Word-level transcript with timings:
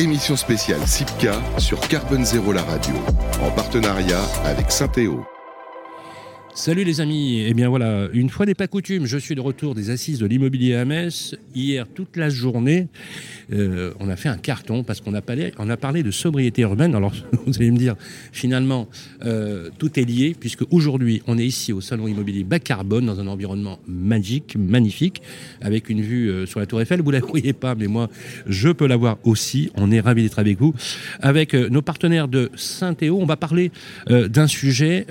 Émission 0.00 0.34
spéciale 0.34 0.80
SIPCA 0.86 1.34
sur 1.58 1.78
Carbone 1.78 2.24
Zéro 2.24 2.54
la 2.54 2.62
radio, 2.62 2.94
en 3.42 3.50
partenariat 3.50 4.22
avec 4.46 4.72
Saint-Théo. 4.72 5.26
Salut 6.60 6.84
les 6.84 7.00
amis, 7.00 7.40
eh 7.40 7.54
bien 7.54 7.70
voilà, 7.70 8.10
une 8.12 8.28
fois 8.28 8.44
n'est 8.44 8.54
pas 8.54 8.66
coutume, 8.66 9.06
je 9.06 9.16
suis 9.16 9.34
de 9.34 9.40
retour 9.40 9.74
des 9.74 9.88
assises 9.88 10.18
de 10.18 10.26
l'immobilier 10.26 10.74
à. 10.74 11.34
Hier, 11.54 11.86
toute 11.88 12.18
la 12.18 12.28
journée, 12.28 12.88
euh, 13.50 13.94
on 13.98 14.10
a 14.10 14.16
fait 14.16 14.28
un 14.28 14.36
carton 14.36 14.84
parce 14.84 15.00
qu'on 15.00 15.14
a 15.14 15.22
parlé, 15.22 16.02
de 16.02 16.10
sobriété 16.10 16.60
urbaine. 16.60 16.94
Alors 16.94 17.14
vous 17.46 17.56
allez 17.56 17.70
me 17.70 17.78
dire, 17.78 17.96
finalement, 18.30 18.88
euh, 19.24 19.70
tout 19.78 19.98
est 19.98 20.04
lié 20.04 20.36
puisque 20.38 20.70
aujourd'hui, 20.70 21.22
on 21.26 21.38
est 21.38 21.46
ici 21.46 21.72
au 21.72 21.80
salon 21.80 22.06
immobilier 22.06 22.44
bas 22.44 22.58
carbone 22.58 23.06
dans 23.06 23.20
un 23.20 23.26
environnement 23.26 23.78
magique, 23.86 24.54
magnifique, 24.58 25.22
avec 25.62 25.88
une 25.88 26.02
vue 26.02 26.28
euh, 26.28 26.44
sur 26.44 26.60
la 26.60 26.66
Tour 26.66 26.82
Eiffel. 26.82 27.00
Vous 27.00 27.10
la 27.10 27.20
voyez 27.26 27.54
pas, 27.54 27.74
mais 27.74 27.86
moi, 27.86 28.10
je 28.46 28.68
peux 28.68 28.86
la 28.86 28.98
voir 28.98 29.16
aussi. 29.24 29.70
On 29.76 29.90
est 29.90 30.00
ravis 30.00 30.24
d'être 30.24 30.38
avec 30.38 30.58
vous, 30.58 30.74
avec 31.22 31.54
nos 31.54 31.80
partenaires 31.80 32.28
de 32.28 32.50
Saint-Théo. 32.54 33.18
On 33.18 33.24
va 33.24 33.38
parler 33.38 33.72
d'un 34.08 34.46
sujet 34.46 35.06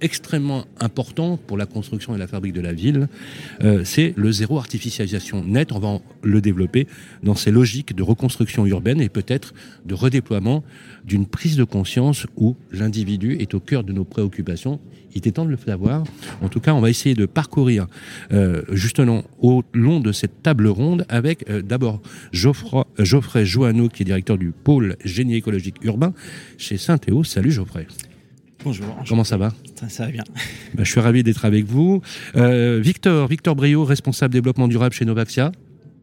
extrêmement 0.00 0.64
important 0.80 1.36
pour 1.36 1.56
la 1.56 1.66
construction 1.66 2.14
et 2.14 2.18
la 2.18 2.26
fabrique 2.26 2.52
de 2.52 2.60
la 2.60 2.72
ville, 2.72 3.08
euh, 3.62 3.82
c'est 3.84 4.14
le 4.16 4.32
zéro 4.32 4.58
artificialisation 4.58 5.44
net. 5.44 5.72
On 5.72 5.78
va 5.78 5.98
le 6.22 6.40
développer 6.40 6.86
dans 7.22 7.34
ces 7.34 7.50
logiques 7.50 7.94
de 7.94 8.02
reconstruction 8.02 8.66
urbaine 8.66 9.00
et 9.00 9.08
peut-être 9.08 9.54
de 9.84 9.94
redéploiement 9.94 10.64
d'une 11.04 11.26
prise 11.26 11.56
de 11.56 11.64
conscience 11.64 12.26
où 12.36 12.56
l'individu 12.72 13.36
est 13.40 13.54
au 13.54 13.60
cœur 13.60 13.84
de 13.84 13.92
nos 13.92 14.04
préoccupations. 14.04 14.80
Il 15.14 15.18
était 15.18 15.32
temps 15.32 15.44
de 15.44 15.50
le 15.50 15.56
savoir. 15.56 16.04
En 16.42 16.48
tout 16.48 16.60
cas, 16.60 16.74
on 16.74 16.80
va 16.80 16.90
essayer 16.90 17.14
de 17.14 17.26
parcourir 17.26 17.86
euh, 18.32 18.62
justement 18.70 19.24
au 19.40 19.62
long 19.72 20.00
de 20.00 20.12
cette 20.12 20.42
table 20.42 20.68
ronde 20.68 21.06
avec 21.08 21.48
euh, 21.48 21.62
d'abord 21.62 22.00
Geoffroy, 22.32 22.86
Geoffrey 22.98 23.44
Joanneau, 23.44 23.88
qui 23.88 24.02
est 24.02 24.04
directeur 24.06 24.38
du 24.38 24.52
pôle 24.52 24.96
génie 25.04 25.36
écologique 25.36 25.76
urbain 25.82 26.12
chez 26.58 26.76
Saint-Théo. 26.76 27.24
Salut 27.24 27.50
Geoffrey. 27.50 27.86
Bonjour. 28.64 28.86
Comment 29.08 29.24
ça 29.24 29.36
va 29.36 29.52
ça, 29.88 30.06
va 30.06 30.10
bien. 30.10 30.24
Bah, 30.74 30.82
je 30.82 30.90
suis 30.90 31.00
ravi 31.00 31.22
d'être 31.22 31.44
avec 31.44 31.64
vous. 31.64 32.02
Euh, 32.36 32.80
Victor, 32.82 33.28
Victor 33.28 33.54
Brio, 33.54 33.84
responsable 33.84 34.34
développement 34.34 34.66
durable 34.66 34.94
chez 34.94 35.04
Novaxia. 35.04 35.52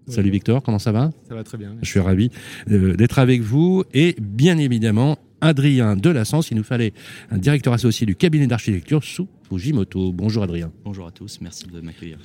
Salut 0.07 0.29
Victor, 0.29 0.61
comment 0.61 0.79
ça 0.79 0.91
va 0.91 1.11
Ça 1.27 1.35
va 1.35 1.43
très 1.43 1.57
bien. 1.57 1.75
Je 1.81 1.89
suis 1.89 1.99
ravi 1.99 2.29
euh, 2.71 2.95
d'être 2.95 3.19
avec 3.19 3.41
vous. 3.41 3.83
Et 3.93 4.15
bien 4.21 4.57
évidemment, 4.57 5.17
Adrien 5.41 5.95
Delassens, 5.95 6.49
il 6.51 6.57
nous 6.57 6.63
fallait 6.63 6.93
un 7.29 7.37
directeur 7.37 7.73
associé 7.73 8.05
du 8.05 8.15
cabinet 8.15 8.47
d'architecture 8.47 9.03
sous 9.03 9.27
Fujimoto. 9.49 10.11
Bonjour 10.13 10.43
Adrien. 10.43 10.71
Bonjour 10.85 11.07
à 11.07 11.11
tous, 11.11 11.39
merci 11.41 11.65
de 11.67 11.81
m'accueillir. 11.81 12.19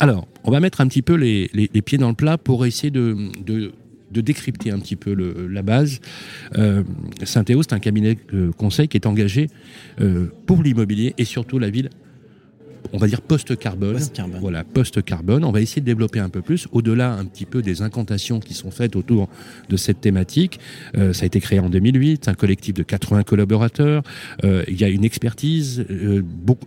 Alors, 0.00 0.26
on 0.44 0.50
va 0.50 0.60
mettre 0.60 0.80
un 0.80 0.88
petit 0.88 1.02
peu 1.02 1.14
les, 1.14 1.48
pieds 1.82 1.98
dans 1.98 2.08
le 2.08 2.14
plat 2.14 2.38
pour 2.38 2.66
essayer 2.66 2.90
de 2.90 3.16
de 3.44 3.72
décrypter 4.10 4.70
un 4.70 4.78
petit 4.78 4.96
peu 4.96 5.14
la 5.48 5.62
base. 5.62 6.00
Euh, 6.56 6.82
Saint-Théo, 7.22 7.62
c'est 7.62 7.72
un 7.72 7.78
cabinet 7.78 8.16
de 8.32 8.50
conseil 8.50 8.88
qui 8.88 8.96
est 8.96 9.06
engagé 9.06 9.48
euh, 10.00 10.26
pour 10.46 10.62
l'immobilier 10.62 11.14
et 11.18 11.24
surtout 11.24 11.58
la 11.58 11.70
ville 11.70 11.90
on 12.92 12.98
va 12.98 13.08
dire 13.08 13.20
post-carbone. 13.20 13.98
voilà, 14.40 14.62
post-carbone. 14.62 15.42
On 15.44 15.50
va 15.50 15.60
essayer 15.60 15.80
de 15.80 15.86
développer 15.86 16.20
un 16.20 16.28
peu 16.28 16.40
plus, 16.40 16.68
au-delà 16.70 17.14
un 17.14 17.24
petit 17.24 17.44
peu 17.44 17.60
des 17.60 17.82
incantations 17.82 18.38
qui 18.38 18.54
sont 18.54 18.70
faites 18.70 18.94
autour 18.94 19.28
de 19.68 19.76
cette 19.76 20.00
thématique. 20.00 20.60
Euh, 20.96 21.12
ça 21.12 21.24
a 21.24 21.26
été 21.26 21.40
créé 21.40 21.58
en 21.58 21.68
2008, 21.68 22.28
un 22.28 22.34
collectif 22.34 22.74
de 22.74 22.84
80 22.84 23.24
collaborateurs. 23.24 24.04
il 24.44 24.80
y 24.80 24.84
a 24.84 24.88
une 24.88 25.04
expertise, 25.04 25.84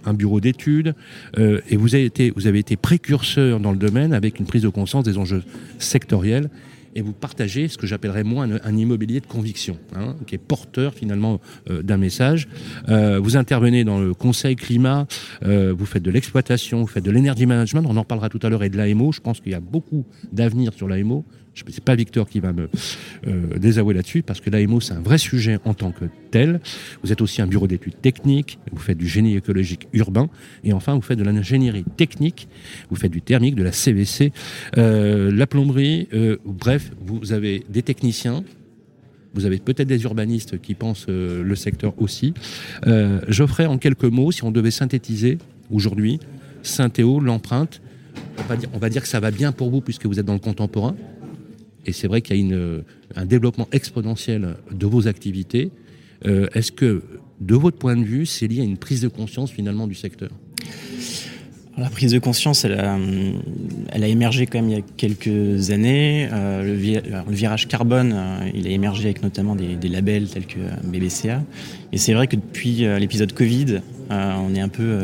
un 0.03 0.13
bureau 0.13 0.41
d'études, 0.41 0.93
et 1.37 1.77
vous 1.77 1.95
avez, 1.95 2.03
été, 2.03 2.31
vous 2.35 2.47
avez 2.47 2.59
été 2.59 2.75
précurseur 2.75 3.61
dans 3.61 3.71
le 3.71 3.77
domaine 3.77 4.11
avec 4.11 4.39
une 4.39 4.45
prise 4.45 4.63
de 4.63 4.69
conscience 4.69 5.05
des 5.05 5.17
enjeux 5.17 5.43
sectoriels 5.77 6.49
et 6.95 7.01
vous 7.01 7.13
partagez 7.13 7.67
ce 7.67 7.77
que 7.77 7.87
j'appellerais 7.87 8.23
moi 8.23 8.45
un, 8.63 8.77
immobilier 8.77 9.19
de 9.19 9.25
conviction, 9.25 9.77
hein, 9.95 10.15
qui 10.27 10.35
est 10.35 10.39
porteur 10.39 10.93
finalement 10.93 11.39
euh, 11.69 11.81
d'un 11.81 11.97
message. 11.97 12.47
Euh, 12.87 13.19
vous 13.19 13.37
intervenez 13.37 13.83
dans 13.83 13.99
le 13.99 14.13
conseil 14.13 14.55
climat, 14.55 15.07
euh, 15.43 15.73
vous 15.77 15.85
faites 15.85 16.03
de 16.03 16.11
l'exploitation, 16.11 16.81
vous 16.81 16.87
faites 16.87 17.03
de 17.03 17.11
l'énergie 17.11 17.45
management, 17.45 17.83
on 17.87 17.97
en 17.97 18.05
parlera 18.05 18.29
tout 18.29 18.39
à 18.43 18.49
l'heure, 18.49 18.63
et 18.63 18.69
de 18.69 18.77
l'AMO. 18.77 19.11
Je 19.11 19.21
pense 19.21 19.39
qu'il 19.39 19.51
y 19.51 19.55
a 19.55 19.59
beaucoup 19.59 20.05
d'avenir 20.31 20.73
sur 20.73 20.87
l'AMO. 20.87 21.25
Ce 21.67 21.71
n'est 21.73 21.83
pas 21.83 21.95
Victor 21.95 22.29
qui 22.29 22.39
va 22.39 22.53
me 22.53 22.69
euh, 23.27 23.57
désavouer 23.57 23.93
là-dessus, 23.93 24.23
parce 24.23 24.39
que 24.41 24.49
l'AMO, 24.49 24.79
c'est 24.79 24.93
un 24.93 25.01
vrai 25.01 25.17
sujet 25.17 25.59
en 25.65 25.73
tant 25.73 25.91
que 25.91 26.05
tel. 26.31 26.59
Vous 27.03 27.11
êtes 27.11 27.21
aussi 27.21 27.41
un 27.41 27.47
bureau 27.47 27.67
d'études 27.67 27.99
techniques, 28.01 28.59
vous 28.71 28.79
faites 28.79 28.97
du 28.97 29.07
génie 29.07 29.35
écologique 29.35 29.87
urbain, 29.93 30.29
et 30.63 30.73
enfin, 30.73 30.95
vous 30.95 31.01
faites 31.01 31.19
de 31.19 31.23
l'ingénierie 31.23 31.83
technique, 31.97 32.47
vous 32.89 32.95
faites 32.95 33.11
du 33.11 33.21
thermique, 33.21 33.55
de 33.55 33.63
la 33.63 33.71
CVC, 33.71 34.31
euh, 34.77 35.31
la 35.31 35.47
plomberie, 35.47 36.07
euh, 36.13 36.37
bref, 36.45 36.91
vous 37.05 37.33
avez 37.33 37.63
des 37.69 37.81
techniciens, 37.81 38.43
vous 39.33 39.45
avez 39.45 39.59
peut-être 39.59 39.87
des 39.87 40.03
urbanistes 40.03 40.59
qui 40.59 40.73
pensent 40.73 41.07
le 41.07 41.55
secteur 41.55 41.93
aussi. 42.01 42.33
J'offrais 43.27 43.67
en 43.67 43.77
quelques 43.77 44.05
mots, 44.05 44.31
si 44.31 44.43
on 44.43 44.49
devait 44.49 44.71
synthétiser 44.71 45.37
aujourd'hui, 45.69 46.19
Saint-Théo, 46.63 47.19
l'empreinte, 47.19 47.79
on 48.73 48.77
va 48.77 48.89
dire 48.89 49.01
que 49.01 49.07
ça 49.07 49.19
va 49.19 49.31
bien 49.31 49.51
pour 49.51 49.69
vous 49.69 49.81
puisque 49.81 50.05
vous 50.05 50.19
êtes 50.19 50.25
dans 50.25 50.33
le 50.33 50.39
contemporain. 50.39 50.95
Et 51.85 51.91
c'est 51.91 52.07
vrai 52.07 52.21
qu'il 52.21 52.37
y 52.37 52.53
a 52.53 52.57
un 53.15 53.25
développement 53.25 53.67
exponentiel 53.71 54.55
de 54.71 54.85
vos 54.85 55.07
activités. 55.07 55.71
Euh, 56.25 56.47
est-ce 56.53 56.71
que, 56.71 57.03
de 57.39 57.55
votre 57.55 57.77
point 57.77 57.95
de 57.95 58.03
vue, 58.03 58.25
c'est 58.25 58.47
lié 58.47 58.61
à 58.61 58.63
une 58.63 58.77
prise 58.77 59.01
de 59.01 59.07
conscience 59.07 59.51
finalement 59.51 59.87
du 59.87 59.95
secteur? 59.95 60.29
La 61.77 61.89
prise 61.89 62.11
de 62.11 62.19
conscience, 62.19 62.65
elle 62.65 62.73
a, 62.73 64.07
émergé 64.07 64.47
quand 64.47 64.59
même 64.61 64.69
il 64.69 64.75
y 64.75 64.79
a 64.79 64.83
quelques 64.97 65.71
années. 65.71 66.27
Euh, 66.33 66.63
le, 66.63 67.33
virage 67.33 67.69
carbone, 67.69 68.11
euh, 68.13 68.49
il 68.53 68.67
a 68.67 68.71
émergé 68.71 69.05
avec 69.05 69.23
notamment 69.23 69.55
des 69.55 69.87
labels 69.87 70.27
tels 70.27 70.45
que 70.45 70.59
BBCA. 70.83 71.41
Et 71.93 71.97
c'est 71.97 72.13
vrai 72.13 72.27
que 72.27 72.35
depuis 72.35 72.85
l'épisode 72.99 73.31
Covid, 73.31 73.79
on 74.09 74.53
est 74.55 74.59
un 74.59 74.67
peu 74.67 74.99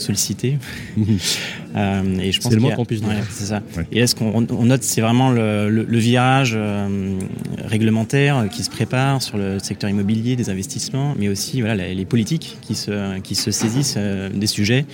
sollicité. 0.00 0.58
euh, 1.76 2.18
et 2.18 2.32
je 2.32 2.40
pense 2.40 2.50
c'est 2.50 2.56
le 2.56 2.62
moins 2.62 2.74
qu'on 2.74 2.84
puisse 2.84 3.02
dire. 3.02 3.24
c'est 3.30 3.46
ça. 3.46 3.62
Et 3.92 4.00
là, 4.00 4.06
ce 4.06 4.14
qu'on 4.14 4.46
on 4.50 4.64
note, 4.64 4.82
c'est 4.82 5.00
vraiment 5.00 5.30
le, 5.30 5.68
le, 5.68 5.98
virage 5.98 6.54
euh, 6.56 7.18
réglementaire 7.64 8.48
qui 8.50 8.62
se 8.62 8.70
prépare 8.70 9.22
sur 9.22 9.36
le 9.38 9.58
secteur 9.58 9.90
immobilier, 9.90 10.36
des 10.36 10.50
investissements, 10.50 11.14
mais 11.18 11.28
aussi 11.28 11.60
voilà, 11.60 11.92
les, 11.92 12.04
politiques 12.04 12.58
qui 12.62 12.74
se, 12.74 13.18
qui 13.20 13.34
se 13.34 13.50
saisissent 13.50 13.96
euh, 13.98 14.30
des 14.30 14.46
sujets 14.46 14.86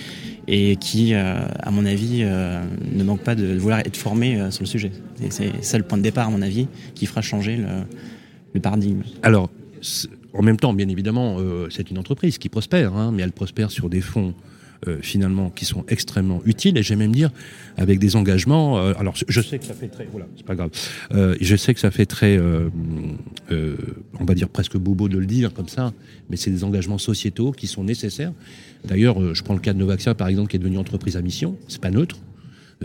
et 0.47 0.75
qui, 0.75 1.15
à 1.15 1.71
mon 1.71 1.87
avis, 1.87 2.23
ne 2.23 3.03
manquent 3.03 3.23
pas 3.23 3.33
de 3.33 3.57
vouloir 3.57 3.79
être 3.79 3.97
formés 3.97 4.39
sur 4.51 4.61
le 4.61 4.67
sujet. 4.67 4.91
Et 5.23 5.31
c'est 5.31 5.63
ça 5.63 5.79
le 5.79 5.83
point 5.83 5.97
de 5.97 6.03
départ, 6.03 6.27
à 6.27 6.29
mon 6.29 6.43
avis, 6.43 6.67
qui 6.93 7.07
fera 7.07 7.23
changer 7.23 7.57
le, 7.57 7.65
le 8.53 8.59
paradigme. 8.59 9.01
Alors, 9.23 9.49
en 10.35 10.43
même 10.43 10.57
temps, 10.57 10.71
bien 10.71 10.87
évidemment, 10.87 11.37
c'est 11.71 11.89
une 11.89 11.97
entreprise 11.97 12.37
qui 12.37 12.49
prospère, 12.49 12.93
hein, 12.93 13.11
mais 13.11 13.23
elle 13.23 13.31
prospère 13.31 13.71
sur 13.71 13.89
des 13.89 14.01
fonds 14.01 14.35
euh, 14.87 14.97
finalement 15.01 15.49
qui 15.49 15.65
sont 15.65 15.83
extrêmement 15.87 16.41
utiles 16.45 16.77
et 16.77 16.83
j'aime 16.83 16.99
même 16.99 17.13
dire 17.13 17.31
avec 17.77 17.99
des 17.99 18.15
engagements. 18.15 18.77
Euh, 18.77 18.93
alors 18.97 19.15
je 19.27 19.41
sais 19.41 19.59
que 19.59 19.65
ça 19.65 19.73
fait 19.73 19.87
très, 19.87 20.07
voilà, 20.11 20.27
c'est 20.35 20.45
pas 20.45 20.55
grave. 20.55 20.69
Euh, 21.13 21.35
je 21.41 21.55
sais 21.55 21.73
que 21.73 21.79
ça 21.79 21.91
fait 21.91 22.05
très, 22.05 22.39
on 22.39 24.25
va 24.25 24.33
dire 24.33 24.49
presque 24.49 24.77
bobo 24.77 25.07
de 25.09 25.17
le 25.17 25.25
dire 25.25 25.53
comme 25.53 25.67
ça, 25.67 25.93
mais 26.29 26.37
c'est 26.37 26.51
des 26.51 26.63
engagements 26.63 26.97
sociétaux 26.97 27.51
qui 27.51 27.67
sont 27.67 27.83
nécessaires. 27.83 28.33
D'ailleurs, 28.83 29.33
je 29.33 29.43
prends 29.43 29.53
le 29.53 29.59
cas 29.59 29.73
de 29.73 29.79
Novaxia 29.79 30.13
par 30.13 30.27
exemple 30.27 30.49
qui 30.49 30.57
est 30.57 30.59
devenu 30.59 30.77
entreprise 30.77 31.17
à 31.17 31.21
mission. 31.21 31.57
C'est 31.67 31.81
pas 31.81 31.91
neutre 31.91 32.17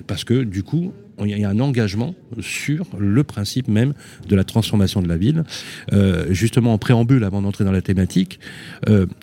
parce 0.06 0.25
que 0.25 0.44
du 0.44 0.62
coup, 0.62 0.93
il 1.21 1.39
y 1.39 1.44
a 1.44 1.50
un 1.50 1.60
engagement 1.60 2.15
sur 2.41 2.87
le 2.99 3.25
principe 3.25 3.69
même 3.69 3.93
de 4.28 4.37
la 4.37 4.44
transformation 4.44 5.03
de 5.03 5.09
la 5.09 5.16
ville. 5.16 5.44
justement, 6.31 6.72
en 6.72 6.78
préambule, 6.78 7.25
avant 7.25 7.43
d'entrer 7.43 7.65
dans 7.65 7.72
la 7.72 7.83
thématique, 7.83 8.41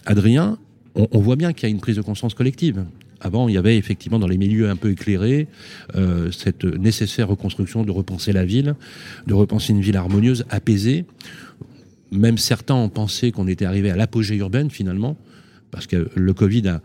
Adrien, 0.05 0.57
on, 0.97 1.19
voit 1.19 1.35
bien 1.35 1.53
qu'il 1.53 1.67
y 1.67 1.71
a 1.71 1.73
une 1.73 1.79
prise 1.79 1.95
de 1.95 2.01
conscience 2.01 2.33
collective. 2.33 2.85
Avant, 3.19 3.47
il 3.47 3.55
y 3.55 3.57
avait 3.57 3.77
effectivement 3.77 4.19
dans 4.19 4.27
les 4.27 4.37
milieux 4.37 4.69
un 4.69 4.75
peu 4.75 4.91
éclairés 4.91 5.47
euh, 5.95 6.31
cette 6.31 6.65
nécessaire 6.65 7.27
reconstruction 7.27 7.83
de 7.83 7.91
repenser 7.91 8.31
la 8.31 8.45
ville, 8.45 8.75
de 9.25 9.33
repenser 9.33 9.73
une 9.73 9.81
ville 9.81 9.97
harmonieuse, 9.97 10.45
apaisée. 10.49 11.05
Même 12.11 12.37
certains 12.37 12.75
ont 12.75 12.89
pensé 12.89 13.31
qu'on 13.31 13.47
était 13.47 13.65
arrivé 13.65 13.89
à 13.89 13.95
l'apogée 13.95 14.35
urbaine 14.35 14.69
finalement, 14.69 15.17
parce 15.71 15.87
que 15.87 16.09
le 16.15 16.33
Covid 16.33 16.67
a, 16.67 16.81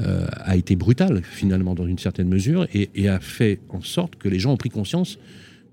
euh, 0.00 0.26
été 0.54 0.76
brutal 0.76 1.22
finalement 1.22 1.74
dans 1.74 1.86
une 1.86 1.98
certaine 1.98 2.28
mesure 2.28 2.66
et, 2.72 3.08
a 3.08 3.20
fait 3.20 3.60
en 3.68 3.82
sorte 3.82 4.16
que 4.16 4.28
les 4.28 4.38
gens 4.38 4.52
ont 4.52 4.56
pris 4.56 4.70
conscience 4.70 5.18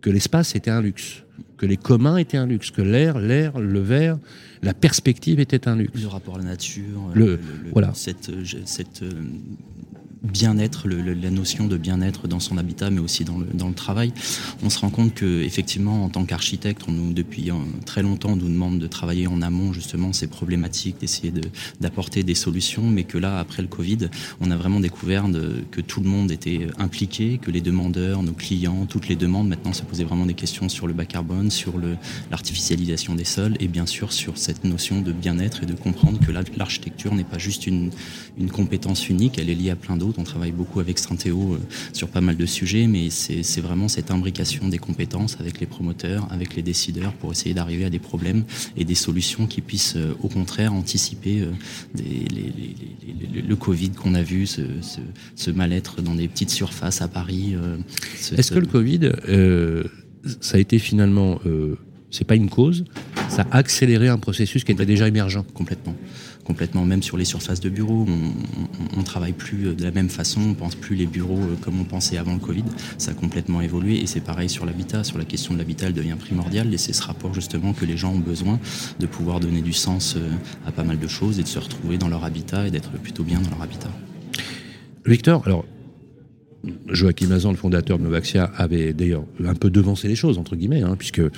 que 0.02 0.10
l'espace 0.10 0.56
était 0.56 0.72
un 0.72 0.82
luxe, 0.82 1.24
que 1.58 1.66
les 1.66 1.78
communs 1.78 2.18
étaient 2.18 2.38
un 2.38 2.46
luxe, 2.46 2.72
que 2.72 2.82
l'air, 2.82 3.20
l'air, 3.20 3.60
le 3.60 3.80
verre, 3.80 4.18
la 4.62 4.74
perspective 4.74 5.40
était 5.40 5.68
un 5.68 5.76
luxe. 5.76 6.02
Le 6.02 6.08
rapport 6.08 6.36
à 6.36 6.40
la 6.40 6.46
nature, 6.46 7.12
le, 7.14 7.40
voilà. 7.72 7.92
cette, 7.94 8.32
cette 8.66 9.04
bien-être, 10.22 10.88
la 10.88 11.30
notion 11.32 11.68
de 11.68 11.78
bien-être 11.78 12.28
dans 12.28 12.40
son 12.40 12.58
habitat, 12.58 12.90
mais 12.90 13.00
aussi 13.00 13.24
dans 13.24 13.38
le, 13.38 13.48
dans 13.54 13.68
le 13.68 13.74
travail. 13.74 14.14
On 14.64 14.70
se 14.70 14.80
rend 14.80 14.90
compte 14.90 15.14
que 15.14 15.44
effectivement, 15.44 16.04
en 16.04 16.10
tant 16.10 16.26
qu'architecte, 16.26 16.84
on 16.88 16.92
nous 16.92 17.14
depuis 17.14 17.50
très 17.86 18.02
longtemps 18.02 18.36
nous 18.36 18.50
demande 18.50 18.80
de 18.80 18.88
travailler 18.88 19.28
en 19.28 19.42
amont 19.42 19.74
justement 19.74 20.14
ces 20.14 20.28
problématiques, 20.28 21.00
d'essayer 21.00 21.32
d'apporter 21.80 22.24
des 22.24 22.36
solutions, 22.36 22.84
mais 22.84 23.04
que 23.04 23.18
là, 23.18 23.40
après 23.40 23.62
le 23.62 23.68
Covid, 23.68 24.10
on 24.42 24.52
a 24.52 24.58
vraiment 24.58 24.80
découvert 24.80 25.26
que 25.72 25.82
tout 25.82 26.02
le 26.02 26.10
monde 26.10 26.32
était 26.32 26.68
impliqué, 26.78 27.38
que 27.38 27.52
les 27.52 27.62
demandeurs, 27.62 28.24
nos 28.24 28.34
clients, 28.34 28.86
toutes 28.86 29.08
les 29.08 29.16
demandes 29.16 29.48
maintenant 29.48 29.74
se 29.74 29.84
posaient 29.84 30.04
vraiment 30.04 30.26
des 30.26 30.34
questions 30.34 30.70
sur 30.70 30.88
le 30.88 30.94
bas 30.94 31.06
carbone, 31.06 31.50
sur 31.50 31.74
l'artificialisation 32.30 33.16
des 33.16 33.24
sols 33.24 33.56
et 33.60 33.68
bien 33.68 33.86
sûr 33.86 34.12
sur 34.12 34.38
cette 34.38 34.64
notion 34.64 35.02
de 35.02 35.12
bien-être 35.12 35.64
et 35.64 35.66
de 35.66 35.74
comprendre 35.74 36.20
que 36.20 36.32
l'architecture 36.32 37.14
n'est 37.14 37.24
pas 37.24 37.38
juste 37.38 37.68
une, 37.68 37.92
une 38.38 38.52
compétence 38.52 39.10
unique, 39.10 39.40
elle 39.40 39.50
est 39.50 39.56
liée 39.56 39.72
à 39.72 39.76
plein 39.76 39.98
d'autres 39.98 40.09
on 40.18 40.24
travaille 40.24 40.52
beaucoup 40.52 40.80
avec 40.80 41.00
Saint-Théo 41.00 41.54
euh, 41.54 41.60
sur 41.94 42.08
pas 42.08 42.22
mal 42.22 42.38
de 42.38 42.46
sujets, 42.46 42.88
mais 42.88 43.10
c'est 43.10 43.62
vraiment 43.62 43.88
cette 43.88 44.12
imbrication 44.12 44.68
des 44.68 44.78
compétences 44.78 45.38
avec 45.40 45.60
les 45.60 45.66
promoteurs, 45.66 46.28
avec 46.32 46.56
les 46.56 46.62
décideurs 46.62 47.14
pour 47.14 47.32
essayer 47.32 47.54
d'arriver 47.54 47.86
à 47.86 47.90
des 47.90 48.00
problèmes 48.00 48.44
et 48.78 48.86
des 48.86 48.96
solutions 48.96 49.48
qui 49.48 49.62
puissent 49.62 49.96
euh, 49.96 50.14
au 50.22 50.28
contraire 50.28 50.74
anticiper 50.74 51.42
euh, 51.42 51.52
le 51.98 53.56
Covid 53.56 53.92
qu'on 53.92 54.14
a 54.14 54.22
vu, 54.22 54.48
ce, 54.48 55.52
mal-être 55.52 56.02
dans 56.02 56.16
des 56.16 56.28
petites 56.28 56.52
surfaces 56.52 57.02
à 57.02 57.08
Paris. 57.08 57.56
Est-ce 58.38 58.52
que 58.52 58.60
le 58.60 58.68
Covid, 58.68 59.12
ça 60.42 60.58
a 60.58 60.60
été 60.60 60.78
finalement, 60.80 61.40
c'est 62.12 62.26
pas 62.26 62.36
une 62.36 62.50
cause, 62.50 62.86
ça 63.30 63.46
a 63.52 63.58
accéléré 63.58 64.08
un 64.10 64.18
processus 64.18 64.64
qui 64.64 64.72
était 64.72 64.86
déjà 64.86 65.08
émergent 65.08 65.44
Complètement 65.54 65.96
complètement, 66.50 66.84
même 66.84 67.04
sur 67.04 67.16
les 67.16 67.26
surfaces 67.26 67.60
de 67.60 67.70
bureaux. 67.70 68.08
On, 68.08 68.98
ne 68.98 69.04
travaille 69.04 69.34
plus 69.34 69.76
de 69.76 69.84
la 69.84 69.92
même 69.92 70.10
façon, 70.10 70.42
on 70.42 70.54
pense 70.56 70.74
plus 70.74 70.96
les 70.96 71.06
bureaux 71.06 71.38
euh, 71.38 71.56
comme 71.62 71.80
on 71.80 71.84
pensait 71.84 72.18
avant 72.18 72.34
le 72.34 72.40
Covid. 72.40 72.64
Ça 72.98 73.12
a 73.12 73.14
complètement 73.14 73.62
évolué 73.62 74.02
et 74.02 74.08
c'est 74.08 74.20
pareil 74.20 74.50
sur 74.50 74.66
l'habitat. 74.66 75.04
Sur 75.04 75.20
la 75.20 75.26
question 75.26 75.54
de 75.54 75.60
l'habitat, 75.60 75.86
elle 75.86 75.94
devient 75.94 76.16
primordiale 76.20 76.74
et 76.74 76.80
c'est 76.80 76.92
ce 76.92 77.04
rapport 77.04 77.36
justement 77.36 77.74
que 77.74 77.86
les 77.86 77.98
gens 77.98 78.14
ont 78.14 78.20
besoin 78.20 78.60
de 79.00 79.06
pouvoir 79.06 79.40
donner 79.40 79.62
du 79.62 79.74
sens 79.74 80.16
euh, 80.18 80.28
à 80.66 80.72
pas 80.72 80.84
mal 80.84 80.98
de 80.98 81.08
choses 81.08 81.40
et 81.40 81.44
de 81.44 81.48
se 81.48 81.60
retrouver 81.60 82.00
dans 82.00 82.10
leur 82.10 82.24
habitat 82.26 82.66
et 82.66 82.72
d'être 82.72 82.92
plutôt 82.94 83.24
bien 83.24 83.40
dans 83.40 83.52
leur 83.52 83.62
habitat. 83.62 83.92
Victor, 85.06 85.44
alors 85.46 85.66
Joachim 86.90 87.32
Azan, 87.32 87.52
le 87.52 87.58
fondateur 87.58 87.98
de 87.98 88.04
Novaxia, 88.04 88.52
avait 88.56 88.94
d'ailleurs 88.94 89.24
un 89.46 89.56
peu 89.56 89.70
devancé 89.70 90.08
les 90.08 90.16
choses 90.16 90.38
entre 90.38 90.56
guillemets, 90.56 90.82
hein, 90.82 90.96
puisque 90.98 91.20
euh, 91.20 91.32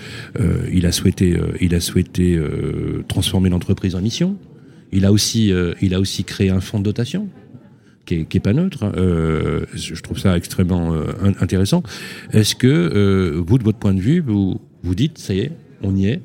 il 0.71 0.85
a 0.85 0.91
souhaité, 0.91 1.37
a 1.71 1.79
souhaité 1.79 2.39
transformer 3.07 3.49
l'entreprise 3.49 3.95
en 3.95 4.01
mission. 4.01 4.37
Il 4.91 5.05
a 5.05 5.11
aussi, 5.11 5.51
euh, 5.51 5.73
créé 6.25 6.49
un 6.49 6.59
fonds 6.59 6.79
de 6.79 6.83
dotation 6.83 7.29
qui 8.05 8.15
est, 8.15 8.39
pas 8.39 8.51
neutre. 8.51 8.83
Hein. 8.83 8.91
Euh, 8.97 9.61
je 9.73 10.01
trouve 10.01 10.19
ça 10.19 10.35
extrêmement 10.35 10.93
euh, 10.93 11.13
intéressant. 11.39 11.81
Est-ce 12.33 12.55
que 12.55 13.41
vous, 13.45 13.57
de 13.57 13.63
votre 13.63 13.77
point 13.77 13.93
de 13.93 14.01
vue, 14.01 14.21
vous 14.21 14.59
dites, 14.83 15.17
ça 15.17 15.33
y 15.33 15.39
est, 15.39 15.51
on 15.81 15.95
y 15.95 16.07
est. 16.07 16.21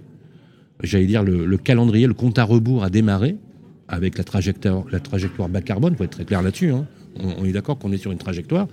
J'allais 0.83 1.07
dire 1.07 1.23
le, 1.23 1.57
calendrier, 1.57 2.07
le 2.07 2.15
compte 2.15 2.39
à 2.39 2.45
rebours 2.45 2.83
a 2.83 2.91
démarré 2.91 3.37
avec 3.89 4.19
la 4.19 4.25
trajectoire, 4.25 4.85
bas 5.49 5.61
carbone. 5.61 5.95
Faut 5.97 6.05
être 6.05 6.11
très 6.11 6.25
clair 6.25 6.43
là-dessus. 6.43 6.71
Hein. 6.71 6.87
On, 7.19 7.45
est 7.45 7.53
d'accord 7.53 7.79
qu'on 7.79 7.93
est 7.93 7.99
sur 7.99 8.13
une 8.13 8.19
trajectoire 8.19 8.69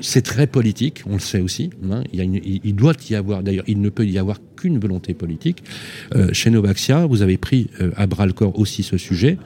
c'est 0.00 0.22
très 0.22 0.46
politique, 0.46 1.02
on 1.06 1.14
le 1.14 1.18
sait 1.18 1.40
aussi. 1.40 1.70
Hein. 1.90 2.04
Il, 2.12 2.74
doit 2.74 2.94
y 3.10 3.14
avoir, 3.14 3.42
d'ailleurs, 3.42 3.64
il 3.66 3.80
ne 3.80 3.88
peut 3.88 4.06
y 4.06 4.18
avoir 4.18 4.38
qu'une 4.56 4.78
volonté 4.78 5.12
politique. 5.14 5.64
Euh, 6.14 6.32
chez 6.32 6.50
Novaxia, 6.50 7.06
vous 7.06 7.22
avez 7.22 7.36
pris 7.36 7.68
euh, 7.80 7.90
à 7.96 8.06
bras 8.06 8.26
le 8.26 8.32
corps 8.32 8.58
aussi 8.58 8.82
ce 8.82 8.96
sujet. 8.96 9.38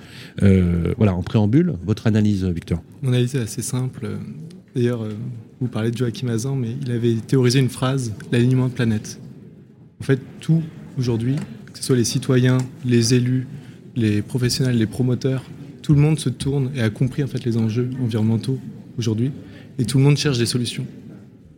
Euh, 0.43 0.93
voilà, 0.99 1.15
en 1.15 1.23
préambule, 1.23 1.75
votre 1.85 2.07
analyse, 2.07 2.45
Victor. 2.45 2.83
Mon 3.01 3.11
analyse 3.11 3.35
est 3.35 3.41
assez 3.41 3.63
simple. 3.63 4.11
D'ailleurs, 4.75 5.07
vous 5.61 5.69
parlez 5.69 5.91
de 5.91 5.97
Joachim 5.97 6.29
Azan, 6.29 6.55
mais 6.55 6.77
il 6.83 6.91
avait 6.93 7.15
théorisé 7.15 7.59
une 7.59 7.71
phrase 7.71 8.13
l'alignement 8.31 8.69
de 8.69 8.75
planète. 8.75 9.21
En 10.01 10.05
fait, 10.05 10.21
tout 10.41 10.63
aujourd'hui, 10.99 11.37
que 11.73 11.79
ce 11.79 11.85
soit 11.85 11.97
les 11.97 12.05
citoyens, 12.05 12.59
les 12.85 13.15
élus, 13.15 13.47
les 13.97 14.21
professionnels, 14.21 14.77
les 14.77 14.87
promoteurs, 14.87 15.45
tout 15.83 15.95
le 15.95 16.01
monde 16.01 16.19
se 16.19 16.29
tourne 16.29 16.71
et 16.75 16.81
a 16.81 16.91
compris 16.91 17.23
en 17.23 17.27
fait 17.27 17.45
les 17.45 17.57
enjeux 17.57 17.91
environnementaux 18.03 18.59
aujourd'hui 18.99 19.33
et 19.79 19.85
tout 19.85 19.99
le 19.99 20.05
monde 20.05 20.17
cherche 20.17 20.39
des 20.39 20.47
solutions. 20.47 20.87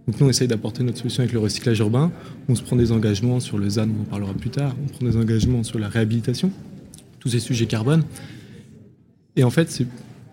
Donc 0.07 0.21
nous, 0.21 0.27
on 0.27 0.31
essaye 0.31 0.49
d'apporter 0.49 0.83
notre 0.83 0.99
solution 0.99 1.23
avec 1.23 1.33
le 1.33 1.39
recyclage 1.39 1.79
urbain. 1.79 2.13
On 2.49 2.55
se 2.55 2.63
prend 2.63 2.77
des 2.77 2.93
engagements 2.93 3.41
sur 3.41 3.59
le 3.59 3.69
ZAN, 3.69 3.89
on 3.89 4.03
en 4.03 4.05
parlera 4.05 4.35
plus 4.35 4.51
tard. 4.51 4.75
On 4.83 4.87
prend 4.89 5.07
des 5.07 5.17
engagements 5.17 5.63
sur 5.63 5.79
la 5.79 5.89
réhabilitation, 5.89 6.51
tous 7.21 7.31
ces 7.31 7.41
sujets 7.41 7.67
carbone. 7.67 8.05
Et 9.37 9.45
en 9.45 9.51
fait, 9.51 9.71
c'est 9.71 9.87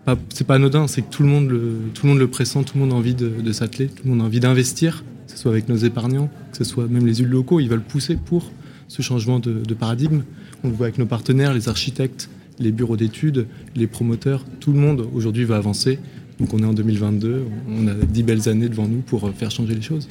pas, 0.04 0.16
pas 0.46 0.54
anodin, 0.56 0.86
c'est 0.88 1.02
que 1.02 1.10
tout 1.10 1.22
le, 1.22 1.28
monde 1.28 1.48
le, 1.48 1.78
tout 1.94 2.06
le 2.06 2.10
monde 2.10 2.18
le 2.18 2.28
pressent, 2.28 2.62
tout 2.64 2.74
le 2.74 2.80
monde 2.80 2.92
a 2.92 2.96
envie 2.96 3.14
de, 3.14 3.52
s'atteler, 3.52 3.86
tout 3.86 4.02
le 4.04 4.10
monde 4.10 4.20
a 4.20 4.24
envie 4.24 4.40
d'investir, 4.40 5.04
que 5.26 5.32
ce 5.32 5.38
soit 5.38 5.50
avec 5.50 5.68
nos 5.68 5.76
épargnants, 5.76 6.28
que 6.50 6.58
ce 6.58 6.64
soit 6.64 6.86
même 6.86 7.06
les 7.06 7.20
élus 7.20 7.30
locaux, 7.30 7.58
ils 7.58 7.68
veulent 7.68 7.82
pousser 7.82 8.16
pour 8.16 8.50
ce 8.88 9.00
changement 9.00 9.38
de, 9.38 9.52
de 9.52 9.74
paradigme. 9.74 10.22
On 10.64 10.68
le 10.68 10.74
voit 10.74 10.86
avec 10.86 10.98
nos 10.98 11.06
partenaires, 11.06 11.54
les 11.54 11.68
architectes, 11.68 12.28
les 12.58 12.72
bureaux 12.72 12.96
d'études, 12.96 13.46
les 13.74 13.86
promoteurs, 13.86 14.44
tout 14.60 14.72
le 14.72 14.78
monde 14.78 15.06
aujourd'hui 15.14 15.44
va 15.44 15.56
avancer 15.56 15.98
donc 16.42 16.54
on 16.54 16.58
est 16.58 16.66
en 16.66 16.72
2022, 16.72 17.44
on 17.68 17.86
a 17.86 17.94
dix 17.94 18.24
belles 18.24 18.48
années 18.48 18.68
devant 18.68 18.88
nous 18.88 19.00
pour 19.00 19.28
euh, 19.28 19.30
faire 19.32 19.52
changer 19.52 19.76
les 19.76 19.82
choses. 19.82 20.08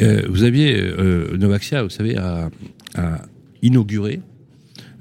Euh, 0.00 0.22
vous 0.30 0.42
aviez, 0.42 0.74
euh, 0.80 1.36
Novaxia, 1.36 1.82
vous 1.82 1.90
savez, 1.90 2.16
a, 2.16 2.50
inauguré 3.62 4.20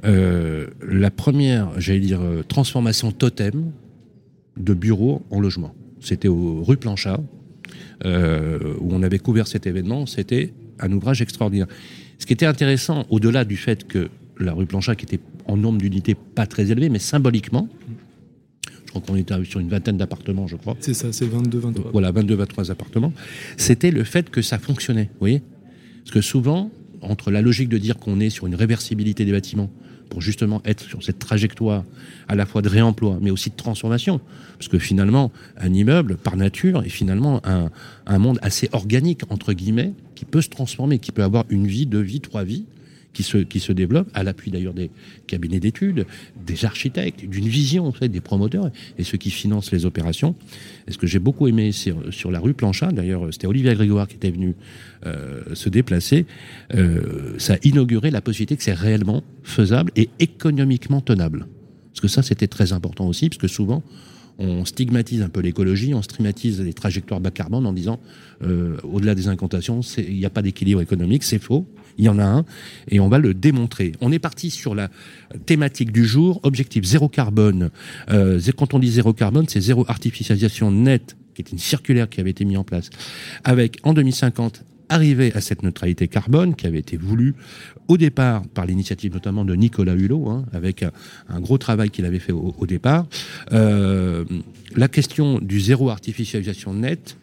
la 0.03 1.11
première, 1.11 1.79
j'allais 1.79 2.01
dire, 2.01 2.19
transformation 2.49 3.13
totem 3.13 3.71
de 4.57 4.73
bureaux 4.73 5.21
en 5.29 5.39
logement. 5.39 5.73
C'était 6.01 6.27
aux 6.27 6.63
rue 6.63 6.75
Planchat, 6.75 7.21
où 8.03 8.89
on 8.89 9.03
avait 9.03 9.19
couvert 9.19 9.47
cet 9.47 9.67
événement. 9.67 10.05
C'était 10.05 10.53
un 10.79 10.91
ouvrage 10.91 11.21
extraordinaire. 11.21 11.67
Ce 12.19 12.25
qui 12.25 12.33
était 12.33 12.45
intéressant, 12.45 13.05
au-delà 13.09 13.45
du 13.45 13.55
fait 13.55 13.87
que 13.87 14.09
la 14.39 14.51
rue 14.53 14.65
Planchat, 14.65 14.95
qui 14.95 15.05
était 15.05 15.19
en 15.45 15.57
nombre 15.57 15.79
d'unités 15.79 16.15
pas 16.15 16.45
très 16.45 16.71
élevé, 16.71 16.89
mais 16.89 16.99
symboliquement, 16.99 17.67
crois 18.93 19.01
qu'on 19.01 19.15
était 19.15 19.43
sur 19.45 19.59
une 19.59 19.69
vingtaine 19.69 19.97
d'appartements, 19.97 20.47
je 20.47 20.55
crois. 20.55 20.75
C'est 20.79 20.93
ça, 20.93 21.11
c'est 21.11 21.25
22, 21.25 21.57
23. 21.59 21.91
Voilà, 21.91 22.11
22, 22.11 22.35
23 22.35 22.71
appartements. 22.71 23.13
C'était 23.57 23.91
le 23.91 24.03
fait 24.03 24.29
que 24.29 24.41
ça 24.41 24.59
fonctionnait, 24.59 25.09
vous 25.13 25.19
voyez 25.19 25.41
Parce 26.03 26.11
que 26.11 26.21
souvent, 26.21 26.71
entre 27.01 27.31
la 27.31 27.41
logique 27.41 27.69
de 27.69 27.77
dire 27.77 27.97
qu'on 27.97 28.19
est 28.19 28.29
sur 28.29 28.47
une 28.47 28.55
réversibilité 28.55 29.25
des 29.25 29.31
bâtiments, 29.31 29.69
pour 30.09 30.21
justement 30.21 30.61
être 30.63 30.83
sur 30.83 31.01
cette 31.01 31.17
trajectoire 31.17 31.83
à 32.27 32.35
la 32.35 32.45
fois 32.45 32.61
de 32.61 32.69
réemploi, 32.69 33.17
mais 33.19 33.31
aussi 33.31 33.49
de 33.49 33.55
transformation. 33.55 34.21
Parce 34.59 34.67
que 34.67 34.77
finalement, 34.77 35.31
un 35.57 35.73
immeuble, 35.73 36.17
par 36.17 36.37
nature, 36.37 36.83
est 36.83 36.89
finalement 36.89 37.41
un, 37.47 37.71
un 38.05 38.19
monde 38.19 38.37
assez 38.43 38.69
organique, 38.73 39.21
entre 39.29 39.53
guillemets, 39.53 39.93
qui 40.13 40.25
peut 40.25 40.41
se 40.41 40.49
transformer, 40.49 40.99
qui 40.99 41.11
peut 41.11 41.23
avoir 41.23 41.45
une 41.49 41.65
vie, 41.65 41.87
deux 41.87 42.01
vies, 42.01 42.21
trois 42.21 42.43
vies, 42.43 42.65
qui 43.13 43.23
se, 43.23 43.37
qui 43.37 43.59
se 43.59 43.71
développe, 43.71 44.09
à 44.13 44.23
l'appui 44.23 44.51
d'ailleurs 44.51 44.73
des 44.73 44.89
cabinets 45.27 45.59
d'études, 45.59 46.05
des 46.45 46.65
architectes, 46.65 47.23
d'une 47.25 47.47
vision 47.47 47.85
en 47.85 47.91
fait, 47.91 48.09
des 48.09 48.21
promoteurs 48.21 48.69
et 48.97 49.03
ceux 49.03 49.17
qui 49.17 49.29
financent 49.29 49.71
les 49.71 49.85
opérations. 49.85 50.35
Et 50.87 50.91
ce 50.91 50.97
que 50.97 51.07
j'ai 51.07 51.19
beaucoup 51.19 51.47
aimé 51.47 51.71
sur, 51.71 52.13
sur 52.13 52.31
la 52.31 52.39
rue 52.39 52.53
Planchat, 52.53 52.91
d'ailleurs 52.91 53.27
c'était 53.31 53.47
Olivier 53.47 53.73
Grégoire 53.75 54.07
qui 54.07 54.15
était 54.15 54.31
venu 54.31 54.55
euh, 55.05 55.41
se 55.53 55.69
déplacer, 55.69 56.25
euh, 56.73 57.35
ça 57.37 57.53
a 57.53 57.57
inauguré 57.63 58.11
la 58.11 58.21
possibilité 58.21 58.57
que 58.57 58.63
c'est 58.63 58.73
réellement 58.73 59.23
faisable 59.43 59.91
et 59.95 60.09
économiquement 60.19 61.01
tenable. 61.01 61.47
Parce 61.91 62.01
que 62.01 62.07
ça 62.07 62.23
c'était 62.23 62.47
très 62.47 62.73
important 62.73 63.07
aussi, 63.07 63.29
parce 63.29 63.37
que 63.37 63.47
souvent 63.47 63.83
on 64.39 64.65
stigmatise 64.65 65.21
un 65.21 65.29
peu 65.29 65.41
l'écologie, 65.41 65.93
on 65.93 66.01
stigmatise 66.01 66.61
les 66.61 66.73
trajectoires 66.73 67.19
bas 67.19 67.31
carbone 67.31 67.65
en 67.65 67.73
disant, 67.73 67.99
euh, 68.41 68.77
au-delà 68.83 69.13
des 69.13 69.27
incantations, 69.27 69.81
il 69.97 70.15
n'y 70.15 70.25
a 70.25 70.29
pas 70.29 70.41
d'équilibre 70.41 70.81
économique, 70.81 71.23
c'est 71.23 71.39
faux. 71.39 71.67
Il 71.97 72.05
y 72.05 72.09
en 72.09 72.19
a 72.19 72.25
un, 72.25 72.45
et 72.89 72.99
on 72.99 73.09
va 73.09 73.19
le 73.19 73.33
démontrer. 73.33 73.93
On 74.01 74.11
est 74.11 74.19
parti 74.19 74.49
sur 74.49 74.75
la 74.75 74.89
thématique 75.45 75.91
du 75.91 76.05
jour, 76.05 76.39
objectif 76.43 76.83
zéro 76.83 77.09
carbone. 77.09 77.69
Euh, 78.09 78.39
quand 78.57 78.73
on 78.73 78.79
dit 78.79 78.89
zéro 78.89 79.13
carbone, 79.13 79.45
c'est 79.47 79.61
zéro 79.61 79.85
artificialisation 79.87 80.71
nette, 80.71 81.15
qui 81.33 81.41
est 81.41 81.51
une 81.51 81.59
circulaire 81.59 82.09
qui 82.09 82.19
avait 82.19 82.31
été 82.31 82.45
mise 82.45 82.57
en 82.57 82.63
place, 82.63 82.89
avec 83.43 83.79
en 83.83 83.93
2050 83.93 84.63
arriver 84.89 85.31
à 85.33 85.41
cette 85.41 85.63
neutralité 85.63 86.07
carbone 86.07 86.55
qui 86.55 86.67
avait 86.67 86.79
été 86.79 86.97
voulue 86.97 87.35
au 87.87 87.97
départ 87.97 88.43
par 88.53 88.65
l'initiative 88.65 89.13
notamment 89.13 89.45
de 89.45 89.55
Nicolas 89.55 89.95
Hulot, 89.95 90.29
hein, 90.29 90.45
avec 90.53 90.83
un, 91.29 91.39
gros 91.39 91.57
travail 91.57 91.89
qu'il 91.89 92.05
avait 92.05 92.19
fait 92.19 92.31
au, 92.31 92.65
départ. 92.65 93.07
Euh, 93.51 94.23
la 94.75 94.87
question 94.87 95.39
du 95.39 95.59
zéro 95.59 95.89
artificialisation 95.89 96.73
nette, 96.73 97.17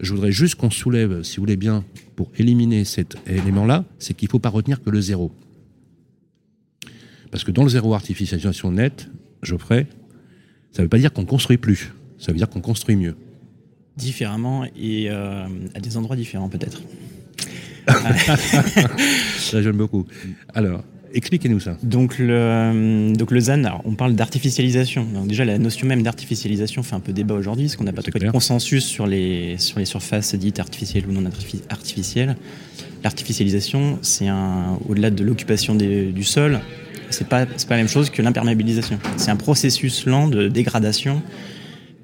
je 0.00 0.12
voudrais 0.12 0.32
juste 0.32 0.54
qu'on 0.56 0.70
soulève, 0.70 1.22
si 1.22 1.36
vous 1.36 1.42
voulez 1.42 1.56
bien, 1.56 1.84
pour 2.16 2.30
éliminer 2.38 2.84
cet 2.84 3.16
élément-là, 3.26 3.84
c'est 3.98 4.14
qu'il 4.14 4.26
ne 4.26 4.30
faut 4.30 4.38
pas 4.38 4.48
retenir 4.48 4.82
que 4.82 4.90
le 4.90 5.00
zéro. 5.00 5.32
Parce 7.30 7.44
que 7.44 7.50
dans 7.50 7.62
le 7.62 7.68
zéro 7.68 7.94
artificialisation 7.94 8.72
nette, 8.72 9.08
Geoffrey, 9.42 9.86
ça 10.72 10.82
ne 10.82 10.84
veut 10.84 10.88
pas 10.88 10.98
dire 10.98 11.12
qu'on 11.12 11.24
construit 11.24 11.58
plus, 11.58 11.92
ça 12.18 12.32
veut 12.32 12.38
dire 12.38 12.48
qu'on 12.48 12.60
construit 12.60 12.96
mieux. 12.96 13.16
Différemment 13.96 14.64
et 14.76 15.10
euh, 15.10 15.46
à 15.74 15.80
des 15.80 15.96
endroits 15.96 16.16
différents 16.16 16.48
peut-être. 16.48 16.82
ça 19.38 19.62
j'aime 19.62 19.76
beaucoup. 19.76 20.06
Alors, 20.54 20.84
Expliquez-nous 21.12 21.60
ça. 21.60 21.76
Donc 21.82 22.18
le, 22.18 23.12
donc 23.14 23.30
le 23.30 23.40
ZAN, 23.40 23.62
on 23.84 23.92
parle 23.92 24.14
d'artificialisation. 24.14 25.06
Déjà 25.26 25.44
la 25.44 25.58
notion 25.58 25.86
même 25.86 26.02
d'artificialisation 26.02 26.82
fait 26.82 26.94
un 26.94 27.00
peu 27.00 27.12
débat 27.12 27.34
aujourd'hui, 27.34 27.64
parce 27.64 27.76
qu'on 27.76 27.84
n'a 27.84 27.92
pas 27.92 28.02
trop 28.02 28.18
de 28.18 28.30
consensus 28.30 28.84
sur 28.84 29.06
les, 29.06 29.56
sur 29.58 29.78
les 29.78 29.84
surfaces 29.84 30.34
dites 30.34 30.60
artificielles 30.60 31.04
ou 31.08 31.12
non 31.12 31.28
artificielles. 31.68 32.36
L'artificialisation, 33.02 33.98
c'est 34.02 34.28
un, 34.28 34.78
au-delà 34.88 35.10
de 35.10 35.24
l'occupation 35.24 35.74
du 35.74 36.22
sol, 36.24 36.60
c'est 37.10 37.26
pas, 37.26 37.46
pas 37.46 37.54
la 37.70 37.76
même 37.78 37.88
chose 37.88 38.10
que 38.10 38.22
l'imperméabilisation. 38.22 38.98
C'est 39.16 39.30
un 39.30 39.36
processus 39.36 40.06
lent 40.06 40.28
de 40.28 40.48
dégradation 40.48 41.22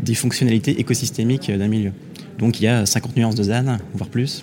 des 0.00 0.14
fonctionnalités 0.14 0.80
écosystémiques 0.80 1.50
d'un 1.50 1.68
milieu. 1.68 1.92
Donc 2.38 2.60
il 2.60 2.64
y 2.64 2.66
a 2.66 2.84
50 2.84 3.16
nuances 3.16 3.34
de 3.34 3.42
ZAN, 3.44 3.78
voire 3.94 4.10
plus, 4.10 4.42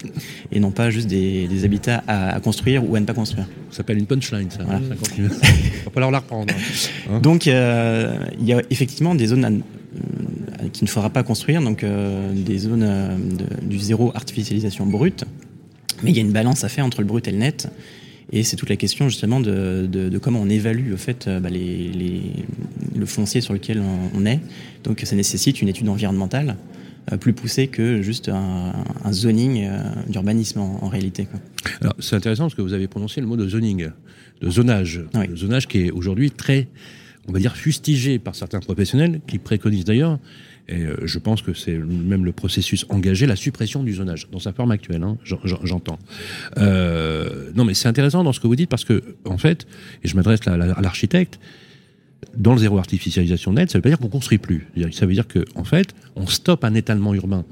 et 0.52 0.60
non 0.60 0.72
pas 0.72 0.90
juste 0.90 1.08
des, 1.08 1.48
habitats 1.64 2.04
à, 2.08 2.40
construire 2.40 2.90
ou 2.90 2.96
à 2.96 3.00
ne 3.00 3.06
pas 3.06 3.14
construire. 3.14 3.46
Ça 3.70 3.78
s'appelle 3.78 3.98
une 3.98 4.08
punchline, 4.08 4.50
ça. 4.50 4.64
Voilà. 4.64 4.82
Il 5.18 5.26
va 5.26 5.92
falloir 5.94 6.12
la 6.12 6.20
reprendre. 6.20 6.54
Hein. 7.10 7.20
Donc 7.20 7.48
euh, 7.48 8.18
il 8.40 8.46
y 8.46 8.54
a 8.54 8.62
effectivement 8.70 9.14
des 9.16 9.28
zones 9.28 9.46
euh, 9.46 10.70
qu'il 10.72 10.86
ne 10.86 10.90
faudra 10.90 11.10
pas 11.10 11.24
construire, 11.24 11.62
donc 11.62 11.84
euh, 11.84 12.32
des 12.34 12.58
zones 12.58 12.90
du 13.62 13.78
zéro 13.78 14.12
artificialisation 14.16 14.86
brute, 14.86 15.26
mais 16.02 16.12
il 16.12 16.16
y 16.16 16.20
a 16.20 16.24
une 16.24 16.32
balance 16.32 16.64
à 16.64 16.70
faire 16.70 16.86
entre 16.86 17.02
le 17.02 17.08
brut 17.08 17.28
et 17.28 17.32
le 17.32 17.38
net. 17.38 17.68
Et 18.32 18.42
c'est 18.42 18.56
toute 18.56 18.70
la 18.70 18.78
question 18.78 19.10
justement 19.10 19.40
de, 19.40 20.20
comment 20.20 20.40
on 20.42 20.50
évalue 20.50 20.94
au 20.94 20.98
fait 20.98 21.30
bah, 21.30 21.50
le 21.52 23.06
foncier 23.06 23.42
sur 23.42 23.54
lequel 23.54 23.80
on 24.16 24.26
est. 24.26 24.40
Donc 24.84 25.02
ça 25.04 25.16
nécessite 25.16 25.62
une 25.62 25.70
étude 25.70 25.88
environnementale 25.88 26.56
plus 27.20 27.34
poussé 27.34 27.68
que 27.68 28.02
juste 28.02 28.30
un, 28.30 28.74
zoning 29.12 29.66
euh, 29.66 29.80
d'urbanisme 30.08 30.60
en, 30.60 30.88
réalité. 30.88 31.28
Alors 31.82 31.96
c'est 32.00 32.16
intéressant 32.16 32.44
parce 32.44 32.56
que 32.56 32.62
vous 32.62 32.74
avez 32.74 32.88
prononcé 32.88 33.22
le 33.22 33.28
mot 33.28 33.38
de 33.38 33.48
zoning, 33.48 33.90
de 34.42 34.50
zonage, 34.50 35.04
le 35.14 35.36
zonage 35.36 35.68
qui 35.68 35.86
est 35.86 35.92
aujourd'hui 35.92 36.32
très, 36.32 36.68
on 37.28 37.32
va 37.32 37.40
dire, 37.40 37.56
fustigé 37.56 38.20
par 38.20 38.36
certains 38.36 38.60
professionnels 38.60 39.22
qui 39.28 39.40
préconisent 39.40 39.86
d'ailleurs 39.86 40.20
et 40.70 40.84
euh, 40.84 40.96
je 41.04 41.20
pense 41.20 41.42
que 41.42 41.54
c'est 41.54 41.78
même 41.78 42.24
le 42.24 42.32
processus 42.32 42.86
engagé, 42.88 43.26
la 43.26 43.36
suppression 43.36 43.84
du 43.84 43.94
zonage, 43.94 44.30
dans 44.32 44.40
sa 44.40 44.54
forme 44.54 44.72
actuelle, 44.72 45.04
hein, 45.04 45.18
j'entends. 45.64 46.00
non, 46.58 47.66
mais 47.66 47.74
c'est 47.74 47.90
intéressant 47.90 48.24
dans 48.24 48.32
ce 48.32 48.40
que 48.40 48.48
vous 48.48 48.56
dites, 48.56 48.70
parce 48.70 48.86
que, 48.86 49.04
en 49.26 49.38
fait, 49.38 49.68
et 50.06 50.08
je 50.08 50.16
m'adresse 50.16 50.40
à 50.48 50.56
l'architecte, 50.82 51.38
dans 52.36 52.54
le 52.54 52.60
zéro 52.60 52.78
artificialisation 52.78 53.54
net, 53.54 53.72
ça 53.72 53.78
ne 53.78 53.80
veut 53.80 53.84
pas 53.84 53.90
dire 53.90 54.00
qu'on 54.00 54.10
construit 54.10 54.38
plus. 54.38 54.68
Ça 54.92 55.06
veut 55.06 55.14
dire 55.14 55.28
qu'en 55.28 55.62
en 55.62 55.64
fait, 55.64 55.94
on 56.16 56.28
stoppe 56.28 56.64
un 56.64 56.74
étalement 56.74 57.14
urbain 57.14 57.46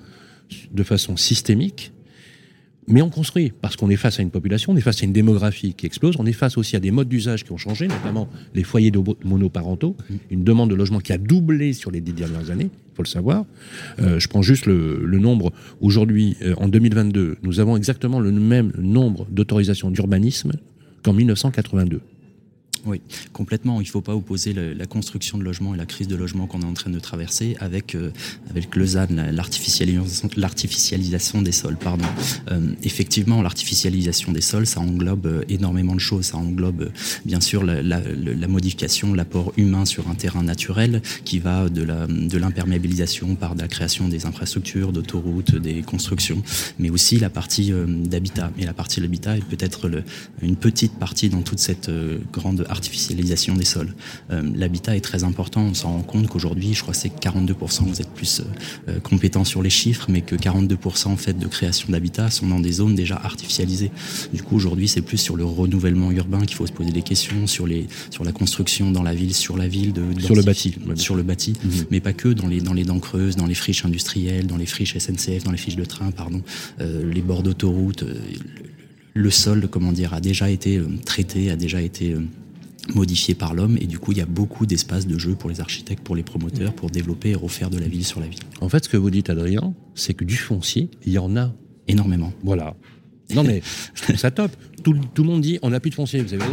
de 0.73 0.83
façon 0.83 1.17
systémique, 1.17 1.91
mais 2.87 3.01
on 3.01 3.09
construit 3.09 3.53
parce 3.61 3.75
qu'on 3.75 3.89
est 3.89 3.95
face 3.95 4.19
à 4.19 4.23
une 4.23 4.31
population, 4.31 4.73
on 4.73 4.77
est 4.77 4.81
face 4.81 5.01
à 5.01 5.05
une 5.05 5.13
démographie 5.13 5.73
qui 5.73 5.85
explose, 5.85 6.15
on 6.19 6.25
est 6.25 6.33
face 6.33 6.57
aussi 6.57 6.75
à 6.75 6.79
des 6.79 6.91
modes 6.91 7.07
d'usage 7.07 7.43
qui 7.43 7.51
ont 7.51 7.57
changé, 7.57 7.87
notamment 7.87 8.27
les 8.53 8.63
foyers 8.63 8.91
monoparentaux, 9.23 9.95
une 10.29 10.43
demande 10.43 10.69
de 10.69 10.75
logement 10.75 10.99
qui 10.99 11.13
a 11.13 11.17
doublé 11.17 11.73
sur 11.73 11.91
les 11.91 12.01
dix 12.01 12.13
dernières 12.13 12.49
années, 12.49 12.69
il 12.71 12.95
faut 12.95 13.03
le 13.03 13.07
savoir. 13.07 13.45
Euh, 13.99 14.19
je 14.19 14.27
prends 14.27 14.41
juste 14.41 14.65
le, 14.65 15.05
nombre. 15.19 15.53
Aujourd'hui, 15.79 16.35
euh, 16.41 16.55
en 16.57 16.67
2022, 16.67 17.37
nous 17.43 17.59
avons 17.59 17.77
exactement 17.77 18.19
le 18.19 18.31
même 18.31 18.73
nombre 18.77 19.27
d'autorisations 19.29 19.91
d'urbanisme 19.91 20.51
qu'en 21.03 21.13
1982. 21.13 22.01
Oui, 22.85 23.01
complètement. 23.31 23.79
Il 23.79 23.85
ne 23.85 23.89
faut 23.89 24.01
pas 24.01 24.15
opposer 24.15 24.53
la 24.53 24.85
construction 24.85 25.37
de 25.37 25.43
logements 25.43 25.75
et 25.75 25.77
la 25.77 25.85
crise 25.85 26.07
de 26.07 26.15
logement 26.15 26.47
qu'on 26.47 26.61
est 26.61 26.65
en 26.65 26.73
train 26.73 26.89
de 26.89 26.99
traverser 26.99 27.55
avec, 27.59 27.95
euh, 27.95 28.11
avec 28.49 28.75
le 28.75 28.85
l'artificialisation 30.37 31.41
des 31.41 31.51
sols. 31.51 31.77
Pardon. 31.77 32.05
Euh, 32.51 32.73
effectivement, 32.83 33.41
l'artificialisation 33.41 34.31
des 34.31 34.41
sols, 34.41 34.65
ça 34.65 34.79
englobe 34.79 35.27
euh, 35.27 35.43
énormément 35.49 35.93
de 35.93 35.99
choses. 35.99 36.25
Ça 36.25 36.37
englobe 36.37 36.91
bien 37.25 37.39
sûr 37.39 37.63
la, 37.63 37.81
la 37.83 38.47
modification, 38.47 39.13
l'apport 39.13 39.53
humain 39.57 39.85
sur 39.85 40.09
un 40.09 40.15
terrain 40.15 40.43
naturel 40.43 41.01
qui 41.23 41.39
va 41.39 41.69
de 41.69 42.37
l'imperméabilisation 42.37 43.29
de 43.29 43.35
par 43.35 43.55
la 43.55 43.67
création 43.67 44.07
des 44.07 44.25
infrastructures, 44.25 44.91
d'autoroutes, 44.91 45.55
des 45.55 45.81
constructions, 45.83 46.41
mais 46.79 46.89
aussi 46.89 47.19
la 47.19 47.29
partie 47.29 47.71
d'habitat. 47.71 48.51
Et 48.57 48.65
la 48.65 48.73
partie 48.73 48.99
de 48.99 49.05
l'habitat 49.05 49.37
est 49.37 49.45
peut-être 49.45 49.89
une 50.41 50.55
petite 50.55 50.93
partie 50.93 51.29
dans 51.29 51.41
toute 51.41 51.59
cette 51.59 51.91
grande 52.31 52.65
artificialisation 52.71 53.55
des 53.55 53.65
sols. 53.65 53.93
Euh, 54.31 54.41
l'habitat 54.55 54.95
est 54.95 55.01
très 55.01 55.23
important, 55.23 55.61
on 55.61 55.73
s'en 55.73 55.93
rend 55.93 56.01
compte 56.03 56.27
qu'aujourd'hui, 56.27 56.73
je 56.73 56.81
crois 56.81 56.93
que 56.93 56.99
c'est 56.99 57.13
42%, 57.13 57.83
vous 57.83 58.01
êtes 58.01 58.09
plus 58.09 58.39
euh, 58.39 58.43
euh, 58.89 58.99
compétent 58.99 59.43
sur 59.43 59.61
les 59.61 59.69
chiffres, 59.69 60.05
mais 60.09 60.21
que 60.21 60.35
42% 60.35 61.07
en 61.07 61.17
fait 61.17 61.37
de 61.37 61.47
création 61.47 61.89
d'habitat 61.91 62.29
sont 62.31 62.47
dans 62.47 62.59
des 62.59 62.71
zones 62.73 62.95
déjà 62.95 63.15
artificialisées. 63.15 63.91
Du 64.33 64.41
coup, 64.43 64.55
aujourd'hui, 64.55 64.87
c'est 64.87 65.01
plus 65.01 65.17
sur 65.17 65.35
le 65.35 65.45
renouvellement 65.45 66.11
urbain 66.11 66.45
qu'il 66.45 66.55
faut 66.55 66.67
se 66.67 66.71
poser 66.71 66.91
des 66.91 67.01
questions, 67.01 67.47
sur, 67.47 67.67
les, 67.67 67.87
sur 68.09 68.23
la 68.23 68.31
construction 68.31 68.91
dans 68.91 69.03
la 69.03 69.13
ville, 69.13 69.33
sur 69.33 69.57
la 69.57 69.67
ville, 69.67 69.93
de, 69.93 70.03
sur 70.19 70.35
le 70.35 70.43
bâti. 70.43 70.75
Sur 70.95 71.15
le 71.15 71.23
bâti, 71.23 71.53
mhm. 71.63 71.85
mais 71.91 71.99
pas 71.99 72.13
que 72.13 72.29
dans 72.29 72.47
les, 72.47 72.61
dans 72.61 72.73
les 72.73 72.83
dents 72.83 72.99
creuses, 72.99 73.35
dans 73.35 73.47
les 73.47 73.55
friches 73.55 73.85
industrielles, 73.85 74.47
dans 74.47 74.57
les 74.57 74.65
friches 74.65 74.97
SNCF, 74.97 75.43
dans 75.43 75.51
les 75.51 75.57
fiches 75.57 75.75
de 75.75 75.85
train, 75.85 76.11
pardon, 76.11 76.41
les 76.79 77.21
bords 77.21 77.43
d'autoroute. 77.43 78.03
le 79.13 79.29
sol, 79.29 79.67
comment 79.69 79.91
dire, 79.91 80.13
a 80.13 80.21
déjà 80.21 80.49
été 80.49 80.81
traité, 81.05 81.51
a 81.51 81.55
déjà 81.55 81.81
été 81.81 82.15
modifié 82.93 83.35
par 83.35 83.53
l'homme 83.53 83.77
et 83.79 83.85
du 83.85 83.99
coup 83.99 84.11
il 84.11 84.17
y 84.17 84.21
a 84.21 84.25
beaucoup 84.25 84.65
d'espace 84.65 85.07
de 85.07 85.17
jeu 85.17 85.35
pour 85.35 85.49
les 85.49 85.61
architectes, 85.61 86.03
pour 86.03 86.15
les 86.15 86.23
promoteurs, 86.23 86.73
pour 86.73 86.89
développer 86.89 87.29
et 87.29 87.35
refaire 87.35 87.69
de 87.69 87.77
la 87.77 87.87
ville 87.87 88.05
sur 88.05 88.19
la 88.19 88.27
ville. 88.27 88.39
En 88.59 88.69
fait 88.69 88.83
ce 88.83 88.89
que 88.89 88.97
vous 88.97 89.11
dites 89.11 89.29
Adrien, 89.29 89.73
c'est 89.95 90.13
que 90.13 90.25
du 90.25 90.35
foncier, 90.35 90.89
il 91.05 91.13
y 91.13 91.19
en 91.19 91.37
a 91.37 91.53
énormément. 91.87 92.33
Voilà. 92.43 92.75
Non 93.33 93.43
mais 93.43 93.61
je 93.93 94.01
trouve 94.03 94.15
ça 94.15 94.31
top. 94.31 94.51
Tout, 94.83 94.93
le 94.93 95.23
monde 95.23 95.41
dit 95.41 95.59
on 95.61 95.69
n'a 95.69 95.79
plus 95.79 95.91
de 95.91 95.95
foncier, 95.95 96.21
vous 96.21 96.33
avez 96.33 96.43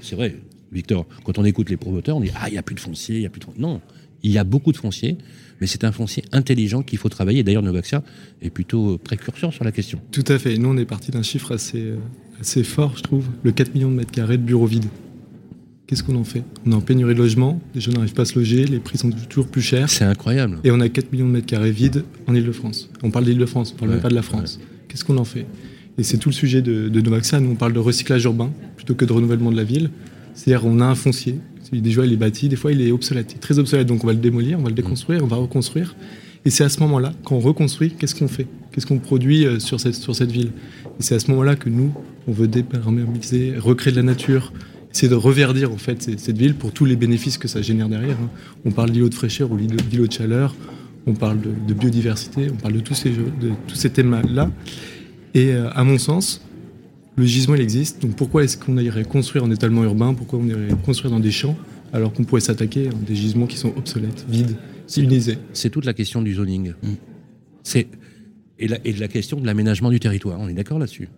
C'est 0.00 0.16
vrai, 0.16 0.36
Victor, 0.72 1.06
quand 1.24 1.38
on 1.38 1.44
écoute 1.44 1.68
les 1.70 1.76
promoteurs, 1.76 2.16
on 2.16 2.20
dit 2.20 2.30
ah 2.34 2.48
il 2.48 2.52
n'y 2.52 2.58
a 2.58 2.62
plus 2.62 2.74
de 2.74 2.80
foncier, 2.80 3.16
il 3.16 3.22
y 3.22 3.26
a 3.26 3.30
plus 3.30 3.40
de 3.40 3.44
foncier. 3.44 3.60
Non, 3.60 3.80
il 4.22 4.32
y 4.32 4.38
a 4.38 4.44
beaucoup 4.44 4.72
de 4.72 4.76
foncier, 4.76 5.18
mais 5.60 5.66
c'est 5.66 5.84
un 5.84 5.92
foncier 5.92 6.24
intelligent 6.32 6.82
qu'il 6.82 6.98
faut 6.98 7.08
travailler. 7.08 7.42
D'ailleurs, 7.42 7.62
Novaxia 7.62 8.02
est 8.42 8.50
plutôt 8.50 8.98
précurseur 8.98 9.52
sur 9.52 9.64
la 9.64 9.72
question. 9.72 10.00
Tout 10.10 10.24
à 10.28 10.38
fait. 10.38 10.56
Nous, 10.56 10.68
on 10.68 10.76
est 10.76 10.84
parti 10.84 11.10
d'un 11.10 11.22
chiffre 11.22 11.54
assez, 11.54 11.80
euh, 11.80 11.98
assez 12.40 12.64
fort, 12.64 12.96
je 12.96 13.02
trouve, 13.02 13.26
le 13.42 13.52
4 13.52 13.74
millions 13.74 13.90
de 13.90 13.96
mètres 13.96 14.10
carrés 14.10 14.38
de 14.38 14.42
bureaux 14.42 14.66
vides. 14.66 14.86
Qu'est-ce 15.88 16.02
qu'on 16.02 16.16
en 16.16 16.24
fait? 16.24 16.44
On 16.66 16.72
est 16.72 16.74
en 16.74 16.82
pénurie 16.82 17.14
de 17.14 17.18
logement, 17.18 17.58
les 17.74 17.80
gens 17.80 17.92
n'arrivent 17.92 18.12
pas 18.12 18.22
à 18.22 18.26
se 18.26 18.38
loger, 18.38 18.66
les 18.66 18.78
prix 18.78 18.98
sont 18.98 19.08
toujours 19.10 19.48
plus 19.48 19.62
chers. 19.62 19.88
C'est 19.88 20.04
incroyable. 20.04 20.58
Et 20.62 20.70
on 20.70 20.80
a 20.80 20.88
4 20.90 21.10
millions 21.12 21.26
de 21.26 21.32
mètres 21.32 21.46
carrés 21.46 21.70
vides 21.70 22.04
en 22.26 22.34
Ile-de-France. 22.34 22.90
On 23.02 23.10
parle 23.10 23.24
d'Ile-de-France, 23.24 23.72
on 23.74 23.78
parle 23.78 23.92
même 23.92 24.00
pas 24.02 24.10
de 24.10 24.14
la 24.14 24.20
France. 24.20 24.60
Qu'est-ce 24.88 25.02
qu'on 25.02 25.16
en 25.16 25.24
fait? 25.24 25.46
Et 25.96 26.02
c'est 26.02 26.18
tout 26.18 26.28
le 26.28 26.34
sujet 26.34 26.60
de, 26.60 26.90
de 26.90 27.00
Novaxa. 27.00 27.40
Nous, 27.40 27.50
on 27.50 27.54
parle 27.54 27.72
de 27.72 27.78
recyclage 27.78 28.22
urbain 28.24 28.50
plutôt 28.76 28.94
que 28.94 29.06
de 29.06 29.12
renouvellement 29.14 29.50
de 29.50 29.56
la 29.56 29.64
ville. 29.64 29.88
C'est-à-dire, 30.34 30.66
on 30.66 30.78
a 30.80 30.84
un 30.84 30.94
foncier. 30.94 31.40
Des 31.72 31.90
fois, 31.90 32.04
il 32.04 32.12
est 32.12 32.16
bâti, 32.16 32.50
des 32.50 32.56
fois, 32.56 32.70
il 32.70 32.82
est 32.82 32.92
obsolète. 32.92 33.32
Il 33.32 33.36
est 33.36 33.40
très 33.40 33.58
obsolète. 33.58 33.86
Donc, 33.86 34.04
on 34.04 34.06
va 34.06 34.12
le 34.12 34.18
démolir, 34.18 34.58
on 34.58 34.62
va 34.62 34.68
le 34.68 34.74
déconstruire, 34.74 35.24
on 35.24 35.26
va 35.26 35.36
reconstruire. 35.36 35.96
Et 36.44 36.50
c'est 36.50 36.64
à 36.64 36.68
ce 36.68 36.80
moment-là, 36.80 37.14
quand 37.24 37.36
on 37.36 37.40
reconstruit, 37.40 37.92
qu'est-ce 37.98 38.14
qu'on 38.14 38.28
fait? 38.28 38.46
Qu'est-ce 38.72 38.86
qu'on 38.86 38.98
produit 38.98 39.46
euh, 39.46 39.58
sur 39.58 39.80
cette, 39.80 39.94
sur 39.94 40.14
cette 40.14 40.30
ville? 40.30 40.52
Et 41.00 41.02
c'est 41.02 41.14
à 41.14 41.18
ce 41.18 41.30
moment-là 41.30 41.56
que 41.56 41.70
nous, 41.70 41.92
on 42.26 42.32
veut 42.32 42.46
déperméabiliser, 42.46 43.54
recréer 43.58 43.92
de 43.92 43.96
la 43.96 44.04
nature, 44.04 44.52
c'est 44.92 45.08
de 45.08 45.14
reverdir 45.14 45.72
en 45.72 45.76
fait 45.76 46.02
cette 46.02 46.38
ville 46.38 46.54
pour 46.54 46.72
tous 46.72 46.84
les 46.84 46.96
bénéfices 46.96 47.38
que 47.38 47.48
ça 47.48 47.62
génère 47.62 47.88
derrière. 47.88 48.16
Hein. 48.20 48.30
On 48.64 48.70
parle 48.70 48.90
d'îlots 48.90 49.08
de 49.08 49.14
fraîcheur 49.14 49.50
ou 49.50 49.56
d'îlots 49.56 50.06
de 50.06 50.12
chaleur, 50.12 50.54
on 51.06 51.14
parle 51.14 51.38
de, 51.40 51.74
biodiversité, 51.74 52.48
on 52.50 52.56
parle 52.56 52.74
de 52.74 52.80
tous 52.80 52.94
ces, 52.94 53.10
de 53.10 53.52
tous 53.66 53.76
ces 53.76 53.90
thèmes-là. 53.90 54.50
Et 55.34 55.52
euh, 55.52 55.70
à 55.70 55.84
mon 55.84 55.98
sens, 55.98 56.42
le 57.16 57.24
gisement 57.24 57.54
il 57.54 57.60
existe. 57.60 58.02
Donc 58.02 58.16
pourquoi 58.16 58.44
est-ce 58.44 58.56
qu'on 58.56 58.76
irait 58.78 59.04
construire 59.04 59.44
en 59.44 59.50
étalement 59.50 59.84
urbain? 59.84 60.14
Pourquoi 60.14 60.38
on 60.38 60.46
irait 60.46 60.68
construire 60.84 61.10
dans 61.10 61.20
des 61.20 61.30
champs 61.30 61.56
alors 61.92 62.12
qu'on 62.12 62.24
pourrait 62.24 62.40
s'attaquer 62.40 62.88
à 62.88 62.92
des 62.92 63.14
gisements 63.14 63.46
qui 63.46 63.56
sont 63.56 63.72
obsolètes, 63.76 64.26
vides, 64.28 64.56
civilisés? 64.86 65.38
C'est 65.52 65.70
toute 65.70 65.84
la 65.84 65.94
question 65.94 66.22
du 66.22 66.34
zoning. 66.34 66.72
Mm. 66.82 66.88
C'est 67.62 67.88
et, 68.58 68.68
et 68.84 68.92
la 68.92 69.08
question 69.08 69.40
de 69.40 69.46
l'aménagement 69.46 69.90
du 69.90 70.00
territoire. 70.00 70.38
On 70.40 70.48
est 70.48 70.54
d'accord 70.54 70.78
là-dessus? 70.78 71.08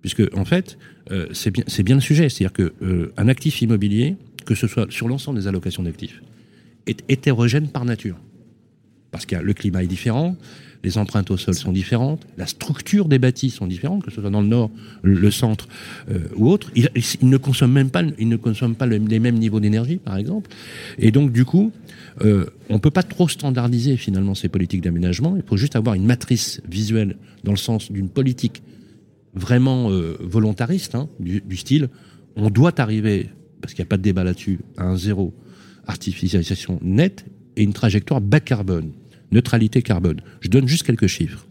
Puisque, 0.00 0.22
en 0.34 0.44
fait, 0.44 0.78
euh, 1.10 1.26
c'est 1.32 1.82
bien, 1.82 1.94
le 1.96 2.00
sujet. 2.00 2.28
C'est-à-dire 2.28 2.52
qu'un 2.52 2.86
euh, 2.86 3.12
actif 3.16 3.60
immobilier, 3.62 4.16
que 4.44 4.54
ce 4.54 4.66
soit 4.66 4.90
sur 4.90 5.08
l'ensemble 5.08 5.38
des 5.38 5.46
allocations 5.46 5.82
d'actifs, 5.82 6.22
est 6.86 7.02
hétérogène 7.08 7.68
par 7.68 7.84
nature. 7.84 8.16
Parce 9.10 9.26
que 9.26 9.36
le 9.36 9.54
climat 9.54 9.82
est 9.82 9.88
différent, 9.88 10.36
les 10.84 10.96
empreintes 10.96 11.30
au 11.30 11.36
sol 11.36 11.54
sont 11.54 11.72
différentes, 11.72 12.24
la 12.36 12.46
structure 12.46 13.08
des 13.08 13.18
bâtis 13.18 13.50
sont 13.50 13.66
différentes, 13.66 14.04
que 14.04 14.10
ce 14.10 14.20
soit 14.20 14.30
dans 14.30 14.42
le 14.42 14.46
nord, 14.46 14.70
le 15.02 15.30
centre 15.30 15.66
euh, 16.10 16.20
ou 16.36 16.48
autre. 16.48 16.70
Ils, 16.76 16.88
ne 17.22 17.36
consomment 17.36 17.72
même 17.72 17.90
pas, 17.90 18.02
ne 18.02 18.36
pas 18.74 18.86
les 18.86 19.18
mêmes 19.18 19.38
niveaux 19.38 19.60
d'énergie, 19.60 19.96
par 19.96 20.16
exemple. 20.16 20.50
Et 20.98 21.10
donc, 21.10 21.32
du 21.32 21.44
coup, 21.44 21.72
on 22.20 22.74
ne 22.74 22.78
peut 22.78 22.90
pas 22.90 23.02
trop 23.02 23.28
standardiser 23.28 23.96
finalement 23.96 24.34
ces 24.34 24.48
politiques 24.48 24.82
d'aménagement. 24.82 25.36
Il 25.36 25.42
faut 25.42 25.56
juste 25.56 25.76
avoir 25.76 25.94
une 25.94 26.04
matrice 26.04 26.60
visuelle 26.68 27.16
dans 27.44 27.52
le 27.52 27.58
sens 27.58 27.90
d'une 27.90 28.08
politique 28.08 28.62
vraiment 29.38 29.90
euh, 29.90 30.16
volontariste, 30.20 30.94
hein, 30.94 31.08
du, 31.20 31.56
style, 31.56 31.88
on 32.36 32.50
doit 32.50 32.80
arriver, 32.80 33.28
parce 33.60 33.74
qu'il 33.74 33.82
n'y 33.82 33.88
a 33.88 33.90
pas 33.90 33.96
de 33.96 34.02
débat 34.02 34.24
là-dessus, 34.24 34.60
à 34.76 34.84
un 34.84 34.96
zéro 34.96 35.34
artificialisation 35.86 36.78
nette 36.82 37.24
et 37.56 37.62
une 37.62 37.72
trajectoire 37.72 38.20
bas 38.20 38.40
carbone, 38.40 38.92
neutralité 39.32 39.82
carbone. 39.82 40.20
Je 40.40 40.48
donne 40.48 40.68
juste 40.68 40.84
quelques 40.84 41.06
chiffres. 41.06 41.46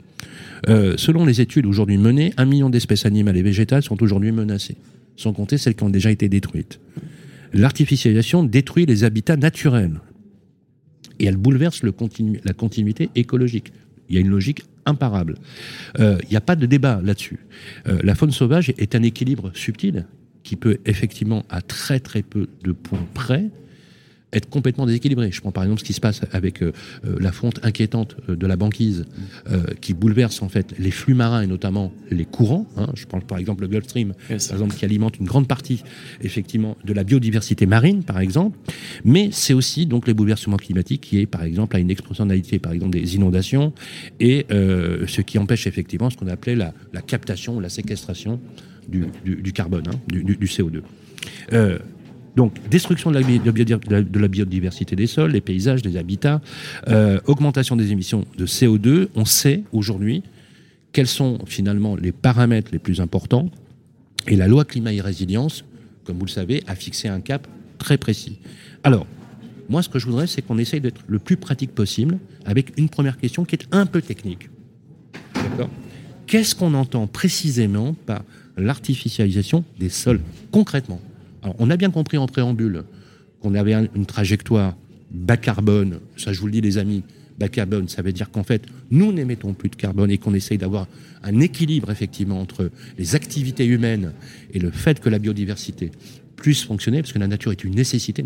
Euh, 0.69 0.95
selon 0.97 1.25
les 1.25 1.41
études 1.41 1.65
aujourd'hui 1.65 1.97
menées, 1.97 2.33
un 2.37 2.45
million 2.45 2.69
d'espèces 2.69 3.05
animales 3.05 3.37
et 3.37 3.41
végétales 3.41 3.83
sont 3.83 4.01
aujourd'hui 4.01 4.31
menacées. 4.31 4.77
sans 5.15 5.33
compter 5.33 5.57
celles 5.57 5.73
qui 5.73 5.83
ont 5.83 5.89
déjà 5.89 6.11
été 6.11 6.29
détruites. 6.29 6.79
L'artificialisation 7.51 8.43
détruit 8.43 8.85
les 8.85 9.03
habitats 9.03 9.35
naturels 9.35 9.99
et 11.19 11.25
elle 11.25 11.37
bouleverse 11.37 11.81
le 11.81 11.93
la 12.43 12.53
continuité 12.53 13.09
écologique. 13.15 13.71
Il 14.09 14.15
y 14.15 14.17
a 14.17 14.21
une 14.21 14.29
logique 14.29 14.63
imparable. 14.87 15.35
Euh, 15.99 16.17
il 16.23 16.29
n'y 16.29 16.37
a 16.37 16.41
pas 16.41 16.55
de 16.55 16.65
débat 16.65 16.99
là-dessus. 17.03 17.45
Euh, 17.87 17.99
la 18.03 18.15
faune 18.15 18.31
sauvage 18.31 18.69
est 18.77 18.95
un 18.95 19.03
équilibre 19.03 19.51
subtil 19.53 20.05
qui 20.43 20.55
peut 20.55 20.77
effectivement, 20.85 21.45
à 21.49 21.61
très 21.61 21.99
très 21.99 22.23
peu 22.23 22.47
de 22.63 22.71
points 22.71 23.05
près, 23.13 23.49
être 24.33 24.49
complètement 24.49 24.85
déséquilibré. 24.85 25.31
Je 25.31 25.39
prends 25.39 25.51
par 25.51 25.63
exemple 25.63 25.79
ce 25.79 25.85
qui 25.85 25.93
se 25.93 26.01
passe 26.01 26.21
avec 26.31 26.61
euh, 26.61 26.73
euh, 27.05 27.17
la 27.19 27.31
fonte 27.31 27.59
inquiétante 27.63 28.17
euh, 28.29 28.35
de 28.35 28.45
la 28.45 28.57
banquise 28.57 29.05
qui 29.81 29.93
bouleverse 29.93 30.41
en 30.41 30.49
fait 30.49 30.73
les 30.77 30.91
flux 30.91 31.13
marins 31.13 31.41
et 31.41 31.47
notamment 31.47 31.93
les 32.11 32.25
courants. 32.25 32.67
Hein. 32.75 32.87
Je 32.95 33.05
pense 33.05 33.23
par 33.23 33.37
exemple 33.37 33.61
le 33.61 33.67
Gulf 33.67 33.85
Stream, 33.85 34.13
par 34.27 34.35
exemple, 34.35 34.75
qui 34.75 34.85
alimente 34.85 35.17
une 35.19 35.25
grande 35.25 35.47
partie 35.47 35.83
effectivement 36.21 36.77
de 36.83 36.93
la 36.93 37.03
biodiversité 37.03 37.65
marine, 37.65 38.03
par 38.03 38.19
exemple. 38.19 38.57
Mais 39.05 39.29
c'est 39.31 39.53
aussi 39.53 39.85
donc 39.85 40.07
les 40.07 40.13
bouleversements 40.13 40.57
climatiques 40.57 41.01
qui 41.01 41.19
est 41.19 41.25
par 41.25 41.43
exemple 41.43 41.75
à 41.75 41.79
une 41.79 41.89
exponentialité, 41.89 42.59
par 42.59 42.73
exemple 42.73 42.91
des 42.91 43.15
inondations 43.15 43.73
et 44.19 44.45
ce 44.49 45.21
qui 45.21 45.37
empêche 45.37 45.67
effectivement 45.67 46.09
ce 46.09 46.17
qu'on 46.17 46.27
appelait 46.27 46.55
la, 46.55 46.73
captation 47.05 47.57
ou 47.57 47.59
la 47.59 47.69
séquestration 47.69 48.39
du, 48.87 49.53
carbone, 49.53 49.83
hein, 49.87 49.99
du, 50.07 50.23
du, 50.23 50.47
CO2. 50.47 50.81
Donc, 52.37 52.53
destruction 52.69 53.09
de 53.09 53.19
la, 54.19 54.27
biodiversité 54.27 54.95
des 54.95 55.07
sols, 55.07 55.31
des 55.33 55.41
paysages, 55.41 55.81
des 55.81 55.97
habitats, 55.97 56.39
euh, 56.87 57.19
augmentation 57.25 57.75
des 57.75 57.91
émissions 57.91 58.25
de 58.37 58.45
CO2. 58.45 59.07
On 59.15 59.25
sait 59.25 59.63
aujourd'hui 59.71 60.21
quels 60.91 61.07
sont 61.07 61.39
finalement 61.47 61.95
les 61.95 62.11
paramètres 62.11 62.69
les 62.71 62.77
plus 62.77 63.01
importants. 63.01 63.49
Et 64.27 64.35
la 64.35 64.47
loi 64.47 64.65
climat 64.65 64.93
et 64.93 65.01
résilience, 65.01 65.65
comme 66.03 66.19
vous 66.19 66.25
le 66.25 66.31
savez, 66.31 66.63
a 66.67 66.75
fixé 66.75 67.07
un 67.07 67.21
cap 67.21 67.47
très 67.79 67.97
précis. 67.97 68.37
Alors, 68.83 69.07
moi, 69.67 69.81
ce 69.81 69.89
que 69.89 69.97
je 69.97 70.05
voudrais, 70.05 70.27
c'est 70.27 70.43
qu'on 70.43 70.59
essaye 70.59 70.79
d'être 70.79 71.01
le 71.07 71.17
plus 71.17 71.37
pratique 71.37 71.73
possible 71.73 72.19
avec 72.45 72.71
une 72.77 72.87
première 72.87 73.17
question 73.17 73.45
qui 73.45 73.55
est 73.55 73.67
un 73.71 73.87
peu 73.87 74.03
technique. 74.03 74.51
D'accord? 75.33 75.71
Qu'est-ce 76.27 76.53
qu'on 76.53 76.75
entend 76.75 77.07
précisément 77.07 77.95
par 78.05 78.21
l'artificialisation 78.57 79.63
des 79.79 79.89
sols? 79.89 80.21
Concrètement 80.51 81.01
on 81.59 81.69
a 81.69 81.77
bien 81.77 81.91
compris 81.91 82.17
en 82.17 82.27
préambule 82.27 82.83
qu'on 83.41 83.55
avait 83.55 83.73
une 83.73 84.05
trajectoire 84.05 84.75
bas 85.11 85.37
carbone. 85.37 85.99
Ça, 86.15 86.33
je 86.33 86.39
vous 86.39 86.47
le 86.47 86.51
dis, 86.53 86.61
les 86.61 86.77
amis, 86.77 87.03
bas 87.37 87.49
carbone, 87.49 87.87
ça 87.87 88.01
veut 88.01 88.13
dire 88.13 88.31
qu'en 88.31 88.43
fait, 88.43 88.63
nous 88.89 89.11
n'émettons 89.11 89.53
plus 89.53 89.69
de 89.69 89.75
carbone 89.75 90.11
et 90.11 90.17
qu'on 90.17 90.33
essaye 90.33 90.57
d'avoir 90.57 90.87
un 91.23 91.39
équilibre, 91.39 91.91
effectivement, 91.91 92.39
entre 92.39 92.71
les 92.97 93.15
activités 93.15 93.65
humaines 93.65 94.13
et 94.53 94.59
le 94.59 94.71
fait 94.71 94.99
que 94.99 95.09
la 95.09 95.19
biodiversité 95.19 95.91
puisse 96.35 96.63
fonctionner, 96.63 97.01
parce 97.01 97.13
que 97.13 97.19
la 97.19 97.27
nature 97.27 97.51
est 97.51 97.63
une 97.63 97.73
nécessité, 97.73 98.23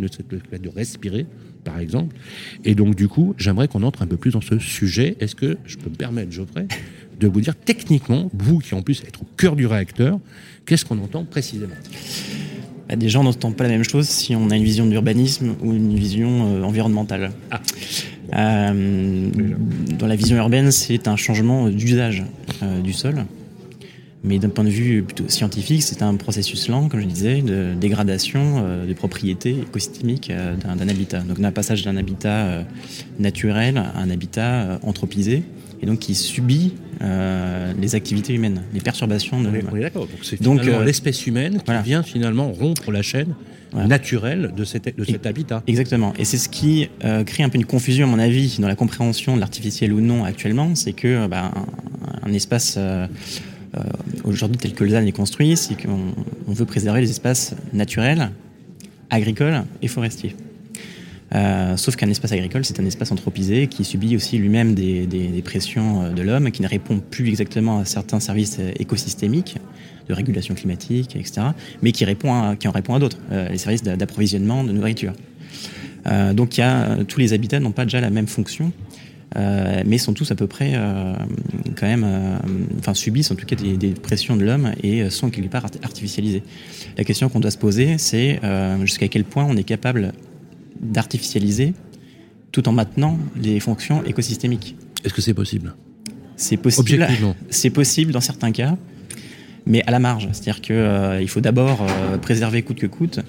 fait 0.50 0.62
de 0.62 0.70
respirer, 0.70 1.25
par 1.63 1.80
exemple. 1.80 2.16
Et 2.66 2.75
donc, 2.75 2.96
du 2.96 3.08
coup, 3.08 3.34
j'aimerais 3.38 3.68
qu'on 3.70 3.84
entre 3.84 4.01
un 4.01 4.08
peu 4.08 4.18
plus 4.18 4.32
dans 4.32 4.42
ce 4.42 4.60
sujet. 4.60 5.16
Est-ce 5.20 5.36
que 5.36 5.58
je 5.66 5.78
peux 5.78 5.90
me 5.90 5.96
permettre, 5.96 6.30
Geoffrey, 6.32 6.68
de 7.20 7.28
vous 7.28 7.40
dire 7.40 7.56
techniquement, 7.56 8.30
vous 8.34 8.60
qui 8.60 8.75
en 8.75 8.82
plus 8.82 9.01
êtes 9.04 9.18
au 9.22 9.25
cœur 9.38 9.56
du 9.56 9.66
réacteur, 9.66 10.20
qu'est-ce 10.66 10.84
qu'on 10.84 11.00
entend 11.00 11.24
précisément? 11.24 11.74
Bah, 12.91 12.98
des 12.98 13.07
gens 13.07 13.24
n'entendent 13.24 13.55
pas 13.55 13.63
la 13.63 13.69
même 13.69 13.86
chose 13.86 14.10
si 14.10 14.36
on 14.36 14.50
a 14.50 14.57
une 14.57 14.65
vision 14.65 14.86
d'urbanisme 14.86 15.55
ou 15.62 15.71
une 15.71 15.95
vision 15.95 16.57
euh, 16.57 16.63
environnementale. 16.63 17.31
Ah. 17.50 17.62
Euh, 18.36 19.29
dans 19.98 20.07
la 20.07 20.15
vision 20.17 20.36
urbaine, 20.36 20.71
c'est 20.71 21.07
un 21.07 21.15
changement 21.15 21.69
d'usage 21.69 22.24
euh, 22.62 22.81
du 22.81 22.91
sol. 22.91 23.25
Mais 24.25 24.39
d'un 24.39 24.50
point 24.50 24.65
de 24.65 24.69
vue 24.69 25.03
plutôt 25.03 25.24
scientifique, 25.29 25.83
c'est 25.83 26.03
un 26.03 26.15
processus 26.15 26.67
lent, 26.67 26.89
comme 26.89 27.00
je 27.00 27.05
disais, 27.05 27.41
de 27.41 27.74
dégradation 27.79 28.86
des 28.86 28.93
propriétés 28.93 29.62
écosystémiques 29.62 30.31
d'un 30.31 30.88
habitat. 30.88 31.21
Donc 31.21 31.39
d'un 31.39 31.51
passage 31.51 31.83
d'un 31.83 31.98
habitat 31.98 32.63
naturel 33.17 33.77
à 33.77 33.98
un 33.98 34.12
habitat 34.12 34.79
anthropisé 34.83 35.41
et 35.82 35.86
donc 35.86 36.00
qui 36.00 36.16
subit 36.16 36.74
euh, 37.02 37.74
les 37.80 37.96
activités 37.96 38.34
humaines, 38.34 38.64
les 38.74 38.82
perturbations 38.82 39.42
de 39.42 39.50
l'humain. 39.50 39.72
d'accord. 39.80 40.08
Donc 40.08 40.20
c'est 40.24 40.46
euh, 40.48 40.84
l'espèce 40.84 41.26
humaine 41.26 41.62
qui 41.66 41.72
vient 41.84 42.04
finalement 42.04 42.52
rompre 42.52 42.92
la 42.92 43.02
chaîne 43.02 43.34
naturelle 43.74 44.52
de, 44.56 44.64
cet, 44.66 44.96
de 44.96 45.04
cet 45.06 45.26
habitat. 45.26 45.64
Exactement. 45.66 46.14
Et 46.20 46.26
c'est 46.26 46.38
ce 46.38 46.50
qui 46.50 46.90
euh, 47.04 47.24
crée 47.24 47.44
un 47.44 47.50
peu 47.50 47.58
une 47.58 47.66
confusion, 47.66 48.06
à 48.06 48.10
mon 48.10 48.20
avis, 48.20 48.58
dans 48.60 48.68
la 48.68 48.76
compréhension 48.76 49.36
de 49.36 49.40
l'artificiel 49.40 49.94
ou 49.94 50.02
non 50.02 50.26
actuellement. 50.26 50.76
C'est 50.76 50.94
que 50.94 51.28
bah, 51.28 51.52
un, 52.22 52.34
espace 52.34 52.78
aujourd'hui 54.26 54.58
tel 54.58 54.74
que 54.74 54.84
le 54.84 54.92
ZAN 54.92 55.06
est 55.06 55.12
construit, 55.14 55.56
c'est 55.56 55.82
qu'on 55.82 56.14
veut 56.54 56.66
préserver 56.66 57.02
les 57.02 57.10
espaces 57.10 57.56
naturels, 57.74 58.32
agricoles 59.10 59.64
et 59.82 59.88
forestiers. 59.88 60.36
Euh, 61.34 61.78
sauf 61.78 61.96
qu'un 61.96 62.10
espace 62.10 62.32
agricole, 62.34 62.65
c'est 62.65 62.80
un 62.80 62.86
espace 62.86 63.12
anthropisé 63.12 63.67
qui 63.67 63.86
subit 63.86 64.15
aussi 64.15 64.38
lui-même 64.38 64.76
des, 64.76 65.41
pressions 65.44 66.04
euh, 66.04 66.10
de 66.12 66.22
l'homme, 66.22 66.52
qui 66.52 66.62
ne 66.62 66.67
répond 66.67 67.00
plus 67.00 67.30
exactement 67.30 67.80
à 67.80 67.86
certains 67.86 68.20
services 68.20 68.58
euh, 68.60 68.72
écosystémiques 68.80 69.58
de 70.10 70.13
régulation 70.13 70.56
climatique, 70.56 71.15
etc., 71.15 71.41
mais 71.82 71.91
qui, 71.91 72.04
répond 72.04 72.56
qui 72.58 72.67
en 72.67 72.72
répond 72.72 72.96
à 72.96 73.00
d'autres, 73.00 73.20
les 73.30 73.58
services 73.60 73.84
d'approvisionnement 73.84 74.63
de 74.63 74.72
nourriture. 74.72 75.13
donc 76.34 76.60
tous 77.08 77.20
les 77.20 77.34
habitats 77.34 77.60
n'ont 77.60 77.72
pas 77.72 77.86
déjà 77.86 78.02
la 78.02 78.10
même 78.10 78.26
fonction, 78.28 78.74
mais 79.38 79.98
sont 80.00 80.13
tous 80.13 80.32
à 80.32 80.36
peu 80.36 80.48
près 80.48 80.74
quand 81.78 81.86
même, 81.86 82.06
enfin 82.80 82.96
subissent 82.96 83.32
en 83.32 83.36
tout 83.36 83.46
cas 83.46 83.56
des, 83.56 83.89
pressions 83.91 84.36
de 84.36 84.44
l'homme 84.44 84.74
et 84.84 85.10
sont 85.12 85.30
quelque 85.30 85.50
part 85.50 85.67
artificialisés. 85.84 86.44
La 86.98 87.04
question 87.04 87.30
qu'on 87.30 87.39
doit 87.39 87.52
se 87.52 87.60
poser, 87.60 87.98
c'est 88.00 88.41
jusqu'à 88.82 89.08
quel 89.08 89.24
point 89.24 89.46
on 89.48 89.56
est 89.56 89.63
capable 89.63 90.13
d'artificialiser 90.82 91.74
tout 92.52 92.67
en 92.67 92.74
maintenant 92.74 93.17
les 93.36 93.60
fonctions 93.60 94.04
écosystémiques. 94.04 94.76
Est-ce 95.04 95.13
que 95.13 95.22
c'est 95.22 95.34
possible? 95.34 95.76
C'est 96.36 96.58
possible. 96.58 97.08
C'est 97.50 97.70
possible 97.70 98.12
dans 98.12 98.22
certains 98.22 98.52
cas, 98.52 98.76
mais 99.65 99.84
à 99.86 99.91
la 99.91 100.00
marge. 100.00 100.28
C'est-à-dire 100.32 100.60
qu'il 100.60 100.76
euh, 100.76 101.28
faut 101.28 101.39
d'abord 101.39 101.84
euh, 101.84 102.17
préserver 102.17 102.63
coûte 102.63 102.80
que 102.80 102.88
coûte 102.88 103.20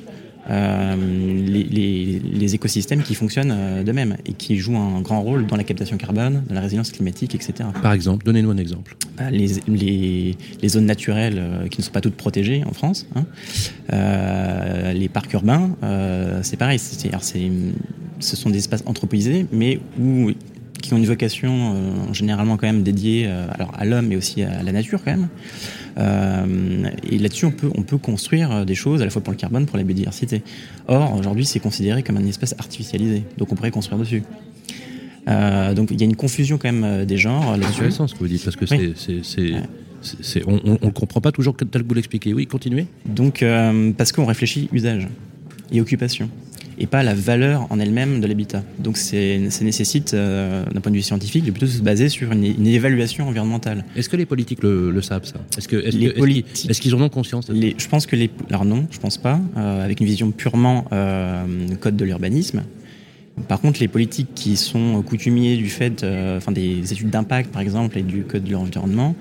euh, 0.51 0.97
les, 0.97 2.55
écosystèmes 2.55 3.03
qui 3.03 3.15
fonctionnent 3.15 3.55
euh, 3.55 3.83
de 3.85 3.93
même 3.93 4.17
et 4.27 4.33
qui 4.33 4.59
jouent 4.59 4.77
un 4.77 5.01
grand 5.01 5.23
rôle 5.23 5.47
dans 5.47 5.57
la 5.57 5.65
captation 5.65 5.97
carbone, 5.97 6.43
dans 6.49 6.55
la 6.55 6.61
résilience 6.61 6.91
climatique, 6.91 7.35
etc. 7.35 7.69
Par 7.81 7.93
exemple, 7.93 8.25
donnez-nous 8.25 8.51
un 8.51 8.57
exemple. 8.57 8.97
Bah, 9.17 9.31
les, 9.31 10.37
zones 10.67 10.87
naturelles 10.87 11.39
euh, 11.39 11.69
qui 11.69 11.81
ne 11.81 11.85
sont 11.85 11.93
pas 11.93 12.01
toutes 12.01 12.17
protégées 12.17 12.65
en 12.67 12.73
France, 12.73 13.07
hein. 13.15 13.25
les 14.93 15.09
parcs 15.09 15.33
urbains, 15.33 15.77
c'est 16.43 16.57
pareil. 16.57 16.79
ce 16.79 18.37
sont 18.37 18.51
des 18.51 18.59
espaces 18.59 18.83
anthropisés, 18.87 19.47
mais 19.53 19.81
où 20.01 20.33
qui 20.93 20.95
ont 20.95 20.99
une 20.99 21.07
vocation 21.07 22.13
généralement 22.13 22.59
quand 22.59 22.67
même 22.67 22.83
dédiée 22.83 23.27
alors 23.27 23.73
à 23.79 23.87
l'homme 23.87 24.09
mais 24.09 24.17
aussi 24.17 24.43
à 24.43 24.63
la 24.63 24.73
nature 24.73 25.01
quand 25.03 25.13
même. 25.13 25.29
Euh, 25.99 26.91
et 27.11 27.19
là-dessus, 27.19 27.47
on 27.47 27.51
peut, 27.51 27.71
on 27.77 27.83
peut 27.83 27.99
construire 27.99 28.65
des 28.65 28.75
choses 28.75 29.03
à 29.03 29.05
la 29.05 29.11
fois 29.11 29.23
pour 29.23 29.33
le 29.33 29.39
carbone, 29.39 29.67
pour 29.67 29.77
la 29.77 29.85
biodiversité. 29.85 30.43
Or, 30.89 31.17
aujourd'hui, 31.19 31.45
c'est 31.45 31.61
considéré 31.61 32.03
comme 32.03 32.17
un 32.17 32.27
espèce 32.27 32.55
artificialisé, 32.59 33.25
donc 33.39 33.53
on 33.53 33.55
pourrait 33.55 33.71
construire 33.71 33.99
dessus. 33.99 34.23
Euh, 35.29 35.73
donc 35.75 35.91
il 35.93 36.01
y 36.01 36.03
a 36.03 36.07
une 36.07 36.17
confusion 36.17 36.59
quand 36.59 36.73
même 36.73 36.85
euh, 36.85 37.05
des 37.05 37.17
genres. 37.17 37.57
C'est 37.57 37.67
intéressant 37.67 38.09
ce 38.09 38.15
que 38.15 38.19
vous 38.19 38.29
dites, 38.29 38.45
parce 38.45 38.57
que 38.57 38.67
c'est, 38.67 40.43
on 40.47 40.87
ne 40.87 40.91
comprend 40.91 41.21
pas 41.21 41.31
toujours 41.31 41.57
tel 41.57 41.69
que 41.69 41.89
vous 41.89 41.95
l'expliquez. 41.95 42.35
Oui, 42.35 42.47
continuez. 42.47 42.87
Donc, 43.07 43.45
parce 43.97 44.11
qu'on 44.13 44.27
réfléchit 44.27 44.69
usage 44.73 45.09
et 45.71 45.81
occupation 45.81 46.29
et 46.79 46.87
pas 46.87 47.03
la 47.03 47.15
valeur 47.15 47.67
en 47.71 47.79
elle-même 47.79 48.21
de 48.21 48.27
l'habitat. 48.27 48.63
Donc 48.79 48.97
ça 48.97 49.17
nécessite, 49.17 50.15
euh, 50.15 50.65
d'un 50.67 50.81
point 50.81 50.93
de 50.93 50.97
vue 50.97 51.03
scientifique, 51.03 51.45
de 51.45 51.51
plutôt 51.51 51.67
se 51.67 51.81
baser 51.81 52.09
sur 52.09 52.33
une, 52.33 52.67
évaluation 52.67 53.29
environnementale. 53.29 53.85
Est-ce 53.97 54.09
que 54.09 54.17
les 54.17 54.27
politiques 54.27 54.63
le, 54.63 55.01
savent 55.03 55.25
ça? 55.25 55.41
Est-ce 55.59 55.69
que 55.69 55.77
est-ce 55.77 56.81
qu'ils 56.81 56.95
en 56.95 57.01
ont 57.01 57.09
conscience 57.09 57.49
les, 57.51 57.75
Je 57.79 57.89
pense 57.89 58.07
que 58.07 58.17
les 58.17 58.31
alors 58.49 58.65
non, 58.65 58.87
je 58.91 58.99
pense 58.99 59.19
pas. 59.19 59.41
Euh, 59.57 59.85
avec 59.85 60.01
une 60.01 60.07
vision 60.07 60.31
purement 60.31 60.87
euh, 60.93 61.45
code 61.81 61.97
de 61.97 62.05
l'urbanisme, 62.05 62.63
par 63.49 63.61
contre, 63.61 63.81
les 63.81 63.89
politiques 63.89 64.35
qui 64.35 64.57
sont 64.57 65.03
coutumiers 65.03 65.57
du 65.57 65.69
fait, 65.69 66.05
euh, 66.05 66.39
des 66.51 66.93
études 66.93 67.11
d'impact 67.11 67.51
par 67.51 67.63
exemple 67.63 67.99
et 67.99 68.03
du 68.03 68.25
code 68.25 68.45
de 68.45 68.53
l'environnement, 68.53 69.15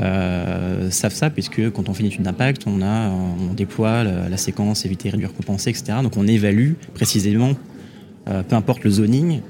euh, 0.00 0.90
savent 0.90 1.14
ça 1.14 1.30
puisque 1.30 1.70
quand 1.70 1.88
on 1.88 1.94
fait 1.94 2.00
une 2.00 2.08
étude 2.08 2.22
d'impact, 2.22 2.66
on 2.66 2.80
on 2.82 3.54
déploie 3.54 4.04
la, 4.04 4.36
séquence 4.36 4.84
éviter, 4.84 5.10
réduire, 5.10 5.32
compenser, 5.32 5.70
etc. 5.70 5.98
Donc 6.02 6.16
on 6.16 6.26
évalue 6.26 6.72
précisément, 6.94 7.52
euh, 8.28 8.42
peu 8.42 8.56
importe 8.56 8.82
le 8.84 8.90
zoning, 8.90 9.40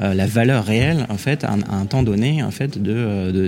la 0.00 0.26
valeur 0.26 0.64
réelle 0.64 1.06
en 1.10 1.18
fait 1.18 1.44
à 1.44 1.52
un, 1.52 1.86
temps 1.86 2.02
donné 2.02 2.42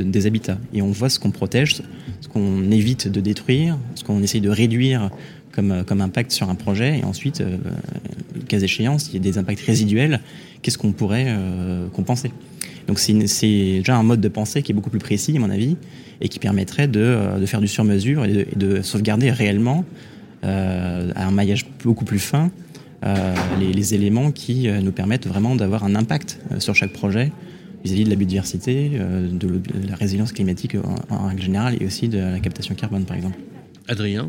des 0.05 0.27
habitats 0.27 0.59
et 0.73 0.83
on 0.83 0.91
voit 0.93 1.09
ce 1.09 1.19
qu'on 1.19 1.31
protège, 1.31 1.83
ce 2.21 2.29
qu'on 2.29 2.71
évite 2.71 3.09
de 3.09 3.21
détruire, 3.21 3.77
ce 3.97 4.05
qu'on 4.05 4.23
essaye 4.23 4.43
de 4.43 4.51
réduire 4.51 5.11
comme, 5.55 5.85
comme 5.85 6.01
impact 6.01 6.33
sur 6.33 6.51
un 6.51 6.55
projet. 6.55 6.99
Et 6.99 7.05
ensuite 7.05 7.43
cas 8.45 8.61
échéant, 8.61 8.99
s'il 8.99 9.15
y 9.15 9.17
a 9.17 9.21
des 9.21 9.39
impacts 9.39 9.61
résiduels, 9.61 10.21
qu'est-ce 10.63 10.79
qu'on 10.79 10.93
pourrait 10.93 11.27
euh, 11.29 11.89
compenser? 11.89 12.31
Donc 12.87 12.99
c'est 12.99 13.15
déjà 13.15 13.97
un 13.97 14.03
mode 14.03 14.21
de 14.21 14.29
pensée 14.29 14.63
qui 14.63 14.73
est 14.73 14.75
beaucoup 14.75 14.91
plus 14.91 14.99
précis, 14.99 15.37
à 15.37 15.41
mon 15.41 15.51
avis, 15.51 15.77
et 16.21 16.29
qui 16.29 16.39
permettrait 16.39 16.87
de, 16.87 17.01
euh, 17.01 17.47
faire 17.47 17.61
du 17.61 17.69
sur-mesure 17.69 18.25
et, 18.25 18.47
de, 18.55 18.83
sauvegarder 18.83 19.31
réellement 19.31 19.85
à 20.43 21.27
un 21.27 21.31
maillage 21.31 21.65
beaucoup 21.83 22.05
plus 22.05 22.19
fin, 22.19 22.51
les, 23.59 23.95
éléments 23.95 24.31
qui 24.31 24.69
nous 24.69 24.93
permettent 24.93 25.27
vraiment 25.27 25.57
d'avoir 25.57 25.85
un 25.85 25.95
impact 25.95 26.39
sur 26.59 26.75
chaque 26.75 26.93
projet 26.93 27.33
vis-à-vis 27.83 28.05
de 28.05 28.11
la 28.11 28.17
biodiversité, 28.17 28.91
de, 28.91 29.61
la 29.89 29.97
résilience 29.97 30.33
climatique 30.33 30.77
en 31.09 31.29
règle 31.29 31.41
générale 31.41 31.79
et 31.81 31.87
aussi 31.87 32.09
de 32.09 32.19
la 32.19 32.41
captation 32.41 32.75
carbone 32.75 33.07
par 33.07 33.17
exemple. 33.17 33.39
Adrien? 33.89 34.29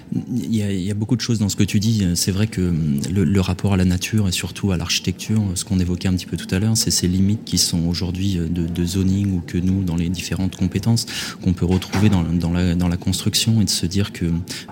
il 0.13 0.55
y, 0.55 0.91
a, 0.91 0.93
beaucoup 0.93 1.15
de 1.15 1.21
choses 1.21 1.39
dans 1.39 1.47
ce 1.47 1.55
que 1.55 1.63
tu 1.63 1.79
dis. 1.79 2.05
C'est 2.15 2.31
vrai 2.31 2.47
que 2.47 2.73
le, 3.09 3.41
rapport 3.41 3.73
à 3.73 3.77
la 3.77 3.85
nature 3.85 4.27
et 4.27 4.31
surtout 4.31 4.71
à 4.71 4.77
l'architecture, 4.77 5.41
ce 5.55 5.63
qu'on 5.63 5.79
évoquait 5.79 6.09
un 6.09 6.13
petit 6.13 6.25
peu 6.25 6.35
tout 6.35 6.53
à 6.53 6.59
l'heure, 6.59 6.75
c'est 6.75 6.91
ces 6.91 7.07
limites 7.07 7.45
qui 7.45 7.57
sont 7.57 7.87
aujourd'hui 7.87 8.37
de, 8.37 8.85
zoning 8.85 9.31
ou 9.31 9.41
que 9.45 9.57
nous, 9.57 9.83
dans 9.83 9.95
les 9.95 10.09
différentes 10.09 10.55
compétences 10.55 11.05
qu'on 11.41 11.53
peut 11.53 11.65
retrouver 11.65 12.09
dans, 12.09 12.51
la, 12.51 12.97
construction 12.97 13.61
et 13.61 13.65
de 13.65 13.69
se 13.69 13.85
dire 13.85 14.11
que 14.11 14.25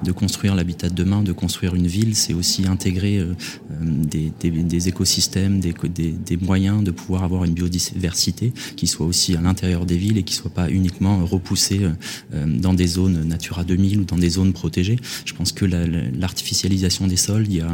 de 0.03 0.11
construire 0.11 0.55
l'habitat 0.55 0.89
de 0.89 0.95
demain, 0.95 1.23
de 1.23 1.31
construire 1.31 1.73
une 1.75 1.87
ville, 1.87 2.15
c'est 2.15 2.33
aussi 2.33 2.67
intégrer 2.67 3.19
euh, 3.19 3.33
des, 3.81 4.87
écosystèmes, 4.87 5.59
des, 5.59 6.37
moyens 6.41 6.83
de 6.83 6.91
pouvoir 6.91 7.23
avoir 7.23 7.45
une 7.45 7.53
biodiversité 7.53 8.51
qui 8.75 8.87
soit 8.87 9.05
aussi 9.05 9.35
à 9.35 9.41
l'intérieur 9.41 9.85
des 9.85 9.97
villes 9.97 10.17
et 10.17 10.23
qui 10.23 10.33
soit 10.33 10.51
pas 10.51 10.69
uniquement 10.69 11.25
repoussée 11.25 11.81
euh, 12.33 12.45
dans 12.45 12.73
des 12.73 12.87
zones 12.87 13.23
Natura 13.23 13.63
2000 13.63 14.01
ou 14.01 14.03
dans 14.03 14.17
des 14.17 14.29
zones 14.29 14.53
protégées. 14.53 14.97
Je 15.29 15.35
pense 15.35 15.51
que 15.51 15.63
l'artificialisation 15.65 17.05
des 17.05 17.17
sols, 17.17 17.45
il 17.45 17.57
y 17.57 17.61
a, 17.61 17.69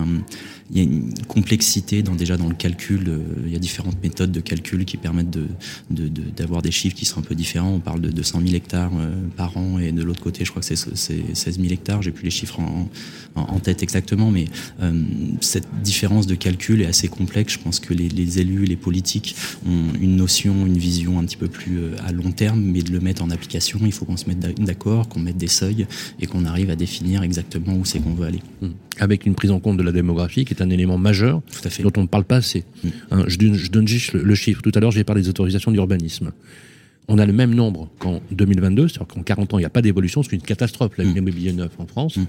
il 0.71 0.77
y 0.77 0.79
a 0.79 0.83
une 0.83 1.13
complexité 1.27 2.01
dans, 2.01 2.15
déjà 2.15 2.37
dans 2.37 2.47
le 2.47 2.55
calcul. 2.55 3.07
Euh, 3.07 3.19
il 3.45 3.53
y 3.53 3.55
a 3.55 3.59
différentes 3.59 4.01
méthodes 4.01 4.31
de 4.31 4.39
calcul 4.39 4.85
qui 4.85 4.97
permettent 4.97 5.37
d'avoir 5.89 6.61
de, 6.61 6.67
des 6.67 6.71
chiffres 6.71 6.95
qui 6.95 7.05
sont 7.05 7.19
un 7.19 7.23
peu 7.23 7.35
différents. 7.35 7.73
On 7.73 7.79
parle 7.79 8.01
de 8.01 8.09
200 8.09 8.41
000 8.41 8.55
hectares 8.55 8.91
euh, 8.97 9.13
par 9.35 9.55
an 9.57 9.77
et 9.77 9.91
de 9.91 10.01
l'autre 10.01 10.21
côté, 10.21 10.43
je 10.43 10.49
crois 10.49 10.61
que 10.61 10.75
c'est 10.75 10.75
16 11.35 11.59
000 11.59 11.71
hectares. 11.71 12.01
J'ai 12.01 12.11
plus 12.11 12.23
les 12.23 12.31
chiffres 12.31 12.59
en, 12.59 13.59
tête 13.59 13.83
exactement, 13.83 14.31
mais 14.31 14.45
euh, 14.81 15.03
cette 15.39 15.67
différence 15.83 16.27
de 16.27 16.35
calcul 16.35 16.81
est 16.81 16.87
assez 16.87 17.07
complexe. 17.07 17.53
Je 17.53 17.59
pense 17.59 17.79
que 17.79 17.93
les, 17.93 18.39
élus, 18.39 18.65
les 18.65 18.75
politiques 18.75 19.35
ont 19.67 19.93
une 19.99 20.15
notion, 20.15 20.65
une 20.65 20.77
vision 20.77 21.19
un 21.19 21.25
petit 21.25 21.37
peu 21.37 21.47
plus 21.47 21.95
à 22.05 22.11
long 22.11 22.31
terme, 22.31 22.61
mais 22.61 22.81
de 22.81 22.91
le 22.91 22.99
mettre 22.99 23.23
en 23.23 23.29
application, 23.29 23.79
il 23.83 23.91
faut 23.91 24.05
qu'on 24.05 24.17
se 24.17 24.27
mette 24.27 24.39
d'accord, 24.39 25.07
qu'on 25.09 25.19
mette 25.19 25.37
des 25.37 25.47
seuils 25.47 25.87
et 26.19 26.27
qu'on 26.27 26.45
arrive 26.45 26.69
à 26.69 26.75
définir 26.75 27.23
exactement 27.23 27.75
où 27.75 27.85
c'est 27.85 27.99
qu'on 27.99 28.13
veut 28.13 28.25
aller. 28.25 28.41
Mmh. 28.61 28.67
Avec 28.99 29.25
une 29.25 29.35
prise 29.35 29.51
en 29.51 29.59
compte 29.59 29.77
de 29.77 29.83
la 29.83 29.91
démographie 29.91 30.45
un 30.59 30.69
élément 30.69 30.97
majeur 30.97 31.41
dont 31.81 31.91
on 31.97 32.01
ne 32.03 32.07
parle 32.07 32.23
pas 32.23 32.37
assez. 32.37 32.63
Hein, 33.11 33.25
je, 33.27 33.37
donne, 33.37 33.87
juste 33.87 34.13
le, 34.13 34.35
chiffre. 34.35 34.61
Tout 34.61 34.71
à 34.73 34.79
l'heure, 34.79 34.91
j'ai 34.91 35.03
parlé 35.03 35.21
des 35.21 35.29
autorisations 35.29 35.71
d'urbanisme. 35.71 36.31
On 37.07 37.19
a 37.19 37.25
le 37.25 37.33
même 37.33 37.53
nombre 37.53 37.89
qu'en 37.99 38.21
2022, 38.31 38.87
c'est-à-dire 38.87 39.07
qu'en 39.07 39.21
40 39.21 39.53
ans, 39.53 39.57
il 39.59 39.61
n'y 39.61 39.65
a 39.65 39.69
pas 39.69 39.81
d'évolution, 39.81 40.23
c'est 40.23 40.35
une 40.35 40.41
catastrophe, 40.41 40.97
l'immobilier 40.97 41.53
mm. 41.53 41.57
neuf 41.57 41.71
en 41.77 41.85
France. 41.85 42.17
Mm. 42.17 42.25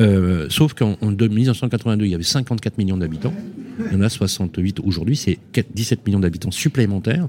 Euh, 0.00 0.46
sauf 0.50 0.74
qu'en 0.74 0.96
1982, 1.02 2.04
il 2.04 2.10
y 2.10 2.14
avait 2.14 2.22
54 2.22 2.78
millions 2.78 2.96
d'habitants. 2.96 3.34
Il 3.78 3.92
y 3.92 3.96
en 3.96 4.02
a 4.02 4.08
68 4.08 4.80
aujourd'hui, 4.80 5.16
c'est 5.16 5.38
17 5.74 6.06
millions 6.06 6.20
d'habitants 6.20 6.52
supplémentaires. 6.52 7.28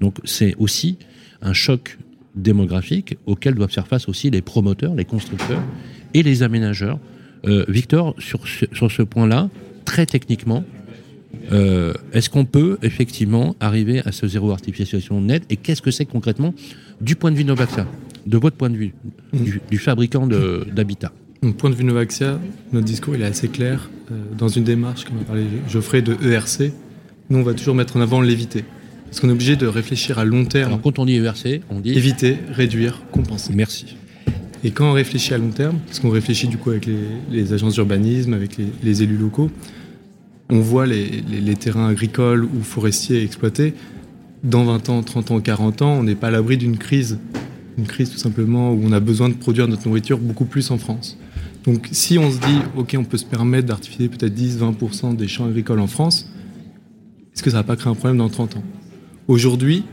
Donc 0.00 0.18
c'est 0.24 0.54
aussi 0.58 0.98
un 1.42 1.52
choc 1.52 1.98
démographique 2.36 3.16
auquel 3.26 3.54
doivent 3.54 3.72
faire 3.72 3.88
face 3.88 4.08
aussi 4.08 4.30
les 4.30 4.42
promoteurs, 4.42 4.94
les 4.94 5.04
constructeurs 5.04 5.62
et 6.14 6.22
les 6.22 6.42
aménageurs. 6.42 6.98
Euh, 7.46 7.64
Victor, 7.68 8.14
sur 8.18 8.46
sur 8.46 8.90
ce 8.90 9.02
point-là, 9.02 9.48
très 9.84 10.06
techniquement, 10.06 10.64
euh, 11.52 11.92
est-ce 12.12 12.30
qu'on 12.30 12.44
peut 12.44 12.78
effectivement 12.82 13.56
arriver 13.60 14.02
à 14.04 14.12
ce 14.12 14.26
zéro 14.26 14.50
artificialisation 14.50 15.20
net 15.20 15.44
Et 15.50 15.56
qu'est-ce 15.56 15.82
que 15.82 15.90
c'est 15.90 16.04
concrètement 16.04 16.54
du 17.00 17.16
point 17.16 17.30
de 17.30 17.36
vue 17.36 17.44
de 17.44 17.48
Novaxia, 17.48 17.86
de 18.26 18.38
votre 18.38 18.56
point 18.56 18.70
de 18.70 18.76
vue, 18.76 18.94
du, 19.32 19.78
fabricant 19.78 20.26
d'habitat 20.26 21.12
Mon 21.42 21.52
point 21.52 21.70
de 21.70 21.74
vue 21.74 21.84
Novaxia, 21.84 22.38
notre 22.72 22.86
discours 22.86 23.16
il 23.16 23.22
est 23.22 23.26
assez 23.26 23.48
clair. 23.48 23.90
Euh, 24.10 24.14
dans 24.36 24.48
une 24.48 24.64
démarche, 24.64 25.04
comme 25.04 25.18
a 25.18 25.24
parlé 25.24 25.44
Geoffrey, 25.68 26.02
de 26.02 26.16
ERC, 26.22 26.72
nous 27.30 27.38
on 27.38 27.42
va 27.42 27.54
toujours 27.54 27.74
mettre 27.74 27.96
en 27.96 28.00
avant 28.00 28.20
l'éviter. 28.20 28.64
Parce 29.06 29.18
qu'on 29.18 29.28
est 29.28 29.32
obligé 29.32 29.56
de 29.56 29.66
réfléchir 29.66 30.20
à 30.20 30.24
long 30.24 30.44
terme. 30.44 30.68
Alors 30.68 30.82
quand 30.82 31.00
on 31.00 31.06
dit 31.06 31.16
ERC, 31.16 31.62
on 31.68 31.80
dit 31.80 31.92
éviter, 31.94 32.36
réduire, 32.52 33.02
compenser. 33.10 33.52
Merci. 33.54 33.96
Et 34.62 34.70
quand 34.72 34.90
on 34.90 34.92
réfléchit 34.92 35.32
à 35.32 35.38
long 35.38 35.50
terme, 35.50 35.78
parce 35.86 36.00
qu'on 36.00 36.10
réfléchit 36.10 36.48
du 36.48 36.58
coup 36.58 36.70
avec 36.70 36.86
les, 37.30 37.52
agences 37.52 37.74
d'urbanisme, 37.74 38.34
avec 38.34 38.56
les, 38.82 39.02
élus 39.02 39.16
locaux, 39.16 39.50
on 40.50 40.60
voit 40.60 40.86
les, 40.86 41.54
terrains 41.58 41.88
agricoles 41.88 42.44
ou 42.44 42.62
forestiers 42.62 43.22
exploités. 43.22 43.74
Dans 44.42 44.64
20 44.64 44.88
ans, 44.88 45.02
30 45.02 45.30
ans, 45.30 45.40
40 45.40 45.82
ans, 45.82 45.92
on 45.92 46.02
n'est 46.02 46.14
pas 46.14 46.28
à 46.28 46.30
l'abri 46.30 46.56
d'une 46.56 46.76
crise. 46.76 47.18
Une 47.78 47.86
crise 47.86 48.10
tout 48.10 48.18
simplement 48.18 48.72
où 48.72 48.80
on 48.84 48.92
a 48.92 49.00
besoin 49.00 49.28
de 49.28 49.34
produire 49.34 49.68
notre 49.68 49.86
nourriture 49.86 50.18
beaucoup 50.18 50.44
plus 50.44 50.70
en 50.70 50.78
France. 50.78 51.16
Donc 51.64 51.88
si 51.92 52.18
on 52.18 52.30
se 52.30 52.38
dit, 52.38 52.58
OK, 52.76 52.94
on 52.98 53.04
peut 53.04 53.18
se 53.18 53.24
permettre 53.24 53.68
d'artificier 53.68 54.08
peut-être 54.08 54.34
10-20% 54.34 55.16
des 55.16 55.28
champs 55.28 55.46
agricoles 55.46 55.80
en 55.80 55.86
France, 55.86 56.30
est-ce 57.34 57.42
que 57.42 57.50
ça 57.50 57.58
va 57.58 57.62
pas 57.62 57.76
créer 57.76 57.90
un 57.90 57.94
problème 57.94 58.18
dans 58.18 58.28
30 58.28 58.56
ans? 58.56 58.64
Aujourd'hui, 59.28 59.84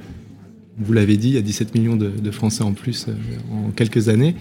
vous 0.80 0.94
l'avez 0.94 1.18
dit, 1.18 1.30
il 1.30 1.36
y 1.36 1.38
a 1.38 1.42
17 1.42 1.76
millions 1.76 1.96
de, 1.96 2.32
Français 2.32 2.63
en 2.63 2.74
plus 2.74 3.08
euh, 3.08 3.13
en 3.52 3.72
quelques 3.72 4.10
années. 4.10 4.36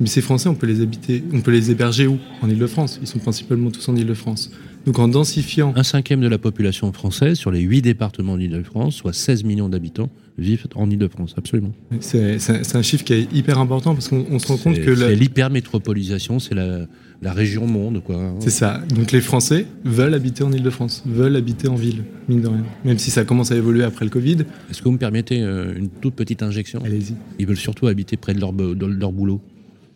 Mais 0.00 0.06
ces 0.06 0.20
Français, 0.20 0.48
on 0.48 0.54
peut 0.54 0.66
les 0.66 0.80
habiter, 0.80 1.22
on 1.32 1.40
peut 1.40 1.52
les 1.52 1.70
héberger 1.70 2.06
où? 2.06 2.18
En 2.42 2.48
Ile-de-France. 2.48 2.98
Ils 3.00 3.06
sont 3.06 3.20
principalement 3.20 3.70
tous 3.70 3.88
en 3.88 3.94
Ile-de-France. 3.94 4.50
Donc 4.86 4.98
en 4.98 5.08
densifiant. 5.08 5.72
Un 5.76 5.82
cinquième 5.82 6.20
de 6.20 6.28
la 6.28 6.38
population 6.38 6.92
française 6.92 7.38
sur 7.38 7.50
les 7.50 7.60
huit 7.60 7.82
départements 7.82 8.36
d'Ile-de-France, 8.36 8.96
soit 8.96 9.12
16 9.12 9.44
millions 9.44 9.68
d'habitants, 9.68 10.10
vivent 10.36 10.66
en 10.74 10.90
Ile-de-France, 10.90 11.34
absolument. 11.38 11.72
C'est 12.00 12.74
un 12.74 12.82
chiffre 12.82 13.04
qui 13.04 13.14
est 13.14 13.32
hyper 13.32 13.58
important 13.58 13.94
parce 13.94 14.08
qu'on 14.08 14.38
se 14.38 14.46
rend 14.48 14.56
compte 14.56 14.80
que. 14.80 14.94
C'est 14.94 15.14
l'hypermétropolisation, 15.14 16.38
c'est 16.38 16.54
la, 16.54 16.86
la 17.24 17.32
région 17.32 17.66
monde, 17.66 18.02
quoi. 18.04 18.34
C'est 18.38 18.50
ça. 18.50 18.82
Donc 18.94 19.10
les 19.10 19.22
Français 19.22 19.66
veulent 19.84 20.12
habiter 20.12 20.44
en 20.44 20.52
Ile-de-France, 20.52 21.02
veulent 21.06 21.36
habiter 21.36 21.68
en 21.68 21.74
ville, 21.74 22.04
mine 22.28 22.42
de 22.42 22.48
rien. 22.48 22.64
Même 22.84 22.98
si 22.98 23.10
ça 23.10 23.24
commence 23.24 23.50
à 23.50 23.56
évoluer 23.56 23.82
après 23.82 24.04
le 24.04 24.10
Covid. 24.10 24.44
Est-ce 24.70 24.80
que 24.80 24.84
vous 24.84 24.92
me 24.92 24.98
permettez 24.98 25.40
euh, 25.40 25.74
une 25.74 25.88
toute 25.88 26.14
petite 26.14 26.42
injection? 26.42 26.82
Allez-y. 26.84 27.14
Ils 27.38 27.46
veulent 27.46 27.56
surtout 27.56 27.86
habiter 27.86 28.18
près 28.18 28.34
de 28.34 28.40
leur, 28.40 28.52
de 28.52 28.86
leur 28.86 29.10
boulot. 29.10 29.40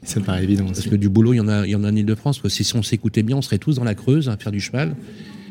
Ça 0.02 0.20
me 0.20 0.24
paraît 0.24 0.44
évident. 0.44 0.64
Parce 0.64 0.86
que 0.86 0.96
du 0.96 1.10
boulot, 1.10 1.34
il 1.34 1.36
y 1.36 1.40
en 1.40 1.48
a, 1.48 1.66
il 1.66 1.70
y 1.70 1.76
en 1.76 1.84
a 1.84 1.90
en 1.90 1.94
Ile-de-France. 1.94 2.40
Si 2.48 2.76
on 2.76 2.82
s'écoutait 2.82 3.22
bien, 3.22 3.36
on 3.36 3.42
serait 3.42 3.58
tous 3.58 3.76
dans 3.76 3.84
la 3.84 3.94
Creuse 3.94 4.30
à 4.30 4.36
faire 4.38 4.52
du 4.52 4.60
cheval 4.60 4.96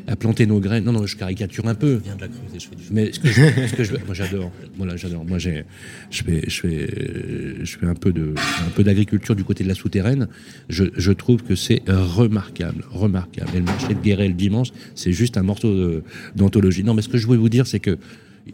à 0.08 0.16
planter 0.16 0.46
nos 0.46 0.58
graines. 0.58 0.84
Non, 0.84 0.92
non, 0.92 1.06
je 1.06 1.16
caricature 1.16 1.68
un 1.68 1.74
peu. 1.74 1.98
Je 1.98 2.04
viens 2.04 2.16
de 2.16 2.22
la 2.22 2.28
Creuse 2.28 2.54
et 2.54 2.58
je 2.58 2.68
fais 2.68 2.76
du 2.76 2.82
Mais 2.90 3.12
ce 3.12 3.20
que 3.20 3.28
je, 3.28 3.42
ce 3.68 3.74
que 3.74 3.84
je 3.84 3.92
moi 4.06 4.14
j'adore. 4.14 4.50
Voilà, 4.76 4.96
j'adore. 4.96 5.24
Moi, 5.24 5.38
j'ai, 5.38 5.64
je 6.10 6.22
fais, 6.22 6.42
je 6.48 6.60
fais, 6.60 7.64
je 7.64 7.78
fais 7.78 7.86
un 7.86 7.94
peu 7.94 8.12
de, 8.12 8.34
un 8.66 8.70
peu 8.70 8.82
d'agriculture 8.82 9.36
du 9.36 9.44
côté 9.44 9.64
de 9.64 9.68
la 9.68 9.74
souterraine. 9.74 10.28
Je, 10.68 10.84
je 10.96 11.12
trouve 11.12 11.42
que 11.42 11.54
c'est 11.54 11.82
remarquable, 11.86 12.84
remarquable. 12.90 13.50
Et 13.54 13.58
le 13.58 13.64
marché 13.64 13.88
de 13.88 14.00
Guéret 14.00 14.28
le 14.28 14.34
dimanche, 14.34 14.68
c'est 14.94 15.12
juste 15.12 15.36
un 15.36 15.42
morceau 15.42 16.02
d'anthologie. 16.34 16.84
Non, 16.84 16.94
mais 16.94 17.02
ce 17.02 17.08
que 17.08 17.18
je 17.18 17.26
voulais 17.26 17.38
vous 17.38 17.50
dire, 17.50 17.66
c'est 17.66 17.80
que 17.80 17.98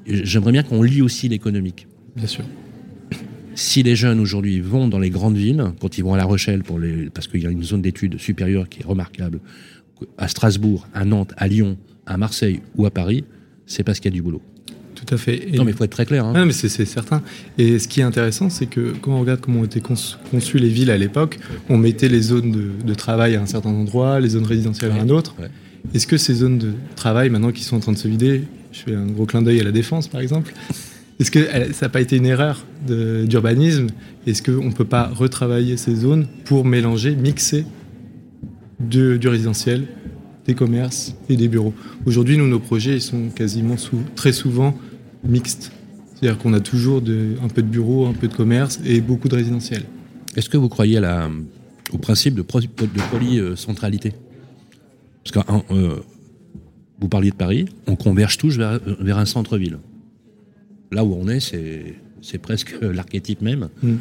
j'aimerais 0.07 0.53
bien 0.53 0.63
qu'on 0.65 0.83
lie 0.83 1.03
aussi 1.03 1.29
l'économique. 1.29 1.87
Bien 2.17 2.27
sûr. 2.27 2.45
Si 3.55 3.85
les 3.85 3.95
jeunes 3.95 4.19
aujourd'hui 4.19 4.59
vont 4.61 4.89
dans 4.89 4.99
les 4.99 5.11
grandes 5.11 5.37
villes, 5.37 5.65
quand 5.81 5.97
ils 5.97 6.03
vont 6.03 6.15
à 6.15 6.17
La 6.17 6.25
Rochelle, 6.25 6.65
pour 6.65 6.81
les, 6.81 7.09
parce 7.11 7.29
qu'il 7.29 7.41
y 7.41 7.47
a 7.47 7.51
une 7.51 7.63
zone 7.63 7.83
d'études 7.83 8.19
supérieure 8.19 8.69
qui 8.69 8.81
est 8.81 8.85
remarquable, 8.85 9.39
à 10.19 10.29
Strasbourg, 10.29 10.87
à 10.95 11.05
Nantes, 11.05 11.33
à 11.37 11.49
Lyon, 11.49 11.77
à 12.07 12.17
Marseille 12.17 12.61
ou 12.77 12.87
à 12.87 12.91
Paris, 12.91 13.25
c'est 13.67 13.83
parce 13.83 14.01
qu'il 14.01 14.13
y 14.13 14.15
a 14.15 14.17
du 14.17 14.23
boulot. 14.23 14.43
Tout 14.95 15.13
à 15.13 15.19
fait. 15.19 15.49
non, 15.55 15.65
mais 15.65 15.73
il 15.73 15.77
faut 15.77 15.85
être 15.85 15.91
très 15.91 16.07
clair. 16.07 16.25
Hein. 16.25 16.33
Non, 16.35 16.47
mais 16.47 16.53
c'est 16.53 16.69
certain. 16.85 17.23
Et 17.59 17.79
ce 17.79 17.89
qui 17.89 18.01
est 18.01 18.05
intéressant, 18.05 18.49
c'est 18.49 18.67
que 18.67 18.95
quand 19.01 19.13
on 19.13 19.21
regarde 19.21 19.41
comment 19.41 19.61
ont 19.61 19.65
été 19.65 19.81
conçues 19.81 20.59
les 20.59 20.69
villes 20.69 20.91
à 20.91 20.97
l'époque, 20.97 21.39
on 21.69 21.77
mettait 21.77 22.09
les 22.09 22.23
zones 22.23 22.73
de, 22.85 22.95
travail 22.95 23.35
à 23.35 23.43
un 23.43 23.47
certain 23.47 23.71
endroit, 23.71 24.21
les 24.21 24.31
zones 24.31 24.47
résidentielles 24.47 24.93
à 24.93 25.03
un 25.03 25.09
autre. 25.09 25.35
Est-ce 25.93 26.07
que 26.07 26.17
ces 26.17 26.35
zones 26.35 26.59
de 26.59 26.73
travail, 26.97 27.29
maintenant 27.29 27.53
qui 27.53 27.65
sont 27.65 27.77
en 27.77 27.81
train 27.81 27.93
de 27.93 27.99
se 27.99 28.09
vider, 28.09 28.45
je 28.73 28.81
fais 28.81 28.95
un 28.95 29.07
gros 29.07 29.27
clin 29.27 29.43
d'œil 29.43 29.61
à 29.61 29.65
la 29.65 29.73
défense 29.73 30.09
par 30.09 30.21
exemple, 30.21 30.55
est-ce 31.21 31.31
que 31.31 31.45
ça 31.73 31.87
n'a 31.87 31.89
pas 31.91 32.01
été 32.01 32.17
une 32.17 32.27
erreur 32.27 32.65
d'urbanisme? 32.87 33.89
Est-ce 34.27 34.43
qu'on 34.43 34.65
ne 34.65 34.73
peut 34.73 34.85
pas 34.85 35.07
retravailler 35.15 35.77
ces 35.77 35.95
zones 35.95 36.27
pour 36.45 36.65
mélanger, 36.65 37.15
mixer 37.15 37.67
du 38.81 39.29
résidentiel, 39.29 39.87
des 40.47 40.55
commerces 40.55 41.15
et 41.29 41.37
des 41.37 41.49
bureaux. 41.49 41.75
Aujourd'hui, 42.07 42.37
nous, 42.37 42.47
nos 42.47 42.61
projets 42.61 42.95
ils 42.95 43.03
sont 43.03 43.29
quasiment 43.31 43.77
très 44.15 44.33
souvent 44.33 44.77
mixtes. 45.25 45.73
C'est-à-dire 46.15 46.39
qu'on 46.39 46.53
a 46.53 46.61
toujours 46.61 47.03
un 47.43 47.49
peu 47.49 47.63
de 47.63 47.69
bureaux, 47.69 48.07
un 48.07 48.13
peu 48.13 48.29
de 48.29 48.35
commerce 48.35 48.81
et 48.85 49.01
beaucoup 49.01 49.29
de 49.29 49.37
résidentiel. 49.37 49.85
Est-ce 50.37 50.49
que 50.49 50.57
vous 50.57 50.69
croyez 50.69 51.01
au 51.93 51.99
principe 51.99 52.35
de, 52.35 52.43
de 52.43 53.11
polycentralité? 53.11 54.13
Parce 55.25 55.47
que 55.47 55.53
euh, 55.73 55.97
vous 57.01 57.09
parliez 57.09 57.31
de 57.31 57.37
Paris, 57.37 57.67
on 57.87 57.97
converge 57.97 58.37
tous 58.39 58.59
vers, 58.59 58.81
un 59.19 59.25
centre-ville. 59.25 59.79
Là 60.93 61.05
où 61.05 61.15
on 61.15 61.29
est, 61.29 61.41
c'est 61.41 62.39
presque 62.39 62.75
l'archétype 62.83 63.41
même. 63.41 63.69
Mm. 63.83 63.95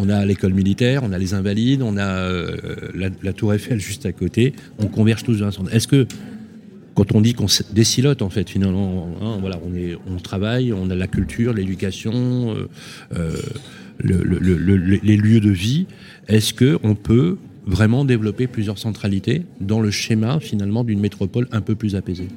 On 0.00 0.08
a 0.08 0.24
l'école 0.24 0.54
militaire, 0.54 1.02
on 1.02 1.12
a 1.12 1.18
les 1.18 1.34
Invalides, 1.34 1.82
on 1.82 1.96
a 1.96 2.06
euh, 2.06 2.56
la, 2.94 3.32
Tour 3.32 3.52
Eiffel 3.52 3.80
juste 3.80 4.06
à 4.06 4.12
côté. 4.12 4.52
On 4.78 4.86
converge 4.86 5.24
tous 5.24 5.40
dans 5.40 5.46
un 5.46 5.50
centre. 5.50 5.74
Est-ce 5.74 5.88
que 5.88 6.06
quand 6.94 7.12
on 7.16 7.20
dit 7.20 7.34
qu'on 7.34 7.46
décilote 7.72 8.22
en 8.22 8.30
fait 8.30 8.48
finalement, 8.48 9.08
hein, 9.20 9.38
voilà, 9.40 9.58
on, 9.68 9.74
est, 9.74 9.96
on 10.08 10.18
travaille, 10.18 10.72
on 10.72 10.88
a 10.90 10.94
la 10.94 11.08
culture, 11.08 11.52
l'éducation, 11.52 12.54
euh, 12.54 12.68
euh, 13.16 13.36
les 14.00 15.16
lieux 15.16 15.40
de 15.40 15.50
vie. 15.50 15.86
Est-ce 16.28 16.54
que 16.54 16.78
on 16.84 16.94
peut 16.94 17.36
vraiment 17.66 18.04
développer 18.04 18.46
plusieurs 18.46 18.78
centralités 18.78 19.42
dans 19.60 19.80
le 19.80 19.90
schéma 19.90 20.38
finalement 20.38 20.84
d'une 20.84 21.00
métropole 21.00 21.48
un 21.50 21.60
peu 21.60 21.74
plus 21.74 21.96
apaisée? 21.96 22.28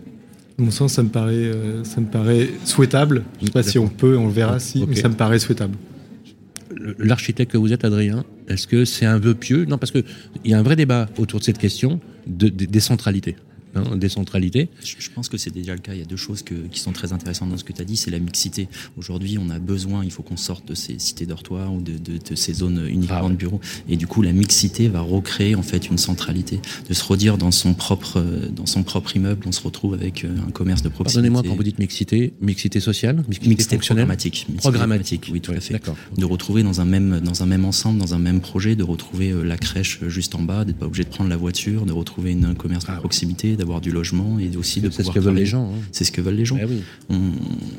Mon 0.58 0.72
sens, 0.72 0.94
ça 0.94 1.04
me 1.04 1.10
paraît, 1.10 1.52
ça 1.84 2.02
me 2.02 2.08
paraît 2.08 2.50
souhaitable. 2.66 3.24
Je 3.38 3.44
ne 3.44 3.48
sais 3.48 3.54
pas 3.54 3.64
si 3.64 3.78
on 3.78 3.88
peut, 3.88 4.18
on 4.18 4.26
le 4.26 4.34
verra 4.34 4.60
si, 4.60 4.84
mais 4.88 4.96
ça 4.96 5.10
me 5.10 5.16
paraît 5.16 5.40
souhaitable. 5.40 5.76
L'architecte 6.98 7.52
que 7.52 7.58
vous 7.58 7.74
êtes, 7.74 7.86
Adrien, 7.86 8.24
est-ce 8.48 8.68
que 8.68 8.86
c'est 8.86 9.06
un 9.06 9.20
vœu 9.20 9.34
pieux? 9.34 9.66
Non, 9.66 9.78
parce 9.78 9.92
qu'il 9.92 10.04
y 10.46 10.54
a 10.54 10.60
un 10.60 10.64
vrai 10.64 10.76
débat 10.76 11.08
autour 11.18 11.40
de 11.40 11.46
cette 11.46 11.58
question 11.58 12.00
de, 12.28 12.50
de 12.50 12.66
décentralité. 12.66 13.36
Hein, 13.74 13.96
décentralité. 13.96 14.70
Je, 14.84 15.10
pense 15.10 15.30
que 15.30 15.38
c'est 15.38 15.54
déjà 15.54 15.74
le 15.74 15.80
cas. 15.80 15.94
Il 15.94 16.00
y 16.00 16.02
a 16.02 16.06
deux 16.06 16.18
choses 16.18 16.44
qui 16.44 16.80
sont 16.80 16.92
très 16.92 17.14
intéressantes 17.14 17.50
dans 17.50 17.58
ce 17.58 17.64
que 17.64 17.72
tu 17.72 17.82
as 17.82 17.86
dit, 17.86 17.96
c'est 17.96 18.12
la 18.12 18.20
mixité. 18.20 18.68
Aujourd'hui, 18.98 19.38
on 19.40 19.50
a 19.50 19.60
besoin, 19.60 20.04
il 20.04 20.12
faut 20.12 20.24
qu'on 20.24 20.38
sorte 20.38 20.68
de 20.68 20.76
ces 20.76 21.00
cités 21.00 21.26
dortoirs 21.26 21.74
ou 21.74 21.82
de, 21.82 21.92
ces 22.36 22.54
zones 22.54 22.86
uniquement 22.90 23.22
ah 23.26 23.30
de 23.30 23.36
bureaux. 23.36 23.62
Et 23.88 23.96
du 23.96 24.08
coup, 24.08 24.22
la 24.22 24.34
mixité 24.34 24.90
va 24.90 25.00
recréer 25.00 25.56
en 25.56 25.64
fait 25.64 25.90
une 25.90 25.98
centralité, 25.98 26.60
de 26.90 26.94
se 26.94 27.04
redire 27.04 27.38
dans 27.38 27.52
son 27.52 27.74
propre, 27.74 28.22
dans 28.54 28.66
son 28.66 28.84
propre 28.84 29.16
immeuble, 29.16 29.44
on 29.48 29.52
se 29.52 29.62
retrouve 29.62 29.94
avec 29.94 30.26
euh, 30.26 30.36
un 30.48 30.52
commerce 30.52 30.82
de 30.82 30.90
proximité. 30.90 31.30
Pardonnez-moi 31.30 31.44
quand 31.44 31.56
vous 31.56 31.64
dites 31.64 31.80
mixité, 31.80 32.34
mixité 32.42 32.80
sociale, 32.80 33.24
mixité, 33.28 33.78
programmatique, 33.78 34.48
programmatique, 34.58 35.30
oui 35.32 35.40
tout 35.40 35.52
à 35.52 35.60
fait. 35.60 35.82
De 36.18 36.26
retrouver 36.26 36.64
dans 36.64 36.82
un 36.82 36.86
même 36.86 37.20
dans 37.22 37.44
un 37.44 37.46
même 37.46 37.66
ensemble, 37.66 38.00
dans 38.00 38.14
un 38.14 38.20
même 38.20 38.42
projet, 38.42 38.76
de 38.76 38.84
retrouver 38.84 39.32
euh, 39.32 39.44
la 39.44 39.58
crèche 39.58 40.00
juste 40.08 40.36
en 40.36 40.42
bas, 40.42 40.66
d'être 40.66 40.78
pas 40.78 40.88
obligé 40.88 41.04
de 41.04 41.10
prendre 41.10 41.30
la 41.30 41.38
voiture, 41.38 41.86
de 41.86 41.94
retrouver 41.94 42.38
un 42.44 42.54
commerce 42.54 42.86
de 42.86 42.92
ah 42.92 42.98
proximité 42.98 43.56
d'avoir 43.62 43.80
du 43.80 43.92
logement 43.92 44.40
et 44.40 44.58
aussi 44.58 44.82
de 44.82 44.90
C'est 44.90 45.04
ce 45.04 45.12
que 45.12 45.20
veulent 45.20 45.36
les 45.36 45.46
gens. 45.46 45.72
Hein. 45.72 45.82
C'est 45.92 46.04
ce 46.04 46.12
que 46.12 46.20
veulent 46.20 46.36
les 46.36 46.46
gens. 46.46 46.58
Eh 46.60 46.66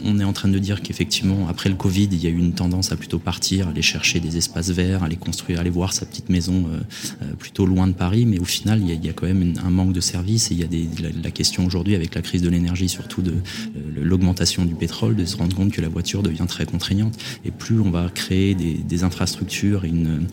on, 0.04 0.20
est 0.20 0.24
en 0.24 0.32
train 0.32 0.48
de 0.48 0.58
dire 0.58 0.80
qu'effectivement, 0.80 1.48
après 1.48 1.68
le 1.68 1.74
Covid, 1.74 2.08
il 2.12 2.22
y 2.22 2.26
a 2.28 2.30
eu 2.30 2.38
une 2.38 2.52
tendance 2.52 2.92
à 2.92 2.96
plutôt 2.96 3.18
partir, 3.18 3.68
aller 3.68 3.82
chercher 3.82 4.20
des 4.20 4.36
espaces 4.36 4.70
verts, 4.70 5.02
aller 5.02 5.16
construire, 5.16 5.58
aller 5.58 5.70
voir 5.70 5.92
sa 5.92 6.06
petite 6.06 6.28
maison 6.28 6.66
euh, 6.68 6.78
euh, 7.22 7.32
plutôt 7.36 7.66
loin 7.66 7.88
de 7.88 7.94
Paris. 7.94 8.26
Mais 8.26 8.38
au 8.38 8.44
final, 8.44 8.80
il 8.80 9.04
y 9.04 9.08
a, 9.08 9.12
quand 9.12 9.26
même 9.26 9.54
un 9.64 9.70
manque 9.70 9.92
de 9.92 10.00
services 10.00 10.50
et 10.50 10.54
il 10.54 10.60
y 10.60 10.64
a 10.64 10.68
des, 10.68 10.88
la, 11.22 11.30
question 11.30 11.66
aujourd'hui 11.66 11.96
avec 11.96 12.14
la 12.14 12.22
crise 12.22 12.42
de 12.42 12.48
l'énergie, 12.48 12.88
surtout 12.88 13.22
de 13.22 13.32
euh, 13.32 13.80
l'augmentation 14.02 14.64
du 14.64 14.74
pétrole, 14.74 15.16
de 15.16 15.24
se 15.24 15.36
rendre 15.36 15.56
compte 15.56 15.72
que 15.72 15.80
la 15.80 15.88
voiture 15.88 16.22
devient 16.22 16.46
très 16.46 16.64
contraignante. 16.64 17.18
Et 17.44 17.50
plus 17.50 17.80
on 17.80 17.90
va 17.90 18.08
créer 18.08 18.54
des, 18.54 19.02
infrastructures, 19.02 19.84
une, 19.84 20.28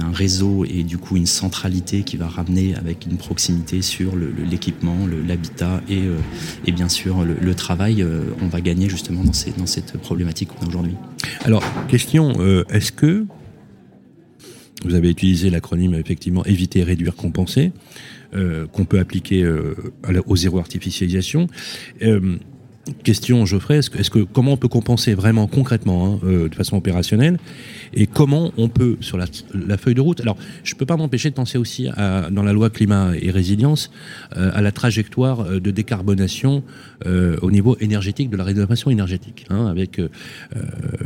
un 0.00 0.12
réseau 0.12 0.64
et 0.64 0.82
du 0.82 0.98
coup 0.98 1.16
une 1.16 1.26
centralité 1.26 2.02
qui 2.02 2.16
va 2.16 2.28
ramener 2.28 2.74
avec 2.74 3.06
une 3.06 3.16
proximité 3.16 3.82
sur 3.82 4.14
l'équipement, 4.16 4.96
l'habitat 5.26 5.82
et, 5.88 5.98
euh, 5.98 6.16
et, 6.66 6.72
bien 6.72 6.88
sûr 6.88 7.24
le, 7.24 7.54
travail, 7.54 8.02
euh, 8.02 8.22
on 8.40 8.48
va 8.48 8.60
gagner 8.60 8.88
justement 8.88 9.22
dans 9.24 9.66
cette 9.66 9.98
problématique 9.98 10.48
qu'on 10.48 10.64
a 10.64 10.68
aujourd'hui. 10.68 10.94
Alors, 11.44 11.62
question, 11.88 12.34
euh, 12.38 12.64
est-ce 12.70 12.92
que 12.92 13.26
vous 14.84 14.94
avez 14.94 15.10
utilisé 15.10 15.50
l'acronyme 15.50 15.94
effectivement 15.94 16.44
éviter, 16.44 16.82
réduire, 16.82 17.14
compenser, 17.14 17.72
qu'on 18.72 18.86
peut 18.86 18.98
appliquer 18.98 19.46
au 20.26 20.36
zéro 20.36 20.58
artificialisation 20.58 21.48
question, 23.04 23.46
Geoffrey, 23.46 23.78
est-ce 23.78 24.10
que, 24.10 24.20
comment 24.20 24.52
on 24.52 24.56
peut 24.56 24.68
compenser 24.68 25.14
vraiment 25.14 25.46
concrètement, 25.46 26.06
hein, 26.06 26.18
euh, 26.24 26.48
de 26.48 26.54
façon 26.54 26.76
opérationnelle, 26.76 27.38
et 27.94 28.06
comment 28.06 28.52
on 28.56 28.68
peut, 28.68 28.96
sur 29.00 29.18
la, 29.18 29.26
feuille 29.76 29.94
de 29.94 30.00
route, 30.00 30.20
alors 30.20 30.36
je 30.64 30.74
ne 30.74 30.78
peux 30.78 30.86
pas 30.86 30.96
m'empêcher 30.96 31.30
de 31.30 31.34
penser 31.34 31.58
aussi 31.58 31.88
dans 31.96 32.42
la 32.42 32.52
loi 32.52 32.70
climat 32.70 33.12
et 33.20 33.30
résilience, 33.30 33.90
euh, 34.36 34.50
à 34.54 34.62
la 34.62 34.72
trajectoire 34.72 35.40
euh, 35.40 35.60
de 35.60 35.70
décarbonation 35.70 36.62
au 37.42 37.50
niveau 37.50 37.76
énergétique, 37.80 38.30
de 38.30 38.36
la 38.36 38.44
rénovation 38.44 38.90
énergétique, 38.90 39.46
hein, 39.50 39.66
avec 39.66 40.00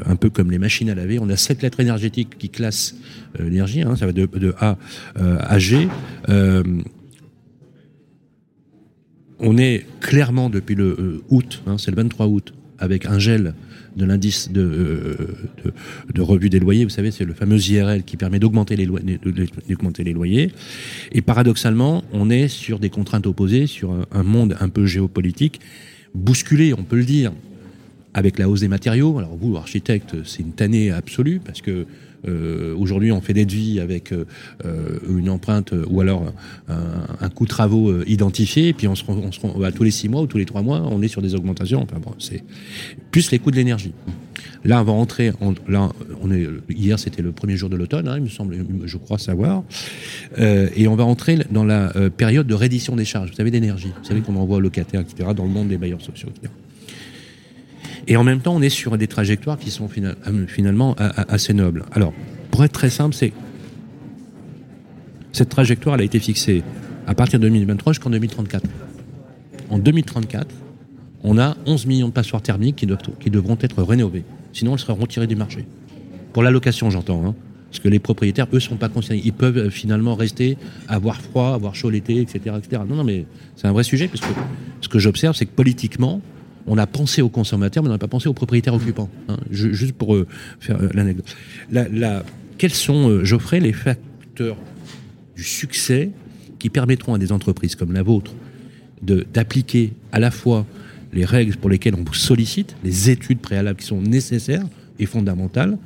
un 0.04 0.16
peu 0.16 0.28
comme 0.28 0.50
les 0.50 0.58
machines 0.58 0.90
à 0.90 0.94
laver, 0.94 1.18
on 1.18 1.28
a 1.30 1.36
sept 1.36 1.62
lettres 1.62 1.80
énergétiques 1.80 2.36
qui 2.36 2.50
classent 2.50 2.94
l'énergie, 3.38 3.80
hein, 3.80 3.96
ça 3.96 4.04
va 4.04 4.12
de 4.12 4.54
A 4.58 4.76
à 5.16 5.58
G 5.58 5.88
on 9.38 9.58
est 9.58 9.86
clairement 10.00 10.50
depuis 10.50 10.74
le 10.74 10.96
euh, 10.98 11.22
août, 11.28 11.62
hein, 11.66 11.76
c'est 11.78 11.90
le 11.90 11.96
23 11.96 12.26
août, 12.26 12.54
avec 12.78 13.06
un 13.06 13.18
gel 13.18 13.54
de 13.96 14.04
l'indice 14.04 14.50
euh, 14.54 15.14
de, 16.14 16.20
revue 16.20 16.50
des 16.50 16.60
loyers. 16.60 16.84
Vous 16.84 16.90
savez, 16.90 17.10
c'est 17.10 17.24
le 17.24 17.32
fameux 17.32 17.58
IRL 17.58 18.04
qui 18.04 18.16
permet 18.16 18.38
d'augmenter 18.38 18.76
les, 18.76 20.12
loyers. 20.12 20.52
Et 21.12 21.22
paradoxalement, 21.22 22.04
on 22.12 22.28
est 22.28 22.48
sur 22.48 22.78
des 22.78 22.90
contraintes 22.90 23.26
opposées, 23.26 23.66
sur 23.66 24.06
un, 24.12 24.22
monde 24.22 24.56
un 24.60 24.68
peu 24.68 24.84
géopolitique, 24.84 25.60
bousculé, 26.14 26.74
on 26.74 26.82
peut 26.82 26.96
le 26.96 27.04
dire, 27.04 27.32
avec 28.12 28.38
la 28.38 28.50
hausse 28.50 28.60
des 28.60 28.68
matériaux. 28.68 29.18
Alors 29.18 29.34
vous, 29.36 29.56
architecte, 29.56 30.14
c'est 30.24 30.42
une 30.42 30.52
tannée 30.52 30.90
absolue, 30.90 31.40
parce 31.42 31.62
que 31.62 31.86
euh, 32.28 32.74
aujourd'hui, 32.76 33.12
on 33.12 33.20
fait 33.20 33.32
des 33.32 33.44
devis 33.44 33.80
avec 33.80 34.12
euh, 34.12 34.26
euh, 34.64 34.98
une 35.08 35.30
empreinte 35.30 35.72
ou 35.88 36.00
alors 36.00 36.32
un, 36.68 37.28
coût 37.28 37.44
de 37.44 37.50
travaux 37.50 38.02
identifié, 38.04 38.72
puis 38.72 38.88
on 38.88 38.94
se, 38.94 39.04
à 39.64 39.72
tous 39.72 39.82
les 39.82 39.90
six 39.90 40.08
mois 40.08 40.22
ou 40.22 40.26
tous 40.26 40.38
les 40.38 40.44
trois 40.44 40.62
mois, 40.62 40.82
on 40.90 41.02
est 41.02 41.08
sur 41.08 41.22
des 41.22 41.34
augmentations. 41.34 41.86
Plus 43.10 43.30
les 43.30 43.38
coûts 43.38 43.50
de 43.50 43.56
l'énergie. 43.56 43.92
Là, 44.64 44.80
on 44.80 44.84
va 44.84 44.92
rentrer. 44.92 45.32
hier, 46.70 46.98
c'était 46.98 47.22
le 47.22 47.32
premier 47.32 47.56
jour 47.56 47.68
de 47.68 47.76
l'automne, 47.76 48.08
hein, 48.08 48.16
il 48.16 48.24
me 48.24 48.28
semble, 48.28 48.56
je 48.84 48.96
crois 48.96 49.18
savoir. 49.18 49.62
et 50.38 50.88
on 50.88 50.96
va 50.96 51.04
entrer 51.04 51.38
dans 51.50 51.64
la 51.64 51.92
période 52.16 52.46
de 52.46 52.54
reddition 52.54 52.96
des 52.96 53.04
charges. 53.04 53.30
Vous 53.30 53.36
savez, 53.36 53.50
d'énergie. 53.50 53.92
Vous 53.98 54.08
savez 54.08 54.20
qu'on 54.20 54.36
envoie 54.36 54.58
aux 54.58 54.60
locataires, 54.60 55.00
etc., 55.00 55.30
dans 55.36 55.44
le 55.44 55.50
monde 55.50 55.68
des 55.68 55.78
bailleurs 55.78 56.02
sociaux, 56.02 56.28
etc. 56.34 56.52
Et 58.08 58.16
en 58.16 58.24
même 58.24 58.40
temps, 58.40 58.54
on 58.54 58.62
est 58.62 58.70
sur 58.70 58.96
des 58.96 59.08
trajectoires 59.08 59.58
qui 59.58 59.70
sont 59.70 59.88
euh, 59.98 60.46
finalement 60.46 60.94
assez 60.98 61.54
nobles. 61.54 61.84
Alors, 61.92 62.12
pour 62.50 62.64
être 62.64 62.72
très 62.72 62.90
simple, 62.90 63.14
c'est 63.14 63.32
cette 65.32 65.48
trajectoire, 65.48 65.96
elle 65.96 66.02
a 66.02 66.04
été 66.04 66.18
fixée 66.18 66.62
à 67.06 67.14
partir 67.14 67.38
de 67.38 67.44
2023 67.44 67.92
jusqu'en 67.92 68.10
2034. 68.10 68.64
En 69.70 69.78
2034, 69.78 70.46
on 71.24 71.38
a 71.38 71.56
11 71.66 71.86
millions 71.86 72.08
de 72.08 72.12
passoires 72.12 72.42
thermiques 72.42 72.76
qui, 72.76 72.86
doivent, 72.86 73.00
qui 73.20 73.30
devront 73.30 73.58
être 73.60 73.82
rénovées. 73.82 74.24
Sinon, 74.52 74.72
elles 74.74 74.78
seront 74.78 74.94
retirées 74.94 75.26
du 75.26 75.36
marché. 75.36 75.66
Pour 76.32 76.42
la 76.42 76.50
location, 76.50 76.88
j'entends. 76.90 77.26
Hein. 77.26 77.34
parce 77.70 77.80
que 77.80 77.88
les 77.88 77.98
propriétaires, 77.98 78.46
eux, 78.52 78.56
ne 78.56 78.60
sont 78.60 78.76
pas 78.76 78.88
concernés. 78.88 79.20
Ils 79.24 79.32
peuvent 79.32 79.58
euh, 79.58 79.70
finalement 79.70 80.14
rester, 80.14 80.56
avoir 80.88 81.20
froid, 81.20 81.52
avoir 81.52 81.74
chaud 81.74 81.90
l'été, 81.90 82.20
etc., 82.20 82.56
etc. 82.56 82.82
Non, 82.88 82.96
non, 82.96 83.04
mais 83.04 83.26
c'est 83.56 83.66
un 83.66 83.72
vrai 83.72 83.84
sujet, 83.84 84.08
parce 84.08 84.20
que 84.20 84.32
ce 84.80 84.88
que 84.88 84.98
j'observe, 84.98 85.34
c'est 85.36 85.46
que 85.46 85.54
politiquement, 85.54 86.20
on 86.66 86.78
a 86.78 86.86
pensé 86.86 87.22
aux 87.22 87.28
consommateurs, 87.28 87.82
mais 87.82 87.88
on 87.88 87.92
n'a 87.92 87.98
pas 87.98 88.08
pensé 88.08 88.28
aux 88.28 88.34
propriétaires 88.34 88.74
occupants. 88.74 89.08
Hein. 89.28 89.36
juste 89.50 89.94
pour 89.94 90.14
euh, 90.14 90.26
faire 90.60 90.80
euh, 90.80 90.88
l'anecdote. 90.94 91.26
quels 92.58 92.74
sont, 92.74 93.08
euh, 93.08 93.24
Geoffrey, 93.24 93.60
les 93.60 93.72
facteurs 93.72 94.56
du 95.36 95.44
succès 95.44 96.10
qui 96.58 96.70
permettront 96.70 97.14
à 97.14 97.18
des 97.18 97.32
entreprises 97.32 97.74
comme 97.74 97.92
la 97.92 98.02
vôtre 98.02 98.32
d'appliquer 99.02 99.92
à 100.10 100.18
la 100.18 100.30
fois 100.30 100.66
les 101.12 101.26
règles 101.26 101.56
pour 101.56 101.68
lesquelles 101.68 101.94
on 101.94 102.02
vous 102.02 102.14
sollicite, 102.14 102.74
les 102.82 103.10
études 103.10 103.38
préalables 103.38 103.78
qui 103.78 103.86
sont 103.86 104.00
nécessaires 104.00 104.64
et 104.98 105.04
fondamentales, 105.04 105.76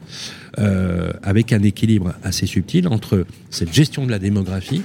avec 0.56 1.52
un 1.52 1.62
équilibre 1.64 2.14
assez 2.22 2.46
subtil 2.46 2.86
entre 2.86 3.26
cette 3.50 3.74
gestion 3.74 4.06
de 4.06 4.12
la 4.12 4.20
démographie, 4.20 4.82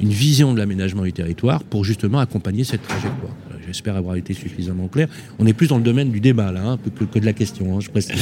une 0.00 0.10
vision 0.10 0.52
de 0.52 0.58
l'aménagement 0.58 1.04
du 1.04 1.12
territoire 1.12 1.62
pour 1.62 1.84
justement 1.84 2.18
accompagner 2.18 2.64
cette 2.64 2.82
trajectoire? 2.82 3.32
J'espère 3.66 3.96
avoir 3.96 4.16
été 4.16 4.34
suffisamment 4.34 4.88
clair. 4.88 5.08
On 5.38 5.46
est 5.46 5.52
plus 5.52 5.68
dans 5.68 5.78
le 5.78 5.82
domaine 5.82 6.10
du 6.10 6.20
débat 6.20 6.52
là, 6.52 6.62
hein, 6.64 6.78
que, 7.12 7.18
de 7.18 7.26
la 7.26 7.32
question, 7.32 7.76
hein, 7.76 7.80
je 7.80 7.90
précise. 7.90 8.14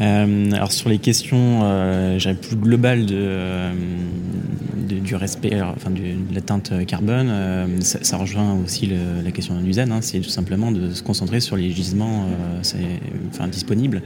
Euh, 0.00 0.50
alors 0.52 0.72
sur 0.72 0.88
les 0.88 0.98
questions, 0.98 1.60
euh, 1.62 2.18
plus 2.18 2.56
globales 2.56 3.06
euh, 3.12 3.72
du 4.76 5.14
respect, 5.14 5.60
enfin 5.62 5.90
de 5.90 6.34
l'atteinte 6.34 6.72
carbone, 6.86 7.30
ça, 7.80 8.16
rejoint 8.16 8.54
aussi 8.64 8.90
la 9.24 9.30
question 9.30 9.54
de 9.58 9.64
l'usine. 9.64 9.98
C'est 10.00 10.20
tout 10.20 10.30
simplement 10.30 10.72
de 10.72 10.92
se 10.92 11.02
concentrer 11.02 11.40
sur 11.40 11.56
les 11.56 11.70
gisements 11.70 12.26
enfin, 13.30 13.48
disponibles 13.48 14.02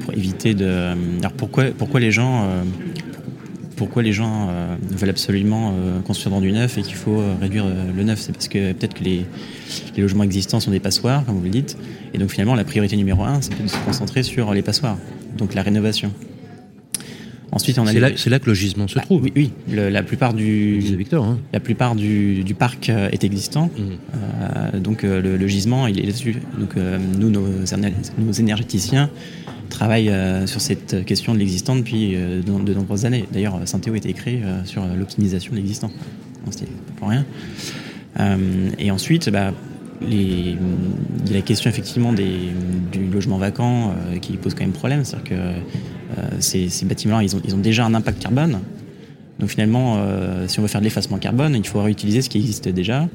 pour 0.00 0.14
éviter 0.14 0.54
de. 0.54 0.94
Alors 1.20 1.32
pourquoi, 1.32 1.66
pourquoi 1.76 2.00
les 2.00 2.10
gens 2.10 2.48
pourquoi 3.76 4.02
les 4.02 4.12
gens 4.12 4.48
euh, 4.50 4.76
veulent 4.90 5.10
absolument 5.10 5.72
euh, 5.74 6.00
construire 6.00 6.34
dans 6.34 6.40
du 6.40 6.52
neuf 6.52 6.78
et 6.78 6.82
qu'il 6.82 6.94
faut 6.94 7.20
euh, 7.20 7.34
réduire 7.40 7.66
le 7.66 8.02
neuf 8.02 8.20
C'est 8.20 8.32
parce 8.32 8.48
que 8.48 8.72
peut-être 8.72 8.94
que 8.94 9.04
les, 9.04 9.26
logements 9.96 10.24
existants 10.24 10.60
sont 10.60 10.70
des 10.70 10.80
passoires, 10.80 11.24
comme 11.24 11.36
vous 11.36 11.44
le 11.44 11.50
dites. 11.50 11.76
Et 12.12 12.18
donc 12.18 12.30
finalement, 12.30 12.54
la 12.54 12.64
priorité 12.64 12.96
numéro 12.96 13.24
un, 13.24 13.40
c'est 13.40 13.60
de 13.60 13.68
se 13.68 13.76
concentrer 13.78 14.22
sur 14.22 14.52
les 14.54 14.62
passoires, 14.62 14.98
donc 15.36 15.54
la 15.54 15.62
rénovation. 15.62 16.12
Ensuite, 17.52 17.78
on 17.78 17.86
a 17.86 17.92
c'est, 17.92 18.00
là, 18.00 18.10
là, 18.10 18.38
que 18.38 18.46
le 18.46 18.54
gisement 18.54 18.88
se 18.88 18.96
bah, 18.96 19.02
trouve. 19.02 19.22
Oui, 19.22 19.32
oui. 19.36 19.50
la 19.68 20.02
plupart 20.02 20.34
du 20.34 20.78
Victor, 20.80 21.24
hein. 21.24 21.38
la 21.52 21.60
plupart 21.60 21.94
du, 21.94 22.44
parc 22.58 22.88
est 22.88 23.22
existant, 23.22 23.70
mmh. 23.76 24.78
donc 24.80 25.02
le, 25.02 25.46
gisement 25.46 25.86
il 25.86 26.00
est 26.00 26.06
là-dessus. 26.06 26.42
Donc 26.58 26.74
nous, 26.76 27.30
nos, 27.30 27.46
nos 28.18 28.32
énergéticiens, 28.32 29.08
travaille 29.74 30.08
euh, 30.08 30.46
sur 30.46 30.60
cette 30.60 31.04
question 31.04 31.34
de 31.34 31.38
l'existant 31.38 31.76
depuis 31.76 32.14
euh, 32.14 32.42
de, 32.42 32.74
nombreuses 32.74 33.04
années. 33.04 33.24
D'ailleurs, 33.32 33.60
Synthéo 33.64 33.94
a 33.94 33.96
été 33.96 34.12
créé 34.12 34.40
euh, 34.42 34.64
sur 34.64 34.84
l'optimisation 34.86 35.52
de 35.52 35.56
l'existant. 35.56 35.90
C'était 36.50 36.70
pour 36.96 37.08
rien. 37.08 37.24
et 38.78 38.90
ensuite, 38.90 39.30
bah, 39.30 39.52
les, 40.02 40.56
il 41.26 41.28
y 41.28 41.32
a 41.32 41.36
la 41.36 41.40
question 41.40 41.70
effectivement 41.70 42.12
des, 42.12 42.50
du 42.92 43.06
logement 43.10 43.38
vacant 43.38 43.94
qui 44.20 44.36
pose 44.36 44.52
quand 44.52 44.60
même 44.60 44.72
problème. 44.72 45.04
C'est-à-dire 45.04 45.30
que 45.30 45.34
ces, 46.40 46.68
bâtiments-là, 46.84 47.22
ils 47.22 47.54
ont, 47.54 47.58
déjà 47.58 47.84
un 47.84 47.94
impact 47.94 48.22
carbone. 48.22 48.60
Donc 49.38 49.48
finalement, 49.48 49.98
si 50.46 50.58
on 50.58 50.62
veut 50.62 50.68
faire 50.68 50.80
de 50.80 50.84
l'effacement 50.84 51.18
carbone, 51.18 51.56
il 51.56 51.66
faut 51.66 51.82
réutiliser 51.82 52.22
ce 52.22 52.28
qui 52.28 52.38
existe 52.38 52.68
déjà. 52.68 53.08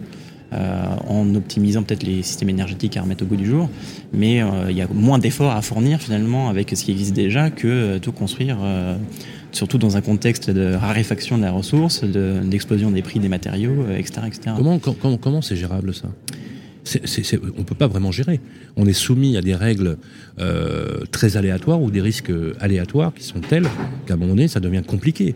en 0.52 1.36
optimisant 1.36 1.84
peut-être 1.84 2.04
les 2.04 2.24
systèmes 2.24 2.50
énergétiques 2.50 2.98
à 2.98 3.02
remettre 3.02 3.24
au 3.24 3.28
goût 3.28 3.38
du 3.38 3.46
jour, 3.46 3.70
mais 4.14 4.44
il 4.70 4.76
y 4.76 4.82
a 4.82 4.88
moins 4.94 5.20
d'efforts 5.20 5.56
à 5.56 5.62
fournir 5.62 6.02
finalement 6.02 6.50
avec 6.50 6.72
ce 6.76 6.84
qui 6.84 6.92
existe 6.92 7.14
déjà 7.14 7.50
que 7.50 8.00
tout 8.00 8.12
construire 8.12 8.58
surtout 9.52 9.78
dans 9.78 9.98
un 9.98 10.02
contexte 10.02 10.50
de 10.50 10.74
raréfaction 10.74 11.38
de 11.38 11.44
la 11.44 11.52
ressource, 11.52 12.04
d'explosion 12.04 12.92
des 12.92 13.02
prix 13.02 13.20
des 13.20 13.30
matériaux, 13.30 13.86
etc. 13.98 14.22
etc. 14.28 14.56
Comment 14.56 14.80
c'est 14.84 15.20
comment, 15.22 15.42
gérable 15.42 15.94
ça? 15.94 16.08
On 16.96 17.60
ne 17.60 17.64
peut 17.64 17.76
pas 17.76 17.88
vraiment 17.88 18.12
gérer. 18.12 18.40
On 18.76 18.86
est 18.86 18.94
soumis 18.94 19.38
à 19.38 19.42
des 19.42 19.56
règles 19.56 19.98
euh, 20.40 21.00
très 21.12 21.38
aléatoires 21.38 21.82
ou 21.82 21.92
des 21.92 22.02
risques 22.02 22.32
aléatoires 22.60 23.14
qui 23.14 23.24
sont 23.24 23.42
tels 23.42 23.68
qu'à 24.06 24.14
un 24.14 24.18
moment 24.18 24.34
donné, 24.36 24.48
ça 24.48 24.60
devient 24.60 24.84
compliqué. 24.86 25.36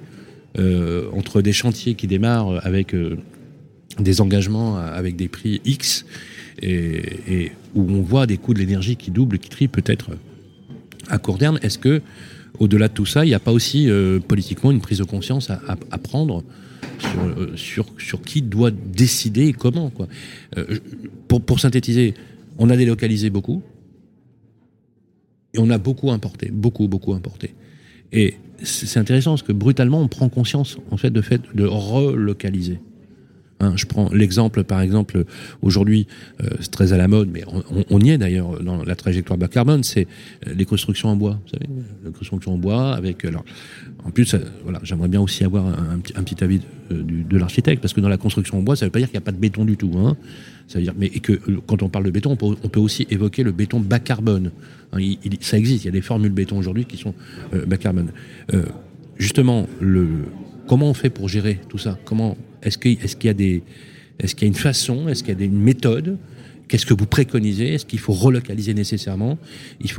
Euh, 0.60 1.10
entre 1.14 1.42
des 1.42 1.54
chantiers 1.54 1.96
qui 1.96 2.06
démarrent 2.06 2.64
avec 2.64 2.94
euh, 2.94 3.18
des 4.00 4.22
engagements 4.22 4.78
avec 4.78 5.16
des 5.16 5.28
prix 5.28 5.62
X 5.66 6.06
et, 6.62 7.52
où 7.74 7.82
on 7.90 8.02
voit 8.02 8.28
des 8.28 8.38
coûts 8.38 8.54
de 8.54 8.60
l'énergie 8.60 8.96
qui 8.96 9.10
doublent, 9.10 9.40
qui 9.40 9.50
trient 9.50 9.68
peut-être 9.68 10.12
à 11.10 11.18
court 11.18 11.40
terme, 11.40 11.58
est-ce 11.64 11.80
que 11.80 12.02
au-delà 12.60 12.88
de 12.88 12.94
tout 12.94 13.08
ça, 13.08 13.26
il 13.26 13.30
n'y 13.30 13.34
a 13.34 13.40
pas 13.40 13.52
aussi 13.52 13.90
politiquement 14.28 14.70
une 14.70 14.80
prise 14.80 15.00
de 15.00 15.04
conscience 15.04 15.50
à 15.50 15.98
prendre 15.98 16.44
euh, 17.18 17.56
sur, 17.56 18.22
qui 18.22 18.42
doit 18.42 18.72
décider 18.72 19.48
et 19.48 19.54
comment. 19.54 19.90
Quoi. 19.90 20.08
Euh, 20.58 20.80
pour, 21.28 21.42
pour 21.42 21.60
synthétiser, 21.60 22.14
on 22.58 22.70
a 22.70 22.78
délocalisé 22.78 23.30
beaucoup 23.30 23.62
et 25.54 25.60
on 25.60 25.70
a 25.70 25.78
beaucoup 25.78 26.12
importé, 26.12 26.50
beaucoup, 26.52 26.88
beaucoup 26.88 27.14
importé. 27.14 27.54
Et 28.12 28.36
c'est 28.64 29.00
intéressant 29.00 29.32
parce 29.32 29.44
que 29.44 29.52
brutalement, 29.52 30.00
on 30.00 30.08
prend 30.08 30.30
conscience 30.30 30.78
en 30.92 30.98
fait 30.98 31.10
de 31.10 31.22
fait 31.22 31.42
de 31.54 31.66
relocaliser. 31.66 32.80
Hein, 33.64 33.74
je 33.76 33.86
prends 33.86 34.10
l'exemple, 34.12 34.64
par 34.64 34.82
exemple, 34.82 35.24
aujourd'hui, 35.62 36.08
euh, 36.42 36.50
c'est 36.60 36.72
très 36.72 36.92
à 36.92 36.98
la 36.98 37.08
mode, 37.08 37.30
mais 37.32 37.44
on, 37.90 38.00
y 38.00 38.10
est 38.10 38.18
d'ailleurs 38.18 38.62
dans 38.62 38.84
la 38.84 38.96
trajectoire 38.96 39.38
bas 39.38 39.48
carbone, 39.48 39.84
c'est 39.84 40.08
euh, 40.48 40.54
les 40.54 40.66
constructions 40.66 41.10
en 41.10 41.16
bois. 41.16 41.40
Vous 41.44 41.52
savez, 41.52 41.66
les 42.04 42.12
constructions 42.12 42.54
en 42.54 42.58
bois 42.58 42.94
avec. 42.94 43.24
Alors, 43.24 43.46
en 44.04 44.12
plus, 44.12 44.34
euh, 44.34 44.40
voilà, 44.64 44.80
j'aimerais 44.84 45.08
bien 45.08 45.22
aussi 45.22 45.46
avoir 45.46 45.66
un, 45.68 46.00
petit 46.00 46.44
avis 46.44 46.60
de, 46.92 47.38
l'architecte, 47.38 47.82
parce 47.82 47.94
que 47.94 48.02
dans 48.02 48.10
la 48.10 48.18
construction 48.18 48.58
en 48.60 48.62
bois, 48.62 48.76
ça 48.76 48.86
ne 48.86 48.88
veut 48.88 48.92
pas 48.92 49.00
dire 49.00 49.08
qu'il 49.08 49.18
n'y 49.18 49.24
a 49.24 49.26
pas 49.26 49.32
de 49.32 49.38
béton 49.38 49.64
du 49.64 49.78
tout. 49.78 49.92
Hein. 49.98 50.18
Ça 50.68 50.80
veut 50.80 50.84
dire, 50.84 50.94
mais 50.98 51.08
et 51.08 51.20
que 51.20 51.34
quand 51.68 51.84
on 51.84 51.90
parle 51.90 52.06
de 52.06 52.12
béton, 52.12 52.38
on 52.42 52.70
peut, 52.70 52.80
aussi 52.80 53.08
évoquer 53.10 53.44
le 53.44 53.52
béton 53.52 53.80
bas 53.80 54.00
carbone. 54.00 54.52
Hein, 54.92 55.00
ça 55.40 55.58
existe, 55.58 55.84
il 55.84 55.88
y 55.88 55.90
a 55.90 55.92
des 55.92 56.02
formules 56.02 56.32
béton 56.32 56.58
aujourd'hui 56.58 56.86
qui 56.86 56.98
sont 56.98 57.14
bas 57.66 57.78
carbone. 57.78 58.12
justement, 59.18 59.68
comment 60.68 60.90
on 60.90 60.94
fait 60.94 61.10
pour 61.10 61.30
gérer 61.30 61.60
tout 61.70 61.78
ça? 61.78 61.98
Comment 62.06 62.38
est-ce 62.64 62.78
qu'il 62.78 62.98
y 63.24 63.30
a 63.30 63.34
des, 63.34 63.64
est-ce 64.20 64.36
qu'il 64.36 64.46
y 64.46 64.48
a 64.48 64.50
une 64.50 64.56
façon, 64.56 65.08
est-ce 65.08 65.24
qu'il 65.24 65.38
y 65.38 65.42
a 65.42 65.46
une 65.46 65.60
méthode 65.60 66.18
Qu'est-ce 66.68 66.86
que 66.86 66.94
vous 66.94 67.06
préconisez 67.06 67.74
Est-ce 67.74 67.86
qu'il 67.86 68.00
faut 68.00 68.14
relocaliser 68.14 68.74
nécessairement 68.74 69.38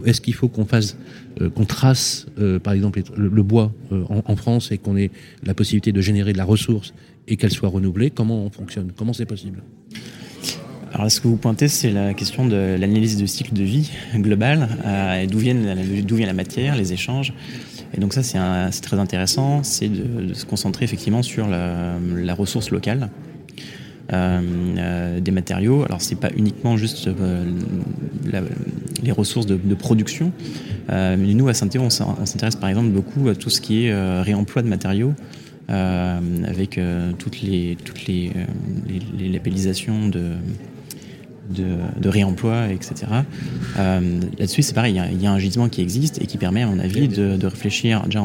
Est-ce 0.04 0.20
qu'il 0.20 0.34
faut 0.34 0.48
qu'on 0.48 0.64
fasse, 0.64 0.96
euh, 1.40 1.50
qu'on 1.50 1.66
trace, 1.66 2.26
euh, 2.38 2.58
par 2.58 2.72
exemple, 2.72 3.00
le, 3.16 3.42
bois 3.42 3.72
euh, 3.92 4.02
en, 4.08 4.34
France 4.36 4.72
et 4.72 4.78
qu'on 4.78 4.96
ait 4.96 5.10
la 5.44 5.54
possibilité 5.54 5.92
de 5.92 6.00
générer 6.00 6.32
de 6.32 6.38
la 6.38 6.44
ressource 6.44 6.94
et 7.28 7.36
qu'elle 7.36 7.52
soit 7.52 7.68
renouvelée 7.68 8.10
Comment 8.10 8.44
on 8.44 8.50
fonctionne 8.50 8.92
Comment 8.96 9.12
c'est 9.12 9.26
possible? 9.26 9.62
Alors, 10.92 11.10
ce 11.10 11.20
que 11.20 11.28
vous 11.28 11.36
pointez, 11.36 11.68
c'est 11.68 11.90
la 11.90 12.14
question 12.14 12.46
de 12.46 12.76
l'analyse 12.78 13.18
de 13.18 13.26
cycle 13.26 13.52
de 13.52 13.62
vie 13.62 13.90
global, 14.16 14.68
d'où 15.28 15.38
vient 15.38 15.54
la 15.54 16.32
matière, 16.32 16.76
les 16.76 16.92
échanges. 16.92 17.34
Et 17.96 18.00
donc 18.00 18.12
ça, 18.12 18.22
c'est 18.22 18.80
très 18.80 18.98
intéressant, 18.98 19.62
c'est 19.62 19.88
de, 19.88 20.34
se 20.34 20.44
concentrer 20.44 20.84
effectivement 20.84 21.22
sur 21.22 21.46
la, 21.46 22.34
ressource 22.34 22.70
locale. 22.70 23.08
Euh, 24.12 24.40
euh, 24.76 25.20
des 25.20 25.30
matériaux. 25.30 25.82
Alors 25.84 26.02
c'est 26.02 26.20
pas 26.20 26.28
uniquement 26.36 26.76
juste 26.76 27.06
euh, 27.06 27.50
les 29.02 29.12
ressources 29.12 29.46
de, 29.46 29.74
production, 29.74 30.30
mais 30.90 31.16
nous 31.16 31.48
à 31.48 31.54
saint 31.54 31.68
on 31.78 31.88
s'intéresse 31.88 32.56
par 32.56 32.68
exemple 32.68 32.90
beaucoup 32.90 33.28
à 33.30 33.34
tout 33.34 33.48
ce 33.48 33.62
qui 33.62 33.86
est 33.86 34.20
réemploi 34.20 34.60
de 34.60 34.68
matériaux, 34.68 35.14
avec 35.68 36.78
toutes 37.18 37.40
les 37.40 37.78
toutes 37.82 38.06
les 38.06 38.30
labellisations 39.18 40.08
de 40.08 40.32
de, 41.50 42.08
réemploi, 42.08 42.68
etc. 42.68 42.94
Euh, 43.78 44.20
là-dessus, 44.38 44.62
c'est 44.62 44.74
pareil, 44.74 45.00
il 45.12 45.22
y, 45.22 45.26
a 45.26 45.32
un 45.32 45.38
gisement 45.38 45.68
qui 45.68 45.80
existe 45.80 46.20
et 46.20 46.26
qui 46.26 46.38
permet, 46.38 46.62
à 46.62 46.66
mon 46.66 46.78
avis, 46.78 47.08
de, 47.08 47.46
réfléchir 47.46 48.02
déjà 48.04 48.22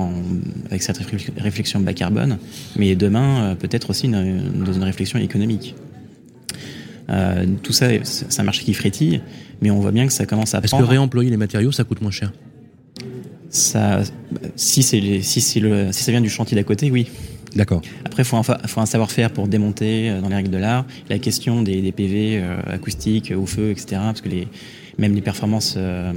avec 0.70 0.82
cette 0.82 1.00
réflexion 1.38 1.80
bas 1.80 1.94
carbone, 1.94 2.38
mais 2.78 2.96
demain, 2.96 3.44
euh, 3.44 3.56
peut-être 3.56 3.90
aussi 3.90 4.08
dans 4.08 4.74
une 4.74 4.84
réflexion 4.84 5.20
économique. 5.20 5.76
Euh, 7.10 7.46
tout 7.64 7.74
ça, 7.74 7.88
c'est 8.04 8.40
un 8.40 8.44
marché 8.44 8.64
qui 8.64 8.74
frétille, 8.74 9.22
mais 9.62 9.72
on 9.72 9.80
voit 9.80 9.92
bien 9.92 10.06
que 10.06 10.14
ça 10.14 10.26
commence 10.26 10.54
à 10.54 10.60
Est-ce 10.60 10.76
que 10.76 10.84
réemployer 10.84 11.30
les 11.30 11.38
matériaux, 11.38 11.72
ça 11.72 11.84
coûte 11.84 12.02
moins 12.02 12.12
cher? 12.12 12.32
Ça, 13.50 14.02
si, 14.56 14.84
si 14.84 15.42
ça 15.92 16.12
vient 16.12 16.22
du 16.22 16.30
chantier 16.30 16.56
d'à 16.56 16.64
côté, 16.64 16.92
oui. 16.92 17.08
D'accord. 17.56 17.82
Après, 18.06 18.24
il 18.24 18.26
faut, 18.26 18.38
un, 18.38 18.86
savoir-faire 18.86 19.32
pour 19.32 19.48
démonter 19.48 20.10
euh, 20.10 20.22
dans 20.22 20.30
les 20.30 20.36
règles 20.36 20.52
de 20.52 20.58
l'art. 20.58 20.86
La 21.10 21.20
question 21.20 21.62
des, 21.62 21.92
PV 21.92 22.38
euh, 22.38 22.58
acoustiques 22.68 23.34
au 23.36 23.46
feu, 23.46 23.72
etc. 23.72 24.02
Parce 24.04 24.22
que 24.22 24.30
les, 24.30 24.48
même 24.98 25.16
les 25.16 25.22
performances 25.22 25.76
euh, 25.78 26.14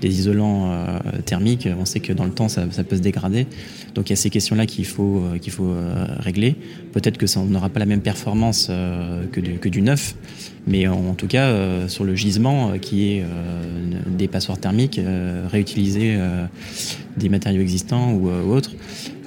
des 0.00 0.20
isolants 0.20 0.70
thermiques, 1.24 1.68
on 1.78 1.84
sait 1.84 2.00
que 2.00 2.12
dans 2.12 2.24
le 2.24 2.30
temps, 2.30 2.48
ça, 2.48 2.66
peut 2.66 2.96
se 2.96 3.00
dégrader. 3.00 3.46
Donc 3.94 4.08
il 4.08 4.10
y 4.10 4.12
a 4.12 4.16
ces 4.16 4.30
questions-là 4.30 4.66
qu'il 4.66 4.84
faut, 4.84 5.22
qu'il 5.40 5.52
faut 5.52 5.74
régler. 6.18 6.54
Peut-être 6.92 7.16
que 7.16 7.26
ça, 7.26 7.40
n'aura 7.40 7.70
pas 7.70 7.80
la 7.80 7.86
même 7.86 8.02
performance 8.02 8.66
que, 8.66 9.40
du, 9.40 9.58
que 9.58 9.70
du 9.70 9.80
neuf, 9.80 10.14
mais 10.66 10.88
en, 10.88 11.14
tout 11.14 11.26
cas, 11.28 11.88
sur 11.88 12.04
le 12.04 12.14
gisement 12.14 12.72
qui 12.80 13.08
est 13.08 13.24
des 14.06 14.28
passoires 14.28 14.58
thermiques, 14.58 15.00
réutiliser 15.50 16.18
des 17.16 17.28
matériaux 17.28 17.62
existants 17.62 18.12
ou, 18.12 18.28
ou 18.30 18.52
autres, 18.52 18.72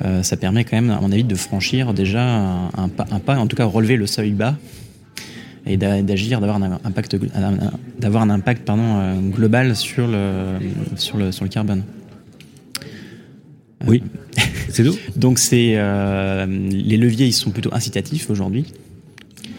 euh, 0.06 0.24
ça 0.24 0.38
permet 0.38 0.64
quand 0.64 0.78
même, 0.78 0.92
à 0.92 1.02
mon 1.02 1.12
avis, 1.12 1.24
de 1.24 1.36
franchir 1.36 1.94
déjà 1.94 2.70
un, 2.78 2.90
pas, 2.90 3.38
en 3.38 3.48
tout 3.48 3.56
cas 3.56 3.66
relever 3.66 3.98
le 3.98 4.08
seuil 4.08 4.32
bas 4.32 4.56
et 5.66 5.78
d'agir, 5.78 6.40
d'avoir 6.40 6.62
un 6.62 6.80
impact, 6.84 7.18
d'avoir 8.00 8.24
un 8.24 8.30
impact 8.30 8.66
pardon, 8.66 8.98
euh, 8.98 9.16
global 9.20 9.76
sur 9.76 10.08
le, 10.08 10.58
sur 10.96 11.18
le, 11.18 11.32
sur 11.32 11.44
le 11.44 11.50
carbone. 11.50 11.84
Oui, 13.86 14.04
c'est 14.70 14.84
tout? 14.84 14.98
Donc 15.16 15.38
c'est 15.38 15.74
euh, 15.76 16.46
les 16.46 16.98
leviers, 16.98 17.28
ils 17.28 17.34
sont 17.34 17.52
plutôt 17.52 17.74
incitatifs 17.74 18.30
aujourd'hui. 18.30 18.74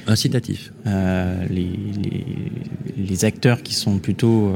Incitatifs. 0.07 0.73
les, 0.85 1.71
les, 2.97 3.25
acteurs 3.25 3.63
qui 3.63 3.75
sont 3.75 3.99
plutôt 3.99 4.53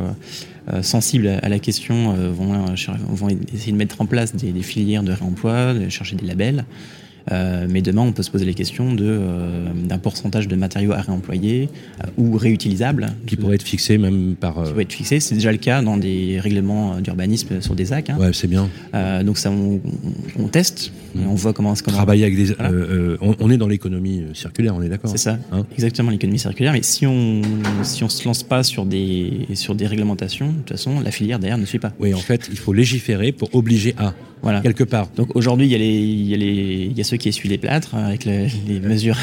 euh, 0.72 0.82
sensibles 0.82 1.28
à 1.28 1.48
la 1.50 1.58
question 1.58 2.14
euh, 2.16 2.30
vont, 2.30 2.54
euh, 2.54 3.34
essayer 3.52 3.72
de 3.72 3.76
mettre 3.76 4.00
en 4.00 4.06
place 4.06 4.34
des 4.34 4.62
filières 4.62 5.02
de 5.02 5.12
réemploi, 5.12 5.74
de 5.74 5.90
chercher 5.90 6.16
des 6.16 6.24
labels. 6.24 6.64
Euh, 7.32 7.66
mais 7.68 7.80
demain, 7.80 8.02
on 8.02 8.12
peut 8.12 8.22
se 8.22 8.30
poser 8.30 8.44
les 8.44 8.54
questions 8.54 8.94
de, 8.94 9.04
euh, 9.06 9.72
d'un 9.74 9.98
pourcentage 9.98 10.48
de 10.48 10.56
matériaux 10.56 10.92
à 10.92 11.00
réemployer 11.00 11.68
euh, 12.02 12.08
ou 12.18 12.36
réutilisables. 12.36 13.08
Qui 13.26 13.36
pourrait 13.36 13.56
être 13.56 13.62
fixé 13.62 13.98
même 13.98 14.34
par. 14.38 14.62
Qui 14.62 14.70
pourrait 14.70 14.82
être 14.82 14.92
fixé. 14.92 15.20
C'est 15.20 15.34
déjà 15.34 15.52
le 15.52 15.58
cas 15.58 15.82
dans 15.82 15.96
des 15.96 16.38
règlements 16.40 17.00
d'urbanisme 17.00 17.60
sur 17.60 17.74
des 17.74 17.92
AC. 17.92 18.10
Hein. 18.10 18.18
Ouais, 18.18 18.32
c'est 18.32 18.48
bien. 18.48 18.68
donc 19.24 19.38
ça, 19.38 19.50
on, 19.50 19.80
on 20.38 20.48
teste, 20.48 20.92
mmh. 21.14 21.26
on 21.26 21.34
voit 21.34 21.52
comment. 21.52 21.74
comment 21.74 21.96
Travailler 21.96 22.24
avec 22.24 22.36
des. 22.36 22.52
On, 23.20 23.34
on, 23.40 23.50
est 23.50 23.56
dans 23.56 23.68
l'économie 23.68 24.22
circulaire, 24.34 24.74
on 24.74 24.82
est 24.82 24.88
d'accord. 24.88 25.10
C'est 25.10 25.18
ça. 25.18 25.38
Hein 25.52 25.64
exactement 25.72 26.10
l'économie 26.10 26.38
circulaire. 26.38 26.72
Mais 26.72 26.82
si 26.82 27.06
on 27.06 27.42
si 27.82 28.04
on 28.04 28.08
se 28.08 28.24
lance 28.26 28.42
pas 28.42 28.62
sur 28.62 28.84
des 28.84 29.46
sur 29.54 29.74
des 29.74 29.86
réglementations, 29.86 30.48
de 30.48 30.58
toute 30.58 30.70
façon, 30.70 31.00
la 31.00 31.10
filière 31.10 31.38
derrière 31.38 31.58
ne 31.58 31.66
suit 31.66 31.78
pas. 31.78 31.92
Oui, 31.98 32.14
en 32.14 32.18
fait, 32.18 32.48
il 32.50 32.58
faut 32.58 32.72
légiférer 32.72 33.32
pour 33.32 33.54
obliger 33.54 33.94
à. 33.98 34.14
Voilà. 34.42 34.60
Quelque 34.60 34.84
part. 34.84 35.08
Donc 35.16 35.34
aujourd'hui, 35.34 35.66
il 35.66 35.72
y 35.72 35.74
a 35.74 35.78
les 35.78 35.98
il 35.98 36.28
y 36.28 36.34
a 36.34 36.36
les 36.36 36.88
il 36.90 36.98
y 36.98 37.00
a 37.00 37.04
ceux 37.14 37.18
qui 37.18 37.28
essuient 37.28 37.48
les 37.48 37.58
plâtres 37.58 37.94
euh, 37.94 38.08
avec 38.08 38.24
les, 38.24 38.80
mesures 38.80 39.18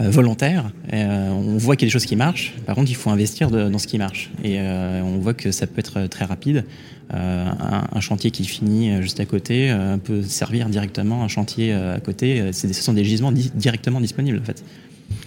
euh, 0.00 0.10
volontaires. 0.10 0.70
Euh, 0.92 1.30
on 1.30 1.56
voit 1.56 1.74
qu'il 1.74 1.86
y 1.86 1.88
a 1.88 1.90
des 1.90 1.92
choses 1.92 2.06
qui 2.06 2.14
marchent. 2.14 2.54
Par 2.66 2.76
contre, 2.76 2.88
il 2.90 2.94
faut 2.94 3.10
investir 3.10 3.50
dans 3.50 3.78
ce 3.78 3.88
qui 3.88 3.98
marche. 3.98 4.30
Et 4.44 4.60
on 4.60 5.18
voit 5.18 5.34
que 5.34 5.50
ça 5.50 5.66
peut 5.66 5.80
être 5.80 6.06
très 6.06 6.24
rapide. 6.24 6.64
Un, 7.10 8.00
chantier 8.00 8.30
qui 8.30 8.44
finit 8.44 9.00
juste 9.02 9.20
à 9.20 9.24
côté 9.24 9.74
peut 10.04 10.22
servir 10.22 10.68
directement 10.68 11.24
un 11.24 11.28
chantier 11.28 11.72
à 11.72 12.00
côté. 12.00 12.52
Ce 12.52 12.72
sont 12.72 12.92
des 12.92 13.04
gisements 13.04 13.32
directement 13.32 14.00
disponibles 14.00 14.38
en 14.38 14.44
fait. 14.44 14.64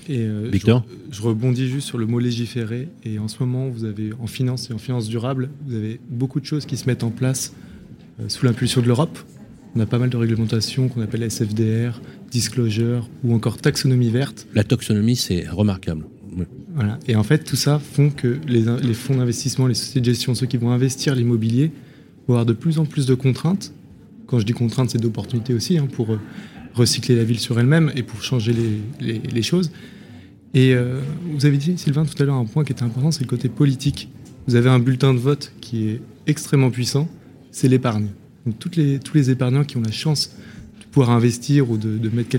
Et 0.10 0.28
Victor 0.52 0.84
je, 1.12 1.18
je, 1.18 1.22
rebondis 1.22 1.70
juste 1.70 1.88
sur 1.88 1.98
le 1.98 2.06
mot 2.06 2.20
légiférer. 2.20 2.90
Et 3.06 3.20
en 3.20 3.28
ce 3.28 3.38
moment, 3.40 3.70
vous 3.70 3.86
avez 3.86 4.12
en 4.22 4.28
finance 4.28 4.70
et 4.70 4.74
en 4.74 4.78
finance 4.78 5.08
durable, 5.08 5.50
vous 5.66 5.76
avez 5.76 6.00
beaucoup 6.10 6.40
de 6.40 6.46
choses 6.46 6.66
qui 6.66 6.78
se 6.78 6.86
mettent 6.86 7.04
en 7.04 7.12
place 7.12 7.54
sous 8.28 8.46
l'impulsion 8.46 8.82
de 8.82 8.88
l'Europe. 8.88 9.18
On 9.76 9.80
a 9.80 9.86
pas 9.86 10.00
mal 10.00 10.10
de 10.10 10.18
réglementations 10.18 10.88
qu'on 10.88 11.02
appelle 11.02 11.24
SFDR, 11.24 12.02
disclosure 12.32 13.08
ou 13.24 13.34
encore 13.34 13.58
taxonomie 13.58 14.10
verte. 14.10 14.48
La 14.54 14.64
taxonomie, 14.64 15.16
c'est 15.16 15.48
remarquable. 15.48 16.06
Voilà. 16.74 16.98
Et 17.08 17.16
en 17.16 17.24
fait, 17.24 17.44
tout 17.44 17.56
ça 17.56 17.80
font 17.80 18.10
que 18.10 18.40
les, 18.48 18.66
les 18.82 18.94
fonds 18.94 19.16
d'investissement, 19.16 19.68
les 19.68 19.74
sociétés 19.74 20.00
de 20.00 20.06
gestion, 20.06 20.34
ceux 20.36 20.48
qui 20.48 20.58
vont 20.58 20.72
investir 20.72 21.16
l'immobilier, 21.16 21.72
vont 22.28 22.36
avoir 22.36 22.46
de 22.46 22.54
plus 22.54 22.80
en 22.80 22.86
plus 22.86 23.06
de 23.06 23.14
contraintes. 23.14 23.74
Quand 24.28 24.40
je 24.40 24.46
dis 24.46 24.54
contraintes, 24.54 24.92
c'est 24.92 25.02
d'opportunités 25.02 25.54
aussi 25.54 25.78
hein, 25.78 25.88
pour, 25.92 26.18
recycler 26.74 27.16
la 27.16 27.24
ville 27.24 27.40
sur 27.40 27.60
elle-même 27.60 27.92
et 27.96 28.04
pour 28.04 28.24
changer 28.24 28.54
les, 29.00 29.42
choses. 29.42 29.72
Et 30.54 30.74
euh, 30.74 31.00
vous 31.34 31.46
avez 31.46 31.58
dit, 31.58 31.78
Sylvain, 31.78 32.06
tout 32.06 32.22
à 32.22 32.26
l'heure, 32.26 32.36
un 32.36 32.46
point 32.46 32.64
qui 32.64 32.72
était 32.72 32.84
important, 32.84 33.12
c'est 33.12 33.24
le 33.24 33.28
côté 33.28 33.50
politique. 33.50 34.10
Vous 34.48 34.56
avez 34.56 34.70
un 34.70 34.80
bulletin 34.80 35.14
de 35.14 35.20
vote 35.20 35.54
qui 35.62 35.90
est 35.90 36.02
extrêmement 36.28 36.72
puissant, 36.72 37.08
c'est 37.52 37.68
l'épargne. 37.68 38.10
Donc 38.50 38.58
toutes 38.58 38.78
les, 38.78 38.98
tous 38.98 39.16
les 39.16 39.30
épargnants 39.30 39.64
qui 39.64 39.78
ont 39.78 39.82
la 39.82 39.92
chance 39.92 40.32
de 40.80 40.86
pouvoir 40.86 41.12
investir 41.12 41.70
ou 41.70 41.78
de, 41.78 42.00
de 42.00 42.10
mettre 42.10 42.36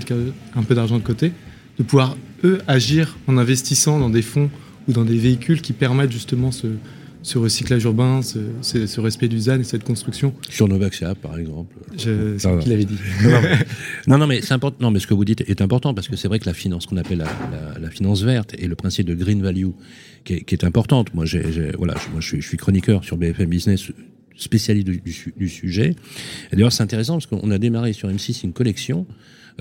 un 0.55 0.63
peu 0.63 0.75
d'argent 0.75 0.97
de 0.97 1.03
côté, 1.03 1.31
de 1.79 1.83
pouvoir, 1.83 2.17
eux, 2.43 2.59
agir 2.67 3.17
en 3.27 3.37
investissant 3.37 3.97
dans 3.97 4.09
des 4.09 4.21
fonds 4.21 4.49
ou 4.89 4.91
dans 4.91 5.05
des 5.05 5.17
véhicules 5.17 5.61
qui 5.61 5.71
permettent 5.71 6.11
justement 6.11 6.51
ce, 6.51 6.67
ce 7.23 7.37
recyclage 7.37 7.85
urbain, 7.85 8.21
ce, 8.21 8.99
respect 8.99 9.29
du 9.29 9.39
ZAN 9.39 9.59
et 9.61 9.63
cette 9.63 9.85
construction. 9.85 10.33
Sur 10.49 10.67
Novaxia, 10.67 11.15
par 11.15 11.37
exemple. 11.37 11.73
C'est 11.95 12.39
ce 12.39 12.59
qu'il 12.59 12.73
avait 12.73 12.83
dit. 12.83 12.97
Non, 14.05 14.17
non, 14.17 14.27
mais, 14.27 14.41
important. 14.51 14.77
Non, 14.81 14.91
mais 14.91 14.99
ce 14.99 15.07
que 15.07 15.13
vous 15.13 15.23
dites 15.25 15.41
est 15.47 15.61
important 15.61 15.93
parce 15.93 16.09
que 16.09 16.17
c'est 16.17 16.27
vrai 16.27 16.39
que 16.39 16.45
la 16.45 16.53
finance, 16.53 16.87
qu'on 16.87 16.97
appelle 16.97 17.23
la, 17.79 17.89
finance 17.89 18.23
verte 18.23 18.53
et 18.57 18.67
le 18.67 18.75
principe 18.75 19.07
de 19.07 19.13
green 19.13 19.41
value, 19.41 19.69
qui 20.23 20.33
est, 20.33 20.41
qui 20.41 20.55
est 20.55 20.65
importante. 20.65 21.13
Moi, 21.13 21.25
j'ai, 21.25 21.71
voilà, 21.77 21.95
moi, 22.11 22.21
je 22.21 22.41
suis, 22.41 22.57
chroniqueur 22.57 23.03
sur 23.03 23.17
BFM 23.17 23.49
Business 23.49 23.91
spécialiste 24.37 24.87
du, 24.87 25.01
du 25.35 25.49
sujet. 25.49 25.95
Et 26.51 26.55
d'ailleurs, 26.55 26.73
c'est 26.73 26.83
intéressant 26.83 27.13
parce 27.13 27.27
qu'on 27.27 27.51
a 27.51 27.57
démarré 27.57 27.93
sur 27.93 28.09
M6 28.09 28.43
une 28.43 28.53
collection 28.53 29.05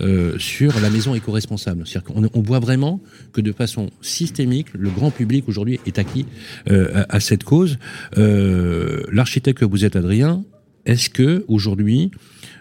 euh, 0.01 0.39
sur 0.39 0.81
la 0.81 0.89
maison 0.89 1.14
éco-responsable. 1.14 1.87
C'est-à-dire 1.87 2.14
qu'on 2.14 2.31
on 2.33 2.43
voit 2.43 2.61
vraiment 2.61 3.03
que 3.33 3.41
de 3.41 3.53
façon 3.53 3.91
systémique, 4.01 4.68
le 4.73 4.89
grand 4.89 5.11
public 5.11 5.45
aujourd'hui 5.49 5.81
est 5.85 5.99
acquis 5.99 6.27
euh, 6.71 7.05
à, 7.09 7.21
cette 7.21 7.45
cause. 7.45 7.77
Euh, 8.16 9.03
l'architecte 9.12 9.59
que 9.59 9.64
vous 9.64 9.85
êtes, 9.85 9.97
Adrien, 9.97 10.45
est-ce 10.87 11.11
que 11.11 11.45
aujourd'hui, 11.49 12.11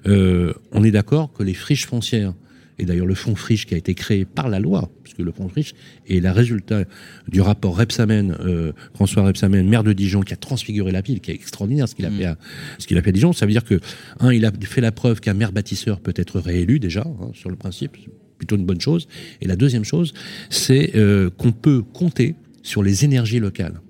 on 0.05 0.83
est 0.83 0.91
d'accord 0.91 1.31
que 1.31 1.43
les 1.43 1.53
friches 1.53 1.85
foncières 1.85 2.33
et 2.79 2.85
d'ailleurs 2.85 3.05
le 3.05 3.15
fonds 3.15 3.35
Friche 3.35 3.65
qui 3.65 3.73
a 3.73 3.77
été 3.77 3.93
créé 3.93 4.25
par 4.25 4.49
la 4.49 4.59
loi, 4.59 4.89
puisque 5.03 5.19
le 5.19 5.31
fonds 5.31 5.49
Friche 5.49 5.73
est 6.07 6.19
le 6.19 6.31
résultat 6.31 6.85
du 7.27 7.41
rapport 7.41 7.77
Repsamen, 7.77 8.35
euh, 8.39 8.71
François 8.93 9.23
Repsamen, 9.23 9.67
maire 9.67 9.83
de 9.83 9.93
Dijon, 9.93 10.21
qui 10.21 10.33
a 10.33 10.37
transfiguré 10.37 10.91
la 10.91 11.01
ville, 11.01 11.19
qui 11.19 11.31
est 11.31 11.35
extraordinaire 11.35 11.87
ce 11.87 11.95
qu'il 11.95 12.05
a, 12.05 12.09
mm. 12.09 12.17
fait 12.17 12.25
à, 12.25 12.37
ce 12.77 12.87
qu'il 12.87 12.97
a 12.97 13.01
fait 13.01 13.09
à 13.09 13.13
Dijon. 13.13 13.33
Ça 13.33 13.45
veut 13.45 13.51
dire 13.51 13.65
que, 13.65 13.79
un, 14.19 14.31
il 14.31 14.45
a 14.45 14.51
fait 14.61 14.81
la 14.81 14.91
preuve 14.91 15.19
qu'un 15.19 15.33
maire 15.33 15.51
bâtisseur 15.51 15.99
peut 15.99 16.13
être 16.15 16.39
réélu 16.39 16.79
déjà, 16.79 17.01
hein, 17.01 17.31
sur 17.33 17.49
le 17.49 17.55
principe, 17.55 17.97
plutôt 18.37 18.55
une 18.55 18.65
bonne 18.65 18.81
chose. 18.81 19.07
Et 19.41 19.47
la 19.47 19.55
deuxième 19.55 19.83
chose, 19.83 20.13
c'est 20.49 20.95
euh, 20.95 21.29
qu'on 21.29 21.51
peut 21.51 21.81
compter 21.81 22.35
sur 22.63 22.81
les 22.81 23.05
énergies 23.05 23.39
locales. 23.39 23.81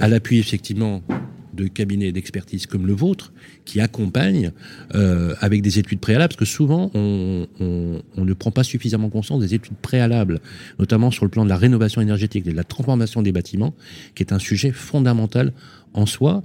à 0.00 0.08
l'appui, 0.08 0.38
effectivement, 0.38 1.02
de 1.60 1.68
cabinets 1.68 2.12
d'expertise 2.12 2.66
comme 2.66 2.86
le 2.86 2.92
vôtre 2.92 3.32
qui 3.64 3.80
accompagnent 3.80 4.52
euh, 4.94 5.34
avec 5.40 5.62
des 5.62 5.78
études 5.78 6.00
préalables, 6.00 6.34
parce 6.34 6.38
que 6.38 6.44
souvent 6.44 6.90
on, 6.94 7.46
ne 8.16 8.32
prend 8.32 8.50
pas 8.50 8.64
suffisamment 8.64 9.10
conscience 9.10 9.40
des 9.40 9.54
études 9.54 9.76
préalables, 9.76 10.40
notamment 10.78 11.10
sur 11.10 11.24
le 11.24 11.30
plan 11.30 11.44
de 11.44 11.48
la 11.48 11.56
rénovation 11.56 12.00
énergétique 12.00 12.46
et 12.46 12.50
de 12.50 12.56
la 12.56 12.64
transformation 12.64 13.22
des 13.22 13.32
bâtiments, 13.32 13.74
qui 14.14 14.22
est 14.22 14.32
un 14.32 14.38
sujet 14.38 14.72
fondamental 14.72 15.52
en 15.94 16.06
soi. 16.06 16.42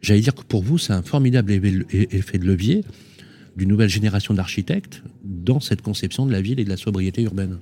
J'allais 0.00 0.20
dire 0.20 0.34
que 0.34 0.42
pour 0.42 0.62
vous, 0.62 0.78
c'est 0.78 0.92
un 0.92 1.02
formidable 1.02 1.52
effet 1.90 2.38
de 2.38 2.44
levier 2.44 2.84
d'une 3.56 3.68
nouvelle 3.68 3.88
génération 3.88 4.34
d'architectes 4.34 5.02
dans 5.24 5.60
cette 5.60 5.82
conception 5.82 6.26
de 6.26 6.32
la 6.32 6.40
ville 6.40 6.60
et 6.60 6.64
de 6.64 6.68
la 6.68 6.76
sobriété 6.76 7.22
urbaine. 7.22 7.58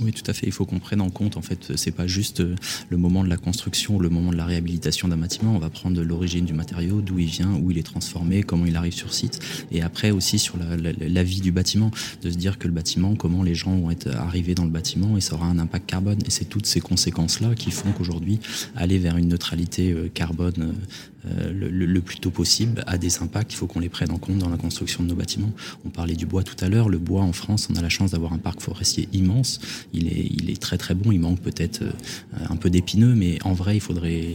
Oui, 0.00 0.12
tout 0.12 0.28
à 0.30 0.34
fait. 0.34 0.46
Il 0.46 0.52
faut 0.52 0.66
qu'on 0.66 0.78
prenne 0.78 1.00
en 1.00 1.10
compte, 1.10 1.36
en 1.36 1.42
fait, 1.42 1.76
c'est 1.76 1.90
pas 1.90 2.06
juste 2.06 2.40
euh, 2.40 2.54
le 2.90 2.96
moment 2.96 3.24
de 3.24 3.28
la 3.28 3.36
construction, 3.36 3.98
le 3.98 4.08
moment 4.08 4.30
de 4.30 4.36
la 4.36 4.44
réhabilitation 4.44 5.08
d'un 5.08 5.16
bâtiment. 5.16 5.54
On 5.54 5.58
va 5.58 5.70
prendre 5.70 6.02
l'origine 6.02 6.44
du 6.44 6.52
matériau, 6.52 7.00
d'où 7.00 7.18
il 7.18 7.26
vient, 7.26 7.54
où 7.54 7.70
il 7.70 7.78
est 7.78 7.82
transformé, 7.82 8.42
comment 8.42 8.66
il 8.66 8.76
arrive 8.76 8.92
sur 8.92 9.14
site. 9.14 9.40
Et 9.72 9.82
après 9.82 10.10
aussi 10.10 10.38
sur 10.38 10.56
la, 10.58 11.22
vie 11.22 11.40
du 11.40 11.52
bâtiment, 11.52 11.90
de 12.22 12.30
se 12.30 12.36
dire 12.36 12.58
que 12.58 12.68
le 12.68 12.74
bâtiment, 12.74 13.14
comment 13.14 13.42
les 13.42 13.54
gens 13.54 13.76
vont 13.76 13.90
être 13.90 14.08
arrivés 14.08 14.54
dans 14.54 14.64
le 14.64 14.70
bâtiment 14.70 15.16
et 15.16 15.20
ça 15.20 15.34
aura 15.34 15.46
un 15.46 15.58
impact 15.58 15.86
carbone. 15.86 16.18
Et 16.26 16.30
c'est 16.30 16.44
toutes 16.44 16.66
ces 16.66 16.80
conséquences-là 16.80 17.54
qui 17.54 17.70
font 17.70 17.92
qu'aujourd'hui, 17.92 18.40
aller 18.74 18.98
vers 18.98 19.16
une 19.16 19.28
neutralité 19.28 19.92
euh, 19.92 20.08
carbone 20.12 20.54
euh, 20.58 20.72
euh, 21.26 21.50
le, 21.52 22.00
plus 22.00 22.18
tôt 22.18 22.30
possible 22.30 22.84
a 22.86 22.98
des 22.98 23.18
impacts. 23.22 23.52
Il 23.52 23.56
faut 23.56 23.66
qu'on 23.66 23.80
les 23.80 23.88
prenne 23.88 24.10
en 24.10 24.18
compte 24.18 24.38
dans 24.38 24.48
la 24.48 24.56
construction 24.56 25.02
de 25.02 25.08
nos 25.08 25.14
bâtiments. 25.14 25.50
On 25.84 25.88
parlait 25.88 26.14
du 26.14 26.26
bois 26.26 26.42
tout 26.42 26.56
à 26.64 26.68
l'heure. 26.68 26.88
Le 26.88 26.98
bois 26.98 27.22
en 27.22 27.32
France, 27.32 27.68
on 27.70 27.76
a 27.76 27.82
la 27.82 27.88
chance 27.88 28.12
d'avoir 28.12 28.32
un 28.32 28.38
parc 28.38 28.60
forestier 28.60 29.08
immense. 29.12 29.60
Il 29.92 30.08
est, 30.08 30.26
il 30.30 30.50
est 30.50 30.60
très 30.60 30.78
très 30.78 30.94
bon. 30.94 31.12
Il 31.12 31.20
manque 31.20 31.40
peut-être 31.40 31.82
euh, 31.82 31.90
un 32.48 32.56
peu 32.56 32.70
d'épineux, 32.70 33.14
mais 33.14 33.38
en 33.44 33.52
vrai, 33.52 33.76
il 33.76 33.80
faudrait 33.80 34.34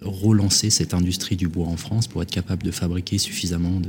relancer 0.00 0.70
cette 0.70 0.94
industrie 0.94 1.36
du 1.36 1.48
bois 1.48 1.66
en 1.66 1.76
France 1.76 2.06
pour 2.06 2.22
être 2.22 2.30
capable 2.30 2.62
de 2.62 2.70
fabriquer 2.70 3.18
suffisamment 3.18 3.80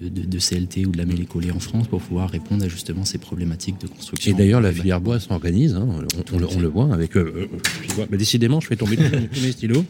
de, 0.00 0.08
de, 0.08 0.38
CLT 0.38 0.86
ou 0.86 0.90
de 0.90 0.98
la 0.98 1.06
mêlée 1.06 1.24
collée 1.24 1.50
en 1.50 1.60
France 1.60 1.88
pour 1.88 2.00
pouvoir 2.02 2.30
répondre 2.30 2.64
à 2.64 2.68
justement 2.68 3.04
ces 3.04 3.18
problématiques 3.18 3.80
de 3.80 3.86
construction. 3.86 4.32
Et 4.32 4.34
d'ailleurs, 4.34 4.60
la 4.60 4.72
filière 4.72 5.00
bois 5.00 5.18
s'organise, 5.18 5.74
hein. 5.74 5.88
on, 6.32 6.58
le 6.58 6.68
voit 6.68 6.92
avec. 6.92 7.16
Euh, 7.16 7.48
décidément, 8.10 8.60
je 8.60 8.66
fais 8.66 8.76
tomber 8.76 8.96
tous 8.96 9.40
mes 9.40 9.52
stylos. 9.52 9.84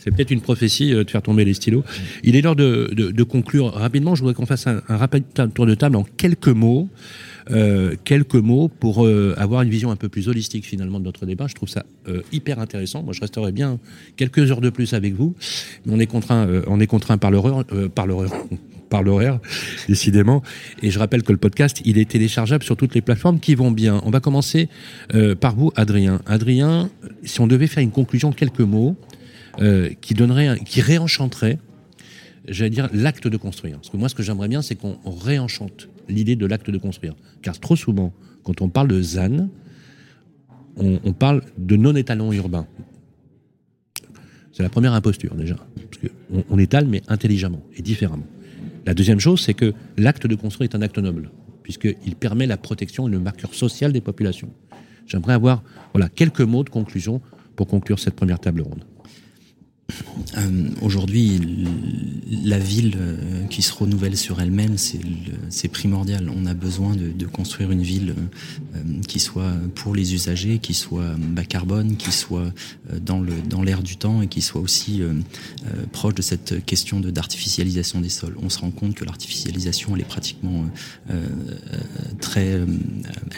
C'est 0.00 0.10
peut-être 0.10 0.30
une 0.30 0.40
prophétie 0.40 0.94
euh, 0.94 1.04
de 1.04 1.10
faire 1.10 1.22
tomber 1.22 1.44
les 1.44 1.54
stylos. 1.54 1.84
Il 2.22 2.36
est 2.36 2.42
l'heure 2.42 2.56
de, 2.56 3.22
conclure 3.22 3.72
rapidement. 3.72 4.14
Je 4.14 4.20
voudrais 4.20 4.34
qu'on 4.34 4.46
fasse 4.46 4.66
un, 4.66 4.82
rapide 4.88 5.24
tour 5.54 5.66
de 5.66 5.74
table 5.74 5.96
en 5.96 6.04
quelques 6.04 6.48
mots. 6.48 6.88
Euh, 7.52 7.94
quelques 8.04 8.34
mots 8.34 8.68
pour 8.68 9.04
euh, 9.04 9.34
avoir 9.36 9.62
une 9.62 9.70
vision 9.70 9.90
un 9.90 9.96
peu 9.96 10.08
plus 10.08 10.28
holistique 10.28 10.64
finalement 10.64 11.00
de 11.00 11.04
notre 11.04 11.26
débat. 11.26 11.46
Je 11.48 11.54
trouve 11.54 11.68
ça 11.68 11.84
hyper 12.32 12.58
intéressant. 12.58 13.02
Moi, 13.02 13.12
je 13.12 13.20
resterai 13.20 13.52
bien 13.52 13.78
quelques 14.16 14.50
heures 14.50 14.60
de 14.60 14.70
plus 14.70 14.94
avec 14.94 15.14
vous, 15.14 15.34
mais 15.84 15.94
on 15.94 16.00
est 16.00 16.06
contraint, 16.06 16.48
on 16.66 16.80
est 16.80 16.86
contraint 16.86 17.18
par 18.90 19.02
l'horaire, 19.02 19.38
décidément. 19.88 20.42
Et 20.82 20.90
je 20.90 20.98
rappelle 20.98 21.22
que 21.22 21.32
le 21.32 21.38
podcast, 21.38 21.80
il 21.84 21.98
est 21.98 22.10
téléchargeable 22.10 22.64
sur 22.64 22.76
toutes 22.76 22.94
les 22.94 23.00
plateformes 23.00 23.38
qui 23.38 23.54
vont 23.54 23.70
bien. 23.70 24.00
On 24.04 24.10
va 24.10 24.20
commencer 24.20 24.68
par 25.40 25.54
vous, 25.54 25.72
Adrien. 25.76 26.20
Adrien, 26.26 26.90
si 27.22 27.40
on 27.40 27.46
devait 27.46 27.68
faire 27.68 27.82
une 27.82 27.92
conclusion, 27.92 28.32
quelques 28.32 28.60
mots 28.60 28.96
euh, 29.60 29.90
qui 30.00 30.14
donnerait, 30.14 30.58
qui 30.64 30.80
réenchanterait, 30.80 31.58
j'allais 32.48 32.70
dire, 32.70 32.88
l'acte 32.92 33.26
de 33.26 33.36
construire. 33.36 33.76
Parce 33.76 33.90
que 33.90 33.96
moi, 33.96 34.08
ce 34.08 34.14
que 34.14 34.22
j'aimerais 34.22 34.48
bien, 34.48 34.62
c'est 34.62 34.76
qu'on 34.76 34.96
réenchante 35.04 35.88
l'idée 36.10 36.36
de 36.36 36.46
l'acte 36.46 36.70
de 36.70 36.78
construire. 36.78 37.14
Car 37.42 37.58
trop 37.58 37.76
souvent, 37.76 38.12
quand 38.42 38.60
on 38.60 38.68
parle 38.68 38.88
de 38.88 39.00
ZAN, 39.00 39.48
on, 40.76 41.12
parle 41.12 41.42
de 41.58 41.76
non-étalon 41.76 42.32
urbain. 42.32 42.66
C'est 44.52 44.62
la 44.62 44.68
première 44.68 44.94
imposture, 44.94 45.34
déjà. 45.34 45.56
On 46.48 46.58
étale, 46.58 46.86
mais 46.86 47.02
intelligemment 47.08 47.62
et 47.76 47.82
différemment. 47.82 48.26
La 48.86 48.94
deuxième 48.94 49.20
chose, 49.20 49.40
c'est 49.40 49.54
que 49.54 49.74
l'acte 49.98 50.26
de 50.26 50.34
construire 50.34 50.70
est 50.70 50.76
un 50.76 50.82
acte 50.82 50.98
noble, 50.98 51.30
puisqu'il 51.62 52.16
permet 52.16 52.46
la 52.46 52.56
protection 52.56 53.08
et 53.08 53.10
le 53.10 53.18
marqueur 53.18 53.54
social 53.54 53.92
des 53.92 54.00
populations. 54.00 54.50
J'aimerais 55.06 55.34
avoir 55.34 55.62
voilà, 55.92 56.08
quelques 56.08 56.40
mots 56.40 56.64
de 56.64 56.70
conclusion 56.70 57.20
pour 57.56 57.66
conclure 57.66 57.98
cette 57.98 58.14
première 58.14 58.38
table 58.38 58.62
ronde. 58.62 58.84
Euh, 60.36 60.68
aujourd'hui, 60.80 61.40
la 62.44 62.58
ville 62.58 62.94
euh, 62.96 63.46
qui 63.46 63.62
se 63.62 63.72
renouvelle 63.72 64.16
sur 64.16 64.40
elle-même, 64.40 64.76
c'est 64.78 65.68
primordial. 65.68 66.30
On 66.34 66.46
a 66.46 66.54
besoin 66.54 66.94
de, 66.94 67.26
construire 67.26 67.70
une 67.70 67.82
ville 67.82 68.14
euh, 68.74 68.78
qui 69.06 69.20
soit 69.20 69.52
pour 69.74 69.94
les 69.94 70.14
usagers, 70.14 70.58
qui 70.58 70.74
soit 70.74 71.14
bas 71.18 71.44
carbone, 71.44 71.96
qui 71.96 72.12
soit 72.12 72.52
dans 73.02 73.62
l'air 73.62 73.82
du 73.82 73.96
temps 73.96 74.22
et 74.22 74.26
qui 74.26 74.42
soit 74.42 74.60
aussi 74.60 75.02
proche 75.92 76.14
de 76.14 76.22
cette 76.22 76.64
question 76.64 77.00
d'artificialisation 77.00 78.00
des 78.00 78.08
sols. 78.08 78.36
On 78.42 78.48
se 78.48 78.58
rend 78.58 78.70
compte 78.70 78.94
que 78.94 79.04
l'artificialisation, 79.04 79.94
elle 79.94 80.02
est 80.02 80.04
pratiquement 80.04 80.64
très... 82.20 82.46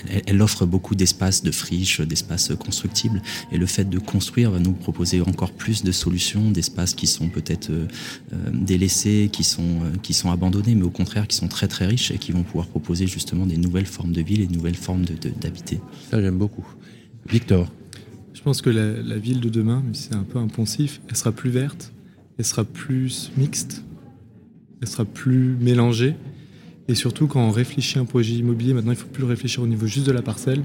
Elle, 0.09 0.23
elle, 0.27 0.43
offre 0.43 0.67
beaucoup 0.67 0.95
d'espaces 0.95 1.43
de 1.43 1.51
friches, 1.51 2.01
d'espaces 2.01 2.53
constructibles. 2.59 3.23
Et 3.53 3.59
le 3.59 3.67
fait 3.67 3.89
de 3.89 3.99
construire 3.99 4.51
va 4.51 4.59
nous 4.59 4.73
proposer 4.73 5.21
encore 5.21 5.53
plus 5.53 5.83
de 5.85 5.93
solutions 5.93 6.42
d'espaces 6.51 6.95
qui 6.95 7.07
sont 7.07 7.29
peut-être 7.29 7.71
euh, 7.71 7.87
euh, 8.33 8.37
délaissés, 8.53 9.31
qui 9.33 9.45
sont, 9.45 9.63
euh, 9.63 9.97
qui 10.03 10.15
sont 10.15 10.31
abandonnés, 10.31 10.75
mais 10.75 10.85
au 10.85 10.91
contraire 10.91 11.27
qui 11.27 11.37
sont 11.37 11.49
très 11.49 11.69
très 11.69 11.87
riches 11.87 12.11
et 12.11 12.19
qui 12.19 12.33
vont 12.33 12.43
pouvoir 12.43 12.67
proposer 12.67 13.07
justement 13.07 13.47
des 13.47 13.57
nouvelles 13.57 13.87
formes 13.87 14.13
de 14.13 14.21
ville 14.21 14.41
et 14.41 14.47
de 14.47 14.53
nouvelles 14.53 14.77
formes 14.77 15.05
d'habiter. 15.41 15.81
Ça 16.11 16.21
j'aime 16.21 16.39
beaucoup. 16.39 16.67
Victor 17.29 17.71
Je 18.35 18.43
pense 18.43 18.63
que 18.63 18.71
la, 18.71 19.17
ville 19.17 19.41
de 19.41 19.49
demain, 19.49 19.83
c'est 19.93 20.15
un 20.15 20.25
peu 20.25 20.39
impensif, 20.39 21.01
elle 21.09 21.17
sera 21.17 21.33
plus 21.33 21.51
verte, 21.51 21.93
elle 22.39 22.45
sera 22.45 22.65
plus 22.65 23.31
mixte, 23.37 23.85
elle 24.81 24.89
sera 24.89 25.05
plus 25.05 25.57
mélangée. 25.61 26.15
Et 26.89 26.97
surtout, 26.97 27.29
quand 27.29 27.41
on 27.41 27.53
réfléchit 27.53 27.99
à 27.99 28.03
un 28.03 28.05
projet 28.05 28.35
immobilier, 28.35 28.75
maintenant, 28.75 28.91
il 28.91 28.97
ne 28.97 29.01
faut 29.01 29.09
plus 29.09 29.23
le 29.23 29.29
réfléchir 29.29 29.63
au 29.63 29.69
niveau 29.69 29.87
juste 29.87 30.07
de 30.07 30.13
la 30.13 30.23
parcelle, 30.23 30.65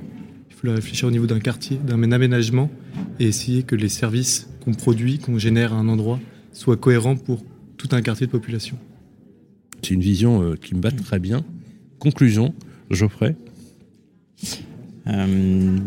faut 0.57 0.65
le 0.65 0.73
réfléchir 0.73 1.07
au 1.07 1.11
niveau 1.11 1.27
d'un 1.27 1.39
quartier, 1.39 1.77
d'un 1.77 2.11
aménagement, 2.11 2.71
et 3.19 3.27
essayer 3.27 3.61
que 3.61 3.75
les 3.75 3.89
services 3.89 4.49
qu'on 4.65 4.73
produit, 4.73 5.19
qu'on 5.19 5.37
génère 5.37 5.71
à 5.71 5.75
un 5.75 5.87
endroit, 5.87 6.19
soit 6.51 6.77
cohérent 6.77 7.15
pour 7.15 7.43
tout 7.77 7.89
un 7.91 8.01
quartier 8.01 8.25
de 8.25 8.31
population. 8.31 8.75
C'est 9.83 9.91
une 9.91 10.01
vision 10.01 10.41
euh, 10.41 10.55
qui 10.55 10.73
me 10.73 10.81
va 10.81 10.89
très 10.89 11.19
bien. 11.19 11.45
Conclusion, 11.99 12.55
Geoffrey 12.89 13.35
euh, 15.05 15.77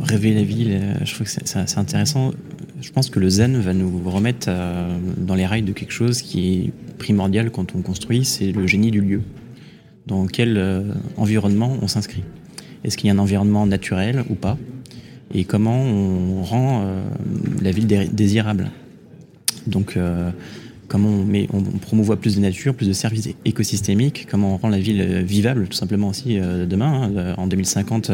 Rêver 0.00 0.34
la 0.34 0.44
ville, 0.44 0.70
euh, 0.70 0.94
je 1.04 1.14
trouve 1.14 1.26
que 1.26 1.32
c'est 1.32 1.78
intéressant. 1.78 2.32
Je 2.80 2.92
pense 2.92 3.10
que 3.10 3.18
le 3.18 3.28
zen 3.28 3.58
va 3.58 3.74
nous 3.74 4.00
remettre 4.08 4.48
dans 5.16 5.34
les 5.34 5.46
rails 5.46 5.62
de 5.62 5.72
quelque 5.72 5.92
chose 5.92 6.22
qui 6.22 6.52
est 6.52 6.72
primordial 6.98 7.50
quand 7.50 7.74
on 7.74 7.82
construit, 7.82 8.24
c'est 8.24 8.52
le 8.52 8.66
génie 8.68 8.92
du 8.92 9.00
lieu. 9.00 9.22
dans 10.06 10.26
quel 10.26 10.84
environnement 11.16 11.78
on 11.80 11.88
s'inscrit. 11.88 12.22
Est-ce 12.84 12.96
qu'il 12.96 13.08
y 13.08 13.10
a 13.10 13.14
un 13.14 13.18
environnement 13.18 13.66
naturel 13.66 14.24
ou 14.30 14.34
pas 14.34 14.56
Et 15.34 15.44
comment 15.44 15.80
on 15.80 16.42
rend 16.42 16.84
la 17.62 17.70
ville 17.70 17.86
désirable 18.12 18.70
Donc, 19.66 19.98
comment 20.88 21.08
on, 21.08 21.24
met, 21.24 21.48
promouvoit 21.82 22.16
plus 22.16 22.36
de 22.36 22.40
nature, 22.40 22.74
plus 22.74 22.88
de 22.88 22.92
services 22.92 23.28
écosystémiques, 23.44 24.26
comment 24.30 24.54
on 24.54 24.56
rend 24.56 24.68
la 24.68 24.78
ville 24.78 25.00
euh, 25.00 25.22
vivable 25.22 25.68
tout 25.68 25.76
simplement 25.76 26.08
aussi 26.08 26.38
euh, 26.38 26.66
demain. 26.66 27.02
Hein. 27.02 27.12
Euh, 27.16 27.34
en 27.36 27.46
2050, 27.46 28.10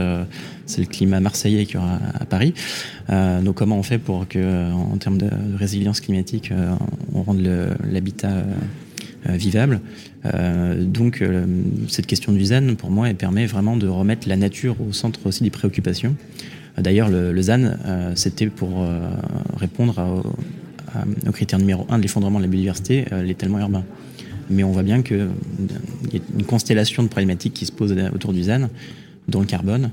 c'est 0.67 0.81
le 0.81 0.87
climat 0.87 1.21
marseillais 1.21 1.67
qui 1.67 1.77
aura 1.77 1.99
à 2.15 2.25
Paris. 2.25 2.55
donc 3.09 3.57
comment 3.57 3.79
on 3.79 3.83
fait 3.83 3.99
pour 3.99 4.27
que, 4.27 4.73
en, 4.73 4.97
termes 4.97 5.19
de, 5.19 5.29
résilience 5.57 6.01
climatique, 6.01 6.53
on 7.15 7.23
rende 7.23 7.47
l'habitat 7.91 8.45
vivable. 9.25 9.81
donc 10.79 11.23
cette 11.89 12.07
question 12.07 12.33
du 12.33 12.45
ZAN, 12.45 12.75
pour 12.77 12.91
moi, 12.91 13.09
elle 13.09 13.17
permet 13.17 13.47
vraiment 13.47 13.77
de 13.77 13.87
remettre 13.87 14.29
la 14.29 14.37
nature 14.37 14.77
au 14.81 14.93
centre 14.93 15.21
aussi 15.27 15.43
des 15.43 15.51
préoccupations. 15.51 16.17
D'ailleurs, 16.79 17.09
le, 17.09 17.33
le, 17.33 17.43
ZAN, 17.43 17.77
c'était 18.15 18.47
pour 18.47 18.87
répondre 19.57 19.99
à, 19.99 20.23
au 20.95 21.29
euh, 21.29 21.33
critère 21.33 21.59
numéro 21.59 21.87
un 21.89 21.99
de 21.99 22.03
l'effondrement 22.03 22.39
de 22.39 22.45
la 22.45 22.51
biodiversité, 22.51 23.07
euh, 23.13 23.23
l'étalement 23.23 23.59
urbain. 23.59 23.85
Mais 24.51 24.65
on 24.65 24.73
voit 24.73 24.83
bien 24.83 25.03
qu'il 25.03 25.29
y 26.13 26.17
a 26.17 26.21
une 26.39 26.45
constellation 26.45 27.03
de 27.03 27.09
problématiques 27.09 27.55
qui 27.55 27.67
se 27.67 27.73
posent 27.73 27.95
autour 28.13 28.33
du 28.33 28.43
ZAN, 28.43 28.69
dont 29.29 29.41
le 29.41 29.47
carbone, 29.47 29.91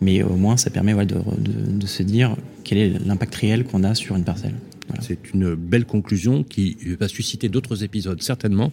mais 0.00 0.22
au 0.22 0.36
moins 0.36 0.56
ça 0.56 0.70
permet 0.70 0.94
de, 1.06 1.86
se 1.86 2.02
dire 2.02 2.36
quel 2.64 2.78
est 2.78 3.06
l'impact 3.06 3.34
réel 3.36 3.64
qu'on 3.64 3.84
a 3.84 3.94
sur 3.94 4.16
une 4.16 4.24
parcelle. 4.24 4.54
C'est 5.00 5.32
une 5.32 5.54
belle 5.54 5.84
conclusion 5.84 6.42
qui 6.42 6.76
va 6.98 7.08
susciter 7.08 7.48
d'autres 7.48 7.84
épisodes, 7.84 8.20
certainement. 8.22 8.72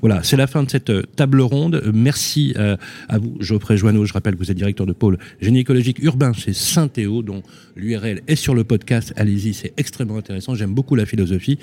Voilà, 0.00 0.22
c'est 0.22 0.36
la 0.36 0.46
fin 0.46 0.62
de 0.62 0.70
cette 0.70 0.90
euh, 0.90 1.02
table 1.16 1.40
ronde. 1.40 1.82
Merci 1.94 2.54
euh, 2.56 2.76
à 3.08 3.18
vous, 3.18 3.36
Geoffrey 3.40 3.76
Joanneau. 3.76 4.04
Je 4.04 4.12
rappelle 4.12 4.34
que 4.34 4.38
vous 4.38 4.50
êtes 4.50 4.56
directeur 4.56 4.86
de 4.86 4.92
pôle 4.92 5.18
gynécologique 5.40 5.98
urbain 6.02 6.32
chez 6.32 6.52
Saint-Théo, 6.52 7.22
dont 7.22 7.42
l'URL 7.76 8.22
est 8.26 8.36
sur 8.36 8.54
le 8.54 8.64
podcast. 8.64 9.12
Allez-y, 9.16 9.54
c'est 9.54 9.72
extrêmement 9.76 10.16
intéressant. 10.16 10.54
J'aime 10.54 10.74
beaucoup 10.74 10.96
la 10.96 11.06
philosophie. 11.06 11.58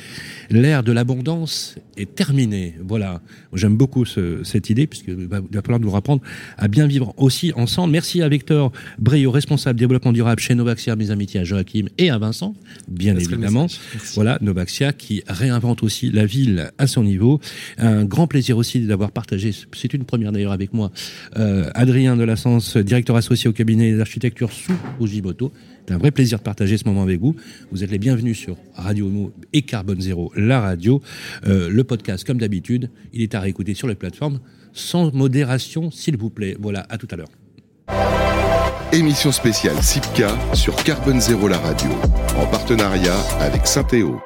L'ère 0.49 0.83
de 0.83 0.91
l'abondance 0.91 1.75
est 1.97 2.15
terminée. 2.15 2.75
Voilà, 2.87 3.21
j'aime 3.53 3.77
beaucoup 3.77 4.05
cette 4.05 4.69
idée, 4.69 4.87
puisqu'il 4.87 5.27
va, 5.27 5.41
falloir 5.61 5.79
nous 5.79 5.95
apprendre 5.95 6.21
à 6.57 6.67
bien 6.67 6.87
vivre 6.87 7.13
aussi 7.17 7.51
ensemble. 7.55 7.91
Merci 7.91 8.21
à 8.21 8.29
Victor 8.29 8.71
Brio, 8.99 9.31
responsable 9.31 9.79
développement 9.79 10.13
durable 10.13 10.39
chez 10.39 10.55
Novaxia, 10.55 10.95
mes 10.95 11.11
amitiés 11.11 11.41
à 11.41 11.43
Joachim 11.43 11.85
et 11.97 12.09
à 12.09 12.17
Vincent, 12.17 12.55
bien 12.87 13.15
évidemment. 13.15 13.67
Voilà, 14.15 14.37
Novaxia 14.41 14.93
qui 14.93 15.23
réinvente 15.27 15.83
aussi 15.83 16.11
la 16.11 16.25
ville 16.25 16.71
à 16.77 16.87
son 16.87 17.03
niveau. 17.03 17.39
Un 17.77 18.05
grand 18.05 18.27
plaisir 18.27 18.57
aussi 18.57 18.81
d'avoir 18.81 19.11
partagé, 19.11 19.51
c'est 19.73 19.93
une 19.93 20.05
première 20.05 20.31
d'ailleurs 20.31 20.51
avec 20.51 20.73
moi, 20.73 20.91
euh, 21.37 21.69
Adrien 21.73 22.15
de 22.15 22.23
la 22.23 22.35
Sens, 22.35 22.77
directeur 22.77 23.15
associé 23.15 23.49
au 23.49 23.53
cabinet 23.53 23.93
d'architecture 23.93 24.51
sous 24.51 24.73
Ojimoto. 24.99 25.51
C'est 25.87 25.93
un 25.93 25.97
vrai 25.97 26.11
plaisir 26.11 26.39
de 26.39 26.43
partager 26.43 26.77
ce 26.77 26.85
moment 26.85 27.03
avec 27.03 27.19
vous. 27.21 27.35
Vous 27.71 27.83
êtes 27.83 27.91
les 27.91 27.97
bienvenus 27.97 28.37
sur 28.37 28.57
Radio 28.75 29.07
Mo 29.09 29.31
et 29.53 29.61
Carbone 29.61 30.01
Zéro, 30.01 30.31
la 30.35 30.59
radio. 30.59 31.01
Euh, 31.45 31.69
le 31.69 31.83
podcast, 31.83 32.25
comme 32.25 32.39
d'habitude, 32.39 32.89
il 33.13 33.21
est 33.21 33.35
à 33.35 33.39
réécouter 33.39 33.73
sur 33.73 33.87
les 33.87 33.95
plateformes 33.95 34.39
sans 34.73 35.13
modération, 35.13 35.89
s'il 35.91 36.17
vous 36.17 36.29
plaît. 36.29 36.57
Voilà, 36.59 36.85
à 36.89 36.97
tout 36.97 37.07
à 37.09 37.15
l'heure. 37.15 38.26
Émission 38.93 39.33
spéciale 39.33 39.83
SIPCA 39.83 40.29
sur 40.53 40.73
Carbone 40.75 41.19
Zéro 41.19 41.49
la 41.49 41.57
radio, 41.57 41.89
en 42.37 42.45
partenariat 42.45 43.17
avec 43.41 43.67
Saint-Théo. 43.67 44.21